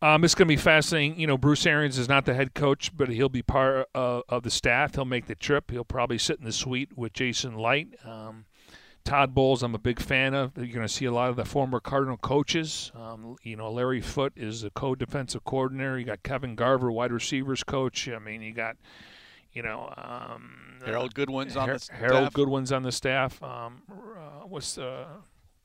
Um, 0.00 0.22
it's 0.22 0.34
going 0.34 0.46
to 0.46 0.52
be 0.52 0.56
fascinating. 0.56 1.18
You 1.18 1.26
know, 1.26 1.36
Bruce 1.36 1.66
Arians 1.66 1.98
is 1.98 2.08
not 2.08 2.24
the 2.24 2.34
head 2.34 2.54
coach, 2.54 2.96
but 2.96 3.08
he'll 3.08 3.28
be 3.28 3.42
part 3.42 3.88
of, 3.94 4.22
of 4.28 4.42
the 4.44 4.50
staff. 4.50 4.94
He'll 4.94 5.04
make 5.04 5.26
the 5.26 5.34
trip. 5.34 5.70
He'll 5.70 5.84
probably 5.84 6.18
sit 6.18 6.38
in 6.38 6.44
the 6.44 6.52
suite 6.52 6.96
with 6.96 7.12
Jason 7.12 7.56
Licht. 7.56 7.96
Um, 8.06 8.44
Todd 9.04 9.34
Bowles, 9.34 9.62
I'm 9.62 9.74
a 9.74 9.78
big 9.78 10.00
fan 10.00 10.34
of. 10.34 10.56
You're 10.56 10.66
going 10.66 10.86
to 10.86 10.88
see 10.92 11.06
a 11.06 11.10
lot 11.12 11.30
of 11.30 11.36
the 11.36 11.44
former 11.44 11.80
Cardinal 11.80 12.18
coaches. 12.18 12.92
Um, 12.94 13.36
you 13.42 13.56
know, 13.56 13.70
Larry 13.72 14.00
Foote 14.02 14.34
is 14.36 14.60
the 14.60 14.70
co-defensive 14.70 15.44
coordinator. 15.44 15.98
You 15.98 16.04
got 16.04 16.22
Kevin 16.22 16.54
Garver, 16.54 16.92
wide 16.92 17.10
receivers 17.10 17.64
coach. 17.64 18.08
I 18.08 18.18
mean, 18.18 18.42
you 18.42 18.52
got, 18.52 18.76
you 19.52 19.62
know, 19.62 19.92
um, 19.96 20.78
Harold 20.84 21.14
Goodwin's 21.14 21.56
on 21.56 21.68
Har- 21.68 21.74
the 21.74 21.80
staff. 21.80 21.98
Harold 21.98 22.32
Goodwin's 22.34 22.70
on 22.70 22.82
the 22.82 22.92
staff. 22.92 23.42
Um, 23.42 23.82
uh, 23.90 24.46
what's 24.46 24.76
uh, 24.76 25.06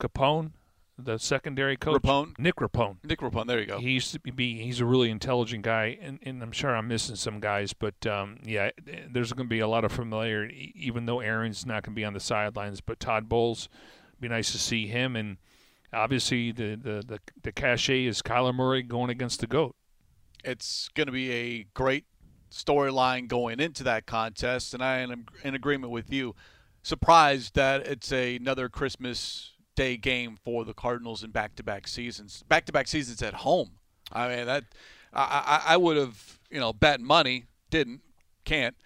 Capone, 0.00 0.52
the 0.98 1.18
secondary 1.18 1.76
coach? 1.76 2.02
Rapone. 2.02 2.38
Nick 2.38 2.56
Rapone. 2.56 2.96
Nick 3.04 3.20
Rapone. 3.20 3.46
There 3.46 3.60
you 3.60 3.66
go. 3.66 3.78
He 3.78 3.90
used 3.90 4.12
to 4.12 4.20
be. 4.20 4.62
He's 4.62 4.80
a 4.80 4.84
really 4.84 5.10
intelligent 5.10 5.64
guy, 5.64 5.98
and, 6.00 6.18
and 6.22 6.42
I'm 6.42 6.52
sure 6.52 6.74
I'm 6.74 6.88
missing 6.88 7.16
some 7.16 7.40
guys, 7.40 7.72
but 7.72 8.06
um, 8.06 8.38
yeah, 8.44 8.70
there's 9.10 9.32
going 9.32 9.46
to 9.46 9.50
be 9.50 9.60
a 9.60 9.68
lot 9.68 9.84
of 9.84 9.92
familiarity, 9.92 10.72
even 10.76 11.06
though 11.06 11.20
Arians 11.20 11.66
not 11.66 11.82
going 11.82 11.94
to 11.94 12.00
be 12.00 12.04
on 12.04 12.14
the 12.14 12.20
sidelines. 12.20 12.80
But 12.80 13.00
Todd 13.00 13.28
Bowles, 13.28 13.68
be 14.20 14.28
nice 14.28 14.52
to 14.52 14.58
see 14.58 14.86
him, 14.86 15.16
and 15.16 15.38
obviously 15.92 16.52
the 16.52 16.76
the 16.76 17.04
the, 17.06 17.18
the 17.42 17.52
cachet 17.52 18.04
is 18.04 18.22
Kyler 18.22 18.54
Murray 18.54 18.82
going 18.82 19.10
against 19.10 19.40
the 19.40 19.46
goat. 19.46 19.74
It's 20.44 20.88
going 20.94 21.06
to 21.06 21.12
be 21.12 21.30
a 21.32 21.64
great 21.74 22.04
storyline 22.50 23.28
going 23.28 23.60
into 23.60 23.82
that 23.84 24.06
contest, 24.06 24.74
and 24.74 24.82
I 24.82 24.98
am 24.98 25.26
in 25.42 25.54
agreement 25.54 25.92
with 25.92 26.12
you. 26.12 26.34
Surprised 26.82 27.54
that 27.54 27.86
it's 27.86 28.12
a, 28.12 28.36
another 28.36 28.68
Christmas 28.68 29.53
Day 29.74 29.96
game 29.96 30.38
for 30.44 30.64
the 30.64 30.74
Cardinals 30.74 31.22
in 31.24 31.30
back-to-back 31.30 31.88
seasons. 31.88 32.44
Back-to-back 32.48 32.88
seasons 32.88 33.22
at 33.22 33.34
home. 33.34 33.72
I 34.12 34.28
mean 34.28 34.46
that 34.46 34.64
I, 35.12 35.62
I, 35.66 35.74
I 35.74 35.76
would 35.76 35.96
have 35.96 36.38
you 36.50 36.60
know 36.60 36.72
bet 36.72 37.00
money, 37.00 37.44
didn't, 37.70 38.00
can't, 38.44 38.76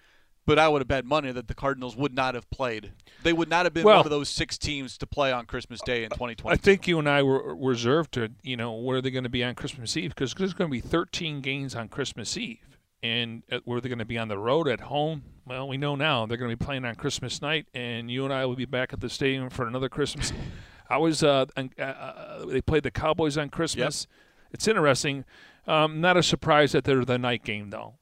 but 0.45 0.57
I 0.57 0.67
would 0.67 0.81
have 0.81 0.87
bet 0.87 1.05
money 1.05 1.31
that 1.31 1.47
the 1.47 1.53
Cardinals 1.53 1.95
would 1.95 2.13
not 2.15 2.33
have 2.35 2.49
played. 2.49 2.93
They 3.21 3.33
would 3.33 3.49
not 3.49 3.65
have 3.65 3.73
been 3.73 3.83
Well- 3.83 3.97
one 3.97 4.05
of 4.05 4.09
those 4.09 4.29
six 4.29 4.57
teams 4.57 4.97
to 4.97 5.05
play 5.05 5.31
on 5.31 5.45
Christmas 5.45 5.81
Day 5.81 6.03
in 6.03 6.09
2020. 6.09 6.53
I 6.53 6.57
think 6.57 6.87
you 6.87 6.97
and 6.97 7.07
I 7.07 7.21
were 7.21 7.55
reserved 7.55 8.13
to, 8.13 8.29
you 8.41 8.57
know, 8.57 8.73
where 8.73 8.97
are 8.97 9.01
they 9.01 9.11
going 9.11 9.25
to 9.25 9.29
be 9.29 9.43
on 9.43 9.53
Christmas 9.55 9.95
Eve? 9.95 10.09
Because 10.15 10.33
there's 10.33 10.53
going 10.53 10.69
to 10.69 10.71
be 10.71 10.79
13 10.79 11.41
games 11.41 11.75
on 11.75 11.87
Christmas 11.89 12.35
Eve. 12.37 12.57
And 13.03 13.43
uh, 13.51 13.59
were 13.65 13.79
they 13.79 13.89
going 13.89 13.99
to 13.99 14.05
be 14.05 14.17
on 14.17 14.27
the 14.27 14.37
road 14.37 14.67
at 14.67 14.79
home? 14.81 15.23
Well, 15.45 15.67
we 15.67 15.77
know 15.77 15.95
now 15.95 16.25
they're 16.25 16.37
going 16.37 16.51
to 16.51 16.57
be 16.57 16.65
playing 16.65 16.83
on 16.83 16.95
Christmas 16.95 17.41
night, 17.41 17.65
and 17.73 18.09
you 18.11 18.25
and 18.25 18.33
I 18.33 18.45
will 18.45 18.55
be 18.55 18.65
back 18.65 18.91
at 18.91 18.99
the 18.99 19.09
stadium 19.09 19.49
for 19.49 19.67
another 19.67 19.87
Christmas. 19.87 20.33
I 20.89 20.97
was, 20.97 21.23
uh, 21.23 21.45
uh, 21.55 21.81
uh, 21.81 22.45
they 22.45 22.61
played 22.61 22.83
the 22.83 22.91
Cowboys 22.91 23.37
on 23.37 23.49
Christmas. 23.49 24.07
It's 24.51 24.67
interesting. 24.67 25.25
Um, 25.67 26.01
not 26.01 26.17
a 26.17 26.23
surprise 26.23 26.71
that 26.71 26.83
they're 26.83 27.05
the 27.05 27.19
night 27.19 27.43
game, 27.43 27.69
though. 27.69 27.95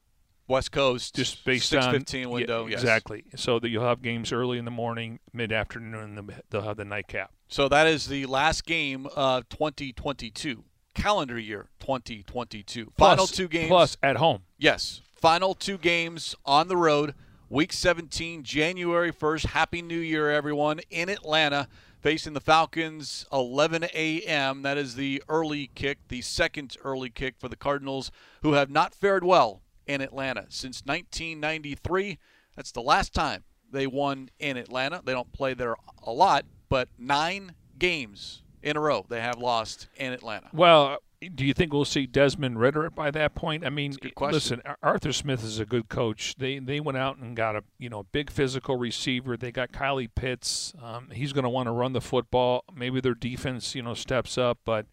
West 0.48 0.72
Coast, 0.72 1.14
Just 1.14 1.44
based 1.44 1.70
6:15 1.74 2.28
on 2.28 2.32
window. 2.32 2.64
yeah, 2.66 2.72
yes. 2.72 2.80
exactly. 2.82 3.26
So 3.36 3.60
that 3.60 3.68
you'll 3.68 3.84
have 3.84 4.02
games 4.02 4.32
early 4.32 4.58
in 4.58 4.64
the 4.64 4.72
morning, 4.72 5.20
mid 5.34 5.52
afternoon, 5.52 6.18
and 6.18 6.34
they'll 6.50 6.62
have 6.62 6.78
the 6.78 6.86
nightcap. 6.86 7.32
So 7.50 7.68
that 7.68 7.86
is 7.88 8.08
the 8.08 8.26
last 8.28 8.66
game 8.66 9.08
of 9.18 9.50
2022, 9.50 10.64
calendar 10.94 11.38
year 11.38 11.68
2022. 11.82 12.94
Final 12.98 13.16
Plus- 13.26 13.32
two 13.32 13.50
games. 13.50 13.68
plus 13.68 13.98
at 14.02 14.16
home. 14.16 14.44
yes, 14.58 15.02
final 15.16 15.54
two 15.54 15.78
games 15.78 16.34
on 16.46 16.70
the 16.70 16.78
road. 16.78 17.14
Week 17.50 17.72
17, 17.72 18.44
January 18.44 19.12
1st. 19.12 19.48
Happy 19.48 19.82
New 19.82 20.00
Year, 20.00 20.30
everyone, 20.30 20.80
in 20.90 21.08
Atlanta, 21.10 21.68
facing 22.00 22.34
the 22.34 22.42
Falcons, 22.42 23.26
11 23.32 23.86
a.m. 23.94 24.62
That 24.62 24.78
is 24.78 24.96
the 24.96 25.24
early 25.28 25.72
kick, 25.76 26.00
the 26.08 26.22
second 26.22 26.76
early 26.84 27.10
kick 27.10 27.36
for 27.38 27.50
the 27.50 27.56
Cardinals, 27.56 28.12
who 28.42 28.54
have 28.54 28.70
not 28.70 28.94
fared 28.94 29.24
well 29.24 29.62
in 29.86 30.02
Atlanta 30.02 30.46
since 30.50 30.82
1993. 30.86 32.18
That's 32.56 32.72
the 32.72 32.82
last 32.82 33.14
time 33.14 33.44
they 33.72 33.88
won 33.88 34.30
in 34.40 34.58
Atlanta. 34.58 35.02
They 35.04 35.14
don't 35.14 35.32
play 35.34 35.54
there 35.54 35.76
a 36.04 36.12
lot, 36.12 36.46
but 36.70 36.90
nine 36.98 37.54
games 37.78 38.44
in 38.62 38.78
a 38.78 38.80
row 38.80 39.06
they 39.08 39.22
have 39.22 39.38
lost 39.38 39.88
in 39.96 40.14
Atlanta. 40.14 40.50
Well, 40.54 40.98
do 41.34 41.46
you 41.46 41.54
think 41.54 41.74
we'll 41.74 41.86
see 41.86 42.06
Desmond 42.06 42.60
Ridder 42.60 42.90
by 42.92 43.10
that 43.12 43.34
point? 43.34 43.66
I 43.66 43.70
mean, 43.70 43.96
listen, 44.20 44.62
Arthur 44.84 45.12
Smith 45.12 45.44
is 45.44 45.60
a 45.60 45.66
good 45.66 45.90
coach. 45.90 46.36
They 46.38 46.60
they 46.60 46.80
went 46.80 46.98
out 46.98 47.18
and 47.18 47.36
got 47.36 47.56
a 47.56 47.64
you 47.80 47.90
know 47.90 48.04
big 48.12 48.30
physical 48.30 48.78
receiver. 48.78 49.36
They 49.36 49.52
got 49.52 49.72
Kyle 49.72 50.00
Pitts. 50.16 50.74
Um, 50.82 51.10
he's 51.12 51.34
going 51.34 51.44
to 51.44 51.50
want 51.50 51.68
to 51.68 51.72
run 51.72 51.94
the 51.94 52.02
football. 52.02 52.64
Maybe 52.74 53.02
their 53.02 53.16
defense 53.16 53.74
you 53.74 53.82
know 53.82 53.96
steps 53.96 54.38
up, 54.38 54.60
but 54.64 54.86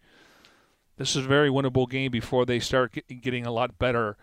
this 0.97 1.15
is 1.15 1.25
a 1.25 1.27
very 1.27 1.49
winnable 1.49 1.89
game 1.89 2.11
before 2.11 2.45
they 2.45 2.59
start 2.59 2.93
get, 2.93 3.21
getting 3.21 3.45
a 3.45 3.51
lot 3.51 3.77
better. 3.77 4.17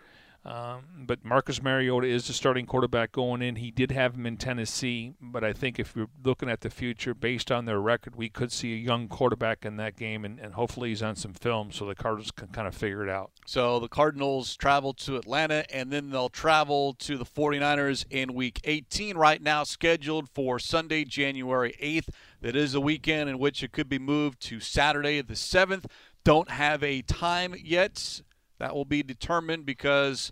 Um, 0.45 1.05
but 1.05 1.23
Marcus 1.23 1.63
Mariota 1.63 2.07
is 2.07 2.27
the 2.27 2.33
starting 2.33 2.65
quarterback 2.65 3.13
going 3.13 3.41
in. 3.41 3.55
He 3.55 3.71
did 3.71 3.91
have 3.91 4.15
him 4.15 4.25
in 4.25 4.35
Tennessee, 4.35 5.13
but 5.21 5.41
I 5.41 5.53
think 5.53 5.79
if 5.79 5.95
you're 5.95 6.09
looking 6.21 6.49
at 6.49 6.61
the 6.61 6.69
future, 6.69 7.13
based 7.13 7.49
on 7.49 7.63
their 7.63 7.79
record, 7.79 8.17
we 8.17 8.27
could 8.27 8.51
see 8.51 8.73
a 8.73 8.77
young 8.77 9.07
quarterback 9.07 9.65
in 9.65 9.77
that 9.77 9.95
game, 9.95 10.25
and, 10.25 10.39
and 10.39 10.55
hopefully 10.55 10.89
he's 10.89 11.01
on 11.01 11.15
some 11.15 11.33
film 11.33 11.71
so 11.71 11.85
the 11.85 11.95
Cardinals 11.95 12.31
can 12.31 12.49
kind 12.49 12.67
of 12.67 12.75
figure 12.75 13.03
it 13.03 13.09
out. 13.09 13.31
So 13.45 13.79
the 13.79 13.87
Cardinals 13.87 14.57
travel 14.57 14.93
to 14.95 15.15
Atlanta, 15.15 15.65
and 15.73 15.91
then 15.91 16.09
they'll 16.09 16.27
travel 16.27 16.93
to 16.95 17.17
the 17.17 17.25
49ers 17.25 18.05
in 18.09 18.33
Week 18.33 18.59
18, 18.65 19.15
right 19.15 19.41
now 19.41 19.63
scheduled 19.63 20.29
for 20.29 20.59
Sunday, 20.59 21.05
January 21.05 21.73
8th. 21.81 22.09
That 22.41 22.57
is 22.57 22.75
a 22.75 22.81
weekend 22.81 23.29
in 23.29 23.39
which 23.39 23.63
it 23.63 23.71
could 23.71 23.87
be 23.87 23.99
moved 23.99 24.41
to 24.41 24.59
Saturday 24.59 25.21
the 25.21 25.35
7th. 25.35 25.85
Don't 26.25 26.49
have 26.49 26.83
a 26.83 27.01
time 27.01 27.55
yet. 27.57 28.21
That 28.63 28.73
will 28.73 28.85
be 28.85 29.03
determined 29.03 29.65
because 29.65 30.31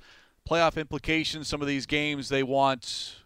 playoff 0.49 0.77
implications, 0.77 1.49
some 1.49 1.61
of 1.61 1.67
these 1.67 1.85
games 1.85 2.29
they 2.29 2.43
want 2.43 3.17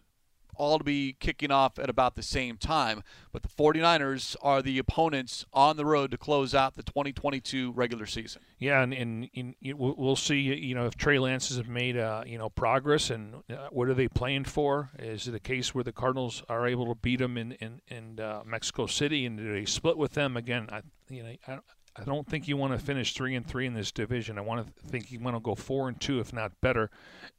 all 0.55 0.79
to 0.79 0.83
be 0.83 1.15
kicking 1.19 1.51
off 1.51 1.77
at 1.77 1.91
about 1.91 2.15
the 2.15 2.23
same 2.23 2.57
time. 2.57 3.03
But 3.31 3.43
the 3.43 3.49
49ers 3.49 4.35
are 4.41 4.63
the 4.63 4.79
opponents 4.79 5.45
on 5.53 5.77
the 5.77 5.85
road 5.85 6.09
to 6.09 6.17
close 6.17 6.55
out 6.55 6.73
the 6.73 6.81
2022 6.81 7.71
regular 7.73 8.07
season. 8.07 8.41
Yeah, 8.57 8.81
and, 8.81 8.95
and, 8.95 9.29
and 9.35 9.53
we'll 9.75 10.15
see. 10.15 10.39
You 10.39 10.73
know, 10.73 10.87
if 10.87 10.97
Trey 10.97 11.19
Lance 11.19 11.49
has 11.49 11.63
made 11.67 11.97
uh, 11.97 12.23
you 12.25 12.39
know 12.39 12.49
progress, 12.49 13.11
and 13.11 13.43
uh, 13.47 13.67
what 13.69 13.87
are 13.87 13.93
they 13.93 14.07
playing 14.07 14.45
for? 14.45 14.89
Is 14.97 15.27
it 15.27 15.35
a 15.35 15.39
case 15.39 15.75
where 15.75 15.83
the 15.83 15.91
Cardinals 15.91 16.41
are 16.49 16.65
able 16.65 16.87
to 16.87 16.95
beat 16.95 17.19
them 17.19 17.37
in 17.37 17.51
in, 17.51 17.79
in 17.89 18.19
uh, 18.19 18.41
Mexico 18.43 18.87
City, 18.87 19.23
and 19.27 19.37
do 19.37 19.53
they 19.53 19.65
split 19.65 19.99
with 19.99 20.13
them 20.13 20.35
again? 20.35 20.67
I, 20.71 20.81
you 21.09 21.21
know, 21.21 21.35
I, 21.47 21.59
I 21.97 22.03
don't 22.03 22.27
think 22.27 22.47
you 22.47 22.57
want 22.57 22.73
to 22.73 22.85
finish 22.85 23.13
three 23.13 23.35
and 23.35 23.47
three 23.47 23.65
in 23.65 23.73
this 23.73 23.91
division. 23.91 24.37
I 24.37 24.41
want 24.41 24.67
to 24.67 24.87
think 24.87 25.11
you 25.11 25.19
want 25.19 25.35
to 25.37 25.39
go 25.39 25.55
four 25.55 25.87
and 25.87 25.99
two, 25.99 26.19
if 26.19 26.33
not 26.33 26.51
better. 26.59 26.89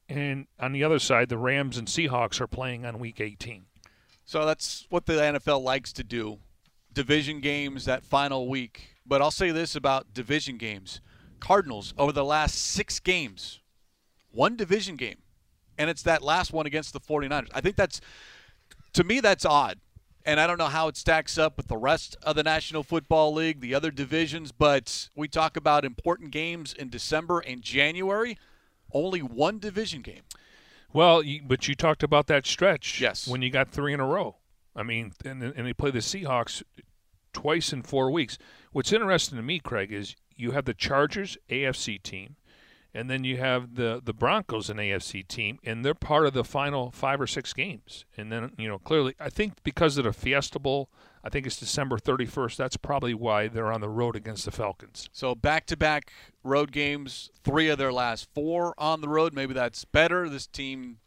And 0.08 0.46
on 0.58 0.72
the 0.72 0.82
other 0.82 0.98
side, 0.98 1.28
the 1.28 1.36
Rams 1.36 1.76
and 1.76 1.86
Seahawks 1.86 2.40
are 2.40 2.46
playing 2.46 2.86
on 2.86 2.98
Week 2.98 3.20
18. 3.20 3.66
So 4.24 4.46
that's 4.46 4.86
what 4.88 5.06
the 5.06 5.14
NFL 5.14 5.62
likes 5.62 5.92
to 5.94 6.04
do: 6.04 6.38
division 6.92 7.40
games 7.40 7.84
that 7.84 8.04
final 8.04 8.48
week. 8.48 8.96
But 9.04 9.20
I'll 9.20 9.30
say 9.30 9.50
this 9.50 9.76
about 9.76 10.14
division 10.14 10.56
games: 10.56 11.00
Cardinals 11.38 11.92
over 11.98 12.12
the 12.12 12.24
last 12.24 12.54
six 12.54 12.98
games, 12.98 13.60
one 14.30 14.56
division 14.56 14.96
game, 14.96 15.18
and 15.76 15.90
it's 15.90 16.02
that 16.02 16.22
last 16.22 16.52
one 16.52 16.66
against 16.66 16.92
the 16.92 17.00
49ers. 17.00 17.50
I 17.54 17.60
think 17.60 17.76
that's 17.76 18.00
to 18.94 19.04
me 19.04 19.20
that's 19.20 19.44
odd 19.44 19.78
and 20.26 20.40
I 20.40 20.46
don't 20.48 20.58
know 20.58 20.66
how 20.66 20.88
it 20.88 20.96
stacks 20.96 21.38
up 21.38 21.56
with 21.56 21.68
the 21.68 21.76
rest 21.76 22.16
of 22.22 22.34
the 22.34 22.42
National 22.42 22.82
Football 22.82 23.32
League, 23.32 23.60
the 23.60 23.74
other 23.74 23.92
divisions, 23.92 24.50
but 24.50 25.08
we 25.14 25.28
talk 25.28 25.56
about 25.56 25.84
important 25.84 26.32
games 26.32 26.74
in 26.74 26.90
December 26.90 27.38
and 27.38 27.62
January. 27.62 28.36
Only 28.92 29.20
one 29.20 29.60
division 29.60 30.02
game. 30.02 30.22
Well, 30.92 31.22
you, 31.22 31.42
but 31.46 31.68
you 31.68 31.74
talked 31.76 32.02
about 32.02 32.26
that 32.26 32.44
stretch. 32.44 33.00
Yes. 33.00 33.28
When 33.28 33.40
you 33.40 33.50
got 33.50 33.70
three 33.70 33.92
in 33.92 34.00
a 34.00 34.06
row. 34.06 34.36
I 34.74 34.82
mean, 34.82 35.12
and, 35.24 35.42
and 35.42 35.66
they 35.66 35.72
play 35.72 35.90
the 35.90 36.00
Seahawks 36.00 36.62
twice 37.32 37.72
in 37.72 37.82
four 37.82 38.10
weeks. 38.10 38.36
What's 38.72 38.92
interesting 38.92 39.36
to 39.36 39.42
me, 39.42 39.60
Craig, 39.60 39.92
is 39.92 40.16
you 40.34 40.50
have 40.50 40.64
the 40.64 40.74
Chargers 40.74 41.38
AFC 41.48 42.02
team, 42.02 42.36
and 42.96 43.10
then 43.10 43.24
you 43.24 43.36
have 43.36 43.74
the 43.74 44.00
the 44.02 44.14
Broncos, 44.14 44.70
an 44.70 44.78
AFC 44.78 45.26
team, 45.28 45.58
and 45.62 45.84
they're 45.84 45.94
part 45.94 46.26
of 46.26 46.32
the 46.32 46.44
final 46.44 46.90
five 46.90 47.20
or 47.20 47.26
six 47.26 47.52
games. 47.52 48.06
And 48.16 48.32
then 48.32 48.52
you 48.56 48.68
know 48.68 48.78
clearly, 48.78 49.14
I 49.20 49.28
think 49.28 49.62
because 49.62 49.98
of 49.98 50.04
the 50.04 50.12
Fiesta 50.12 50.58
Bowl, 50.58 50.88
I 51.22 51.28
think 51.28 51.46
it's 51.46 51.58
December 51.58 51.98
31st. 51.98 52.56
That's 52.56 52.76
probably 52.76 53.12
why 53.12 53.48
they're 53.48 53.70
on 53.70 53.82
the 53.82 53.88
road 53.88 54.16
against 54.16 54.46
the 54.46 54.50
Falcons. 54.50 55.10
So 55.12 55.34
back-to-back 55.34 56.10
road 56.42 56.72
games, 56.72 57.30
three 57.44 57.68
of 57.68 57.78
their 57.78 57.92
last 57.92 58.28
four 58.34 58.74
on 58.78 59.02
the 59.02 59.08
road. 59.08 59.34
Maybe 59.34 59.52
that's 59.52 59.84
better. 59.84 60.28
This 60.28 60.46
team 60.46 60.98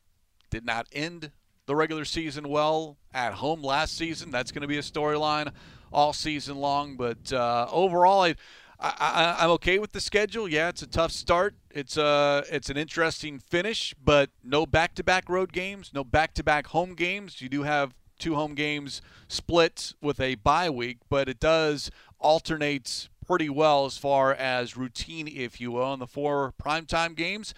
did 0.50 0.66
not 0.66 0.88
end 0.92 1.32
the 1.66 1.76
regular 1.76 2.06
season 2.06 2.50
well 2.50 2.98
at 3.14 3.34
home 3.34 3.64
last 3.64 3.98
season. 3.98 4.30
That's 4.30 4.52
going 4.52 4.62
to 4.62 4.68
be 4.68 4.78
a 4.78 4.82
storyline 4.82 5.52
all 5.92 6.14
season 6.14 6.58
long. 6.58 6.98
But 6.98 7.34
uh, 7.34 7.68
overall, 7.72 8.22
I. 8.22 8.36
I, 8.82 9.44
am 9.44 9.52
okay 9.52 9.78
with 9.78 9.92
the 9.92 10.00
schedule. 10.00 10.48
Yeah, 10.48 10.70
it's 10.70 10.82
a 10.82 10.88
tough 10.88 11.12
start. 11.12 11.56
It's 11.70 11.98
a 11.98 12.06
uh, 12.06 12.42
it's 12.50 12.70
an 12.70 12.78
interesting 12.78 13.40
finish, 13.40 13.94
but 14.02 14.30
no 14.44 14.66
back-to-back 14.66 15.28
road 15.30 15.52
games, 15.52 15.92
no 15.94 16.04
back-to-back 16.04 16.68
home 16.68 16.96
games. 16.96 17.42
You 17.42 17.50
do 17.50 17.64
have 17.64 17.94
two 18.18 18.36
home 18.36 18.56
games 18.56 19.02
split 19.28 19.94
with 20.02 20.20
a 20.22 20.36
bye 20.36 20.70
week, 20.70 21.00
but 21.10 21.28
it 21.28 21.40
does 21.40 21.92
alternate 22.20 23.10
pretty 23.26 23.50
well 23.50 23.86
as 23.86 23.98
far 23.98 24.34
as 24.34 24.78
routine, 24.78 25.28
if 25.28 25.60
you 25.60 25.72
will, 25.72 25.94
in 25.94 26.00
the 26.00 26.08
four 26.08 26.54
primetime 26.62 27.16
games. 27.16 27.54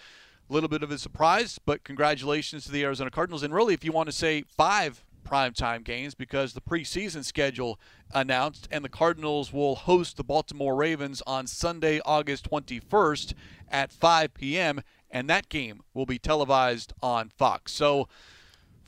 A 0.50 0.52
little 0.52 0.68
bit 0.68 0.82
of 0.82 0.90
a 0.90 0.98
surprise, 0.98 1.58
but 1.64 1.84
congratulations 1.84 2.64
to 2.64 2.72
the 2.72 2.82
Arizona 2.84 3.10
Cardinals. 3.10 3.42
And 3.42 3.54
really, 3.54 3.74
if 3.74 3.84
you 3.84 3.92
want 3.92 4.08
to 4.08 4.12
say 4.12 4.42
five 4.42 5.04
primetime 5.22 5.84
games 5.84 6.14
because 6.14 6.52
the 6.52 6.60
preseason 6.60 7.24
schedule 7.24 7.78
announced, 8.12 8.68
and 8.70 8.84
the 8.84 8.88
Cardinals 8.88 9.52
will 9.52 9.74
host 9.74 10.16
the 10.16 10.24
Baltimore 10.24 10.74
Ravens 10.74 11.22
on 11.26 11.46
Sunday, 11.46 12.00
August 12.04 12.50
21st 12.50 13.34
at 13.70 13.92
5 13.92 14.34
p.m., 14.34 14.82
and 15.10 15.28
that 15.28 15.48
game 15.48 15.82
will 15.94 16.06
be 16.06 16.18
televised 16.18 16.92
on 17.02 17.28
Fox. 17.28 17.72
So, 17.72 18.08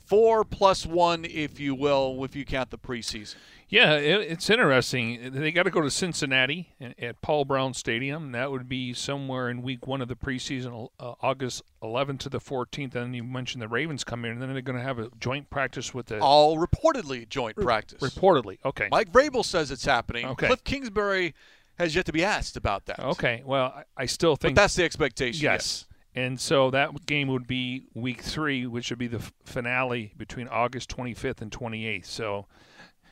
four 0.05 0.43
plus 0.43 0.85
one, 0.85 1.25
if 1.25 1.59
you 1.59 1.75
will, 1.75 2.23
if 2.23 2.35
you 2.35 2.45
count 2.45 2.69
the 2.69 2.77
preseason. 2.77 3.35
Yeah, 3.67 3.93
it, 3.93 4.21
it's 4.21 4.49
interesting. 4.49 5.31
They 5.33 5.51
got 5.51 5.63
to 5.63 5.71
go 5.71 5.81
to 5.81 5.89
Cincinnati 5.89 6.75
at 6.99 7.21
Paul 7.21 7.45
Brown 7.45 7.73
Stadium. 7.73 8.31
That 8.31 8.51
would 8.51 8.69
be 8.69 8.93
somewhere 8.93 9.49
in 9.49 9.63
week 9.63 9.87
one 9.87 10.01
of 10.01 10.07
the 10.07 10.15
preseason, 10.15 10.89
uh, 10.99 11.13
August 11.21 11.63
11th 11.81 12.19
to 12.19 12.29
the 12.29 12.39
14th. 12.39 12.93
And 12.93 13.15
you 13.15 13.23
mentioned 13.23 13.61
the 13.61 13.67
Ravens 13.67 14.03
come 14.03 14.23
in, 14.23 14.31
and 14.31 14.41
then 14.41 14.53
they're 14.53 14.61
going 14.61 14.77
to 14.77 14.83
have 14.83 14.99
a 14.99 15.09
joint 15.19 15.49
practice 15.49 15.93
with 15.93 16.07
the. 16.07 16.19
All 16.19 16.57
reportedly 16.57 17.27
joint 17.27 17.57
practice. 17.57 18.01
Reportedly, 18.01 18.59
okay. 18.63 18.87
Mike 18.91 19.11
Vrabel 19.11 19.43
says 19.43 19.71
it's 19.71 19.85
happening. 19.85 20.25
Okay. 20.25 20.47
Cliff 20.47 20.63
Kingsbury 20.63 21.33
has 21.79 21.95
yet 21.95 22.05
to 22.05 22.13
be 22.13 22.23
asked 22.23 22.57
about 22.57 22.85
that. 22.85 22.99
Okay, 22.99 23.41
well, 23.45 23.73
I, 23.75 23.83
I 24.03 24.05
still 24.05 24.35
think. 24.35 24.55
But 24.55 24.61
that's 24.61 24.75
the 24.75 24.83
expectation. 24.83 25.43
Yes. 25.43 25.85
yes. 25.89 25.94
And 26.15 26.39
so 26.39 26.71
that 26.71 27.05
game 27.05 27.27
would 27.27 27.45
be 27.45 27.87
week 27.93 28.21
three, 28.21 28.65
which 28.65 28.89
would 28.89 28.99
be 28.99 29.07
the 29.07 29.19
finale 29.43 30.13
between 30.17 30.47
August 30.47 30.89
25th 30.95 31.41
and 31.41 31.51
28th. 31.51 32.05
So 32.05 32.45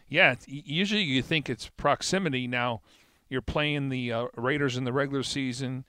yeah, 0.07 0.35
usually 0.47 1.01
you 1.01 1.21
think 1.21 1.49
it's 1.49 1.69
proximity. 1.69 2.47
Now 2.47 2.81
you're 3.29 3.41
playing 3.41 3.89
the 3.89 4.13
uh, 4.13 4.27
Raiders 4.37 4.77
in 4.77 4.85
the 4.85 4.93
regular 4.93 5.23
season. 5.23 5.85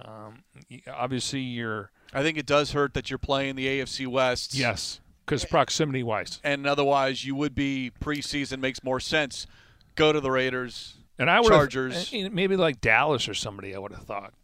Um, 0.00 0.44
obviously, 0.92 1.40
you're. 1.40 1.90
I 2.14 2.22
think 2.22 2.38
it 2.38 2.46
does 2.46 2.72
hurt 2.72 2.94
that 2.94 3.10
you're 3.10 3.18
playing 3.18 3.56
the 3.56 3.66
AFC 3.66 4.06
West. 4.06 4.54
Yes, 4.54 5.00
because 5.24 5.44
proximity 5.44 6.02
wise. 6.02 6.40
And 6.44 6.66
otherwise, 6.66 7.24
you 7.24 7.34
would 7.34 7.54
be 7.54 7.90
preseason 8.00 8.60
makes 8.60 8.84
more 8.84 9.00
sense. 9.00 9.46
Go 9.94 10.12
to 10.12 10.20
the 10.20 10.30
Raiders. 10.30 10.94
And 11.18 11.30
I 11.30 11.40
would 11.40 11.48
Chargers. 11.48 12.12
maybe 12.12 12.56
like 12.56 12.80
Dallas 12.80 13.28
or 13.28 13.34
somebody. 13.34 13.74
I 13.74 13.78
would 13.78 13.92
have 13.92 14.04
thought. 14.04 14.34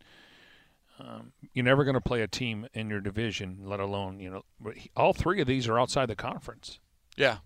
Um, 0.98 1.32
you're 1.52 1.64
never 1.64 1.84
going 1.84 1.94
to 1.94 2.00
play 2.00 2.22
a 2.22 2.28
team 2.28 2.66
in 2.74 2.88
your 2.88 3.00
division, 3.00 3.58
let 3.64 3.80
alone 3.80 4.20
you 4.20 4.30
know. 4.30 4.72
All 4.96 5.12
three 5.12 5.40
of 5.40 5.46
these 5.46 5.66
are 5.68 5.78
outside 5.78 6.06
the 6.06 6.16
conference. 6.16 6.78
Yeah, 7.16 7.38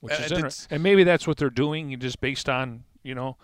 which 0.00 0.18
is 0.18 0.32
interesting. 0.32 0.68
And 0.70 0.82
maybe 0.82 1.04
that's 1.04 1.26
what 1.26 1.36
they're 1.36 1.50
doing, 1.50 1.98
just 1.98 2.20
based 2.20 2.48
on 2.48 2.84
you 3.02 3.14
know. 3.14 3.36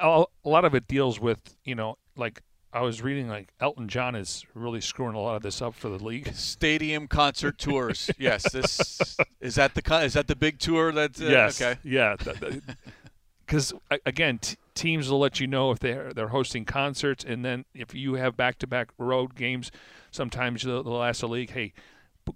A 0.00 0.24
lot 0.44 0.64
of 0.64 0.74
it 0.74 0.88
deals 0.88 1.20
with 1.20 1.56
you 1.64 1.74
know 1.74 1.96
like 2.16 2.42
I 2.72 2.82
was 2.82 3.02
reading 3.02 3.28
like 3.28 3.48
Elton 3.60 3.88
John 3.88 4.14
is 4.14 4.44
really 4.54 4.80
screwing 4.80 5.16
a 5.16 5.20
lot 5.20 5.34
of 5.34 5.42
this 5.42 5.60
up 5.60 5.74
for 5.74 5.88
the 5.88 6.02
league. 6.02 6.32
Stadium 6.34 7.08
concert 7.08 7.58
tours. 7.58 8.10
yes, 8.18 8.50
this 8.52 9.16
is 9.40 9.56
that 9.56 9.74
the 9.74 9.96
is 10.04 10.12
that 10.12 10.28
the 10.28 10.36
big 10.36 10.58
tour 10.60 10.92
that 10.92 11.20
uh, 11.20 11.24
yes, 11.24 11.60
okay. 11.60 11.80
Yeah. 11.82 12.16
Because 13.50 13.72
again, 14.06 14.38
t- 14.38 14.56
teams 14.76 15.10
will 15.10 15.18
let 15.18 15.40
you 15.40 15.48
know 15.48 15.72
if 15.72 15.80
they're 15.80 16.12
they're 16.12 16.28
hosting 16.28 16.64
concerts, 16.64 17.24
and 17.24 17.44
then 17.44 17.64
if 17.74 17.92
you 17.92 18.14
have 18.14 18.36
back-to-back 18.36 18.90
road 18.96 19.34
games, 19.34 19.72
sometimes 20.12 20.62
they'll, 20.62 20.84
they'll 20.84 21.02
ask 21.02 21.20
the 21.20 21.26
league, 21.28 21.50
"Hey, 21.50 21.72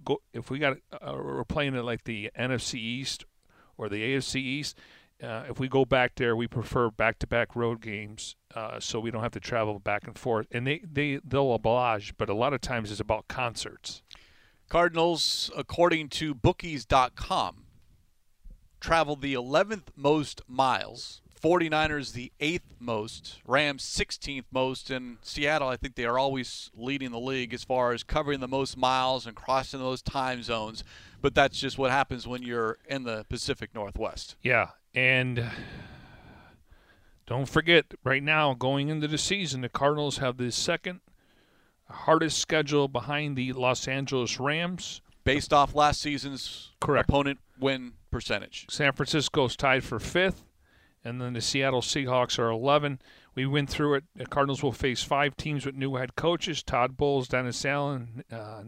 go, 0.04 0.20
if 0.32 0.50
we 0.50 0.58
got 0.58 0.78
uh, 0.92 1.14
we're 1.14 1.44
playing 1.44 1.76
it 1.76 1.84
like 1.84 2.02
the 2.02 2.32
NFC 2.36 2.74
East 2.74 3.24
or 3.76 3.88
the 3.88 4.02
AFC 4.02 4.36
East." 4.36 4.76
Uh, 5.22 5.44
if 5.48 5.60
we 5.60 5.68
go 5.68 5.84
back 5.84 6.16
there, 6.16 6.34
we 6.34 6.48
prefer 6.48 6.90
back-to-back 6.90 7.54
road 7.54 7.80
games, 7.80 8.34
uh, 8.56 8.80
so 8.80 8.98
we 8.98 9.12
don't 9.12 9.22
have 9.22 9.30
to 9.30 9.40
travel 9.40 9.78
back 9.78 10.08
and 10.08 10.18
forth. 10.18 10.48
And 10.50 10.66
they 10.66 10.80
they 10.80 11.20
they'll 11.24 11.54
oblige, 11.54 12.16
but 12.16 12.28
a 12.28 12.34
lot 12.34 12.52
of 12.52 12.60
times 12.60 12.90
it's 12.90 12.98
about 12.98 13.28
concerts. 13.28 14.02
Cardinals, 14.68 15.48
according 15.56 16.08
to 16.08 16.34
Bookies.com, 16.34 17.63
traveled 18.84 19.22
the 19.22 19.32
11th 19.32 19.84
most 19.96 20.42
miles. 20.46 21.22
49ers 21.42 22.12
the 22.12 22.32
8th 22.38 22.60
most, 22.78 23.38
Rams 23.46 23.82
16th 23.82 24.44
most, 24.52 24.90
and 24.90 25.16
Seattle, 25.22 25.68
I 25.68 25.76
think 25.76 25.94
they 25.94 26.04
are 26.04 26.18
always 26.18 26.70
leading 26.76 27.10
the 27.10 27.18
league 27.18 27.54
as 27.54 27.64
far 27.64 27.92
as 27.92 28.02
covering 28.02 28.40
the 28.40 28.48
most 28.48 28.76
miles 28.76 29.26
and 29.26 29.34
crossing 29.34 29.80
those 29.80 30.02
time 30.02 30.42
zones. 30.42 30.84
But 31.22 31.34
that's 31.34 31.58
just 31.58 31.78
what 31.78 31.90
happens 31.90 32.26
when 32.26 32.42
you're 32.42 32.76
in 32.86 33.04
the 33.04 33.24
Pacific 33.30 33.74
Northwest. 33.74 34.36
Yeah, 34.42 34.68
and 34.94 35.50
don't 37.26 37.48
forget, 37.48 37.86
right 38.04 38.22
now, 38.22 38.52
going 38.52 38.90
into 38.90 39.08
the 39.08 39.18
season, 39.18 39.62
the 39.62 39.70
Cardinals 39.70 40.18
have 40.18 40.36
the 40.36 40.52
second 40.52 41.00
hardest 41.88 42.38
schedule 42.38 42.88
behind 42.88 43.36
the 43.36 43.54
Los 43.54 43.88
Angeles 43.88 44.38
Rams. 44.38 45.00
Based 45.24 45.54
off 45.54 45.74
last 45.74 46.02
season's 46.02 46.72
Correct. 46.80 47.08
opponent 47.08 47.38
win 47.58 47.94
percentage. 48.14 48.66
San 48.70 48.92
Francisco's 48.92 49.56
tied 49.56 49.82
for 49.82 49.98
fifth, 49.98 50.44
and 51.04 51.20
then 51.20 51.32
the 51.32 51.40
Seattle 51.40 51.80
Seahawks 51.80 52.38
are 52.38 52.48
11. 52.48 53.00
We 53.34 53.44
went 53.44 53.68
through 53.68 53.94
it. 53.94 54.04
The 54.14 54.24
Cardinals 54.24 54.62
will 54.62 54.70
face 54.70 55.02
five 55.02 55.36
teams 55.36 55.66
with 55.66 55.74
new 55.74 55.96
head 55.96 56.14
coaches 56.14 56.62
Todd 56.62 56.96
Bowles, 56.96 57.26
Dennis 57.26 57.64
Allen, 57.64 58.22
uh, 58.30 58.62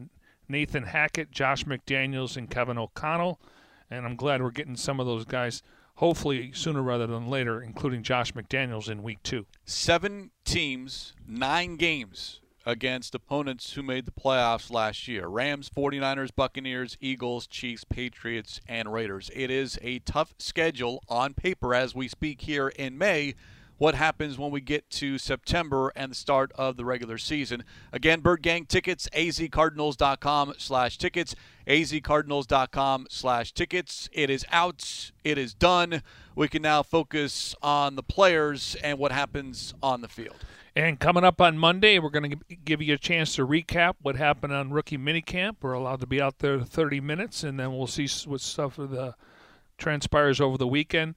Nathan 0.48 0.82
Hackett, 0.82 1.30
Josh 1.30 1.62
McDaniels, 1.62 2.36
and 2.36 2.50
Kevin 2.50 2.76
O'Connell. 2.76 3.40
And 3.88 4.04
I'm 4.04 4.16
glad 4.16 4.42
we're 4.42 4.50
getting 4.50 4.74
some 4.74 4.98
of 4.98 5.06
those 5.06 5.24
guys, 5.24 5.62
hopefully 5.94 6.50
sooner 6.52 6.82
rather 6.82 7.06
than 7.06 7.28
later, 7.28 7.62
including 7.62 8.02
Josh 8.02 8.32
McDaniels 8.32 8.90
in 8.90 9.04
week 9.04 9.22
two. 9.22 9.46
Seven 9.64 10.32
teams, 10.44 11.12
nine 11.24 11.76
games 11.76 12.40
against 12.66 13.14
opponents 13.14 13.74
who 13.74 13.82
made 13.82 14.04
the 14.04 14.10
playoffs 14.10 14.70
last 14.70 15.06
year 15.06 15.28
Rams, 15.28 15.70
49ers, 15.70 16.34
Buccaneers, 16.34 16.98
Eagles, 17.00 17.46
Chiefs, 17.46 17.84
Patriots, 17.84 18.60
and 18.68 18.92
Raiders. 18.92 19.30
It 19.34 19.50
is 19.50 19.78
a 19.80 20.00
tough 20.00 20.34
schedule 20.38 21.02
on 21.08 21.32
paper 21.32 21.74
as 21.74 21.94
we 21.94 22.08
speak 22.08 22.42
here 22.42 22.68
in 22.68 22.98
May. 22.98 23.34
What 23.78 23.94
happens 23.94 24.38
when 24.38 24.50
we 24.50 24.62
get 24.62 24.88
to 24.90 25.18
September 25.18 25.92
and 25.94 26.10
the 26.10 26.16
start 26.16 26.50
of 26.52 26.78
the 26.78 26.84
regular 26.86 27.18
season? 27.18 27.62
Again, 27.92 28.20
Bird 28.20 28.42
Gang 28.42 28.64
tickets, 28.64 29.06
azcardinals.com 29.12 30.54
slash 30.56 30.96
tickets, 30.96 31.36
azcardinals.com 31.66 33.06
slash 33.10 33.52
tickets. 33.52 34.08
It 34.12 34.30
is 34.30 34.46
out. 34.50 35.10
It 35.24 35.36
is 35.36 35.52
done. 35.52 36.02
We 36.34 36.48
can 36.48 36.62
now 36.62 36.82
focus 36.82 37.54
on 37.62 37.96
the 37.96 38.02
players 38.02 38.76
and 38.82 38.98
what 38.98 39.12
happens 39.12 39.74
on 39.82 40.00
the 40.00 40.08
field. 40.08 40.36
And 40.76 41.00
coming 41.00 41.24
up 41.24 41.40
on 41.40 41.56
Monday, 41.56 41.98
we're 41.98 42.10
going 42.10 42.32
to 42.32 42.54
give 42.66 42.82
you 42.82 42.92
a 42.92 42.98
chance 42.98 43.34
to 43.36 43.46
recap 43.46 43.94
what 44.02 44.16
happened 44.16 44.52
on 44.52 44.70
rookie 44.70 44.98
minicamp. 44.98 45.56
We're 45.62 45.72
allowed 45.72 46.00
to 46.00 46.06
be 46.06 46.20
out 46.20 46.40
there 46.40 46.60
30 46.60 47.00
minutes, 47.00 47.42
and 47.42 47.58
then 47.58 47.74
we'll 47.74 47.86
see 47.86 48.06
what 48.28 48.42
stuff 48.42 48.76
the 48.76 49.14
transpires 49.78 50.38
over 50.38 50.58
the 50.58 50.66
weekend. 50.66 51.14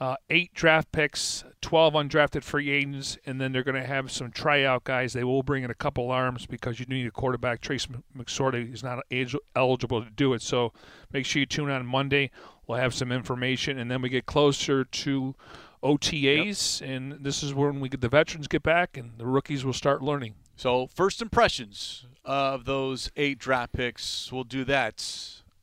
Uh, 0.00 0.16
eight 0.30 0.54
draft 0.54 0.90
picks, 0.92 1.44
12 1.60 1.92
undrafted 1.92 2.42
free 2.42 2.70
agents, 2.70 3.18
and 3.26 3.38
then 3.38 3.52
they're 3.52 3.62
going 3.62 3.80
to 3.80 3.86
have 3.86 4.10
some 4.10 4.30
tryout 4.30 4.84
guys. 4.84 5.12
They 5.12 5.24
will 5.24 5.42
bring 5.42 5.62
in 5.62 5.70
a 5.70 5.74
couple 5.74 6.10
arms 6.10 6.46
because 6.46 6.80
you 6.80 6.86
need 6.86 7.06
a 7.06 7.10
quarterback. 7.10 7.60
Trace 7.60 7.86
McSorley 8.16 8.72
is 8.72 8.82
not 8.82 9.04
age- 9.10 9.36
eligible 9.54 10.02
to 10.02 10.10
do 10.10 10.32
it. 10.32 10.40
So 10.40 10.72
make 11.12 11.26
sure 11.26 11.40
you 11.40 11.46
tune 11.46 11.68
on 11.68 11.84
Monday. 11.84 12.30
We'll 12.66 12.78
have 12.78 12.94
some 12.94 13.12
information, 13.12 13.78
and 13.78 13.90
then 13.90 14.00
we 14.00 14.08
get 14.08 14.24
closer 14.24 14.84
to 14.84 15.34
OTAs, 15.82 16.80
yep. 16.80 16.90
and 16.90 17.24
this 17.24 17.42
is 17.42 17.54
when 17.54 17.80
we 17.80 17.88
get 17.88 18.00
the 18.00 18.08
veterans 18.08 18.48
get 18.48 18.62
back, 18.62 18.96
and 18.96 19.12
the 19.18 19.26
rookies 19.26 19.64
will 19.64 19.72
start 19.72 20.02
learning. 20.02 20.34
So, 20.56 20.86
first 20.86 21.20
impressions 21.20 22.06
of 22.24 22.64
those 22.64 23.10
eight 23.16 23.38
draft 23.38 23.72
picks, 23.72 24.30
we'll 24.30 24.44
do 24.44 24.64
that 24.64 25.04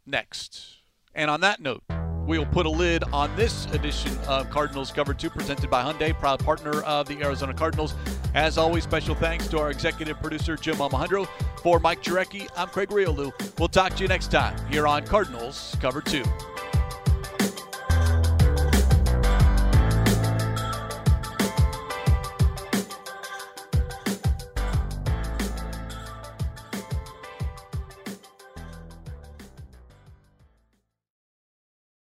next. 0.06 0.78
And 1.16 1.30
on 1.30 1.42
that 1.42 1.62
note, 1.62 1.84
we'll 2.26 2.46
put 2.46 2.66
a 2.66 2.70
lid 2.70 3.04
on 3.06 3.36
this 3.36 3.66
edition 3.68 4.16
of 4.28 4.50
Cardinals 4.50 4.92
Cover 4.92 5.14
2 5.14 5.30
presented 5.30 5.70
by 5.70 5.84
Hyundai, 5.84 6.14
proud 6.18 6.40
partner 6.44 6.82
of 6.84 7.08
the 7.08 7.22
Arizona 7.24 7.54
Cardinals. 7.54 7.96
As 8.36 8.58
always, 8.58 8.84
special 8.84 9.16
thanks 9.16 9.48
to 9.48 9.60
our 9.60 9.72
executive 9.72 10.20
producer, 10.20 10.56
Jim 10.56 10.76
Almohandro. 10.76 11.28
For 11.64 11.80
Mike 11.80 12.04
Jurecki, 12.04 12.48
I'm 12.56 12.68
Craig 12.68 12.90
Grialou. 12.90 13.34
We'll 13.58 13.68
talk 13.68 13.96
to 13.96 14.04
you 14.04 14.08
next 14.08 14.32
time 14.32 14.56
here 14.70 14.86
on 14.86 15.06
Cardinals 15.06 15.76
Cover 15.82 16.02
2. 16.02 16.24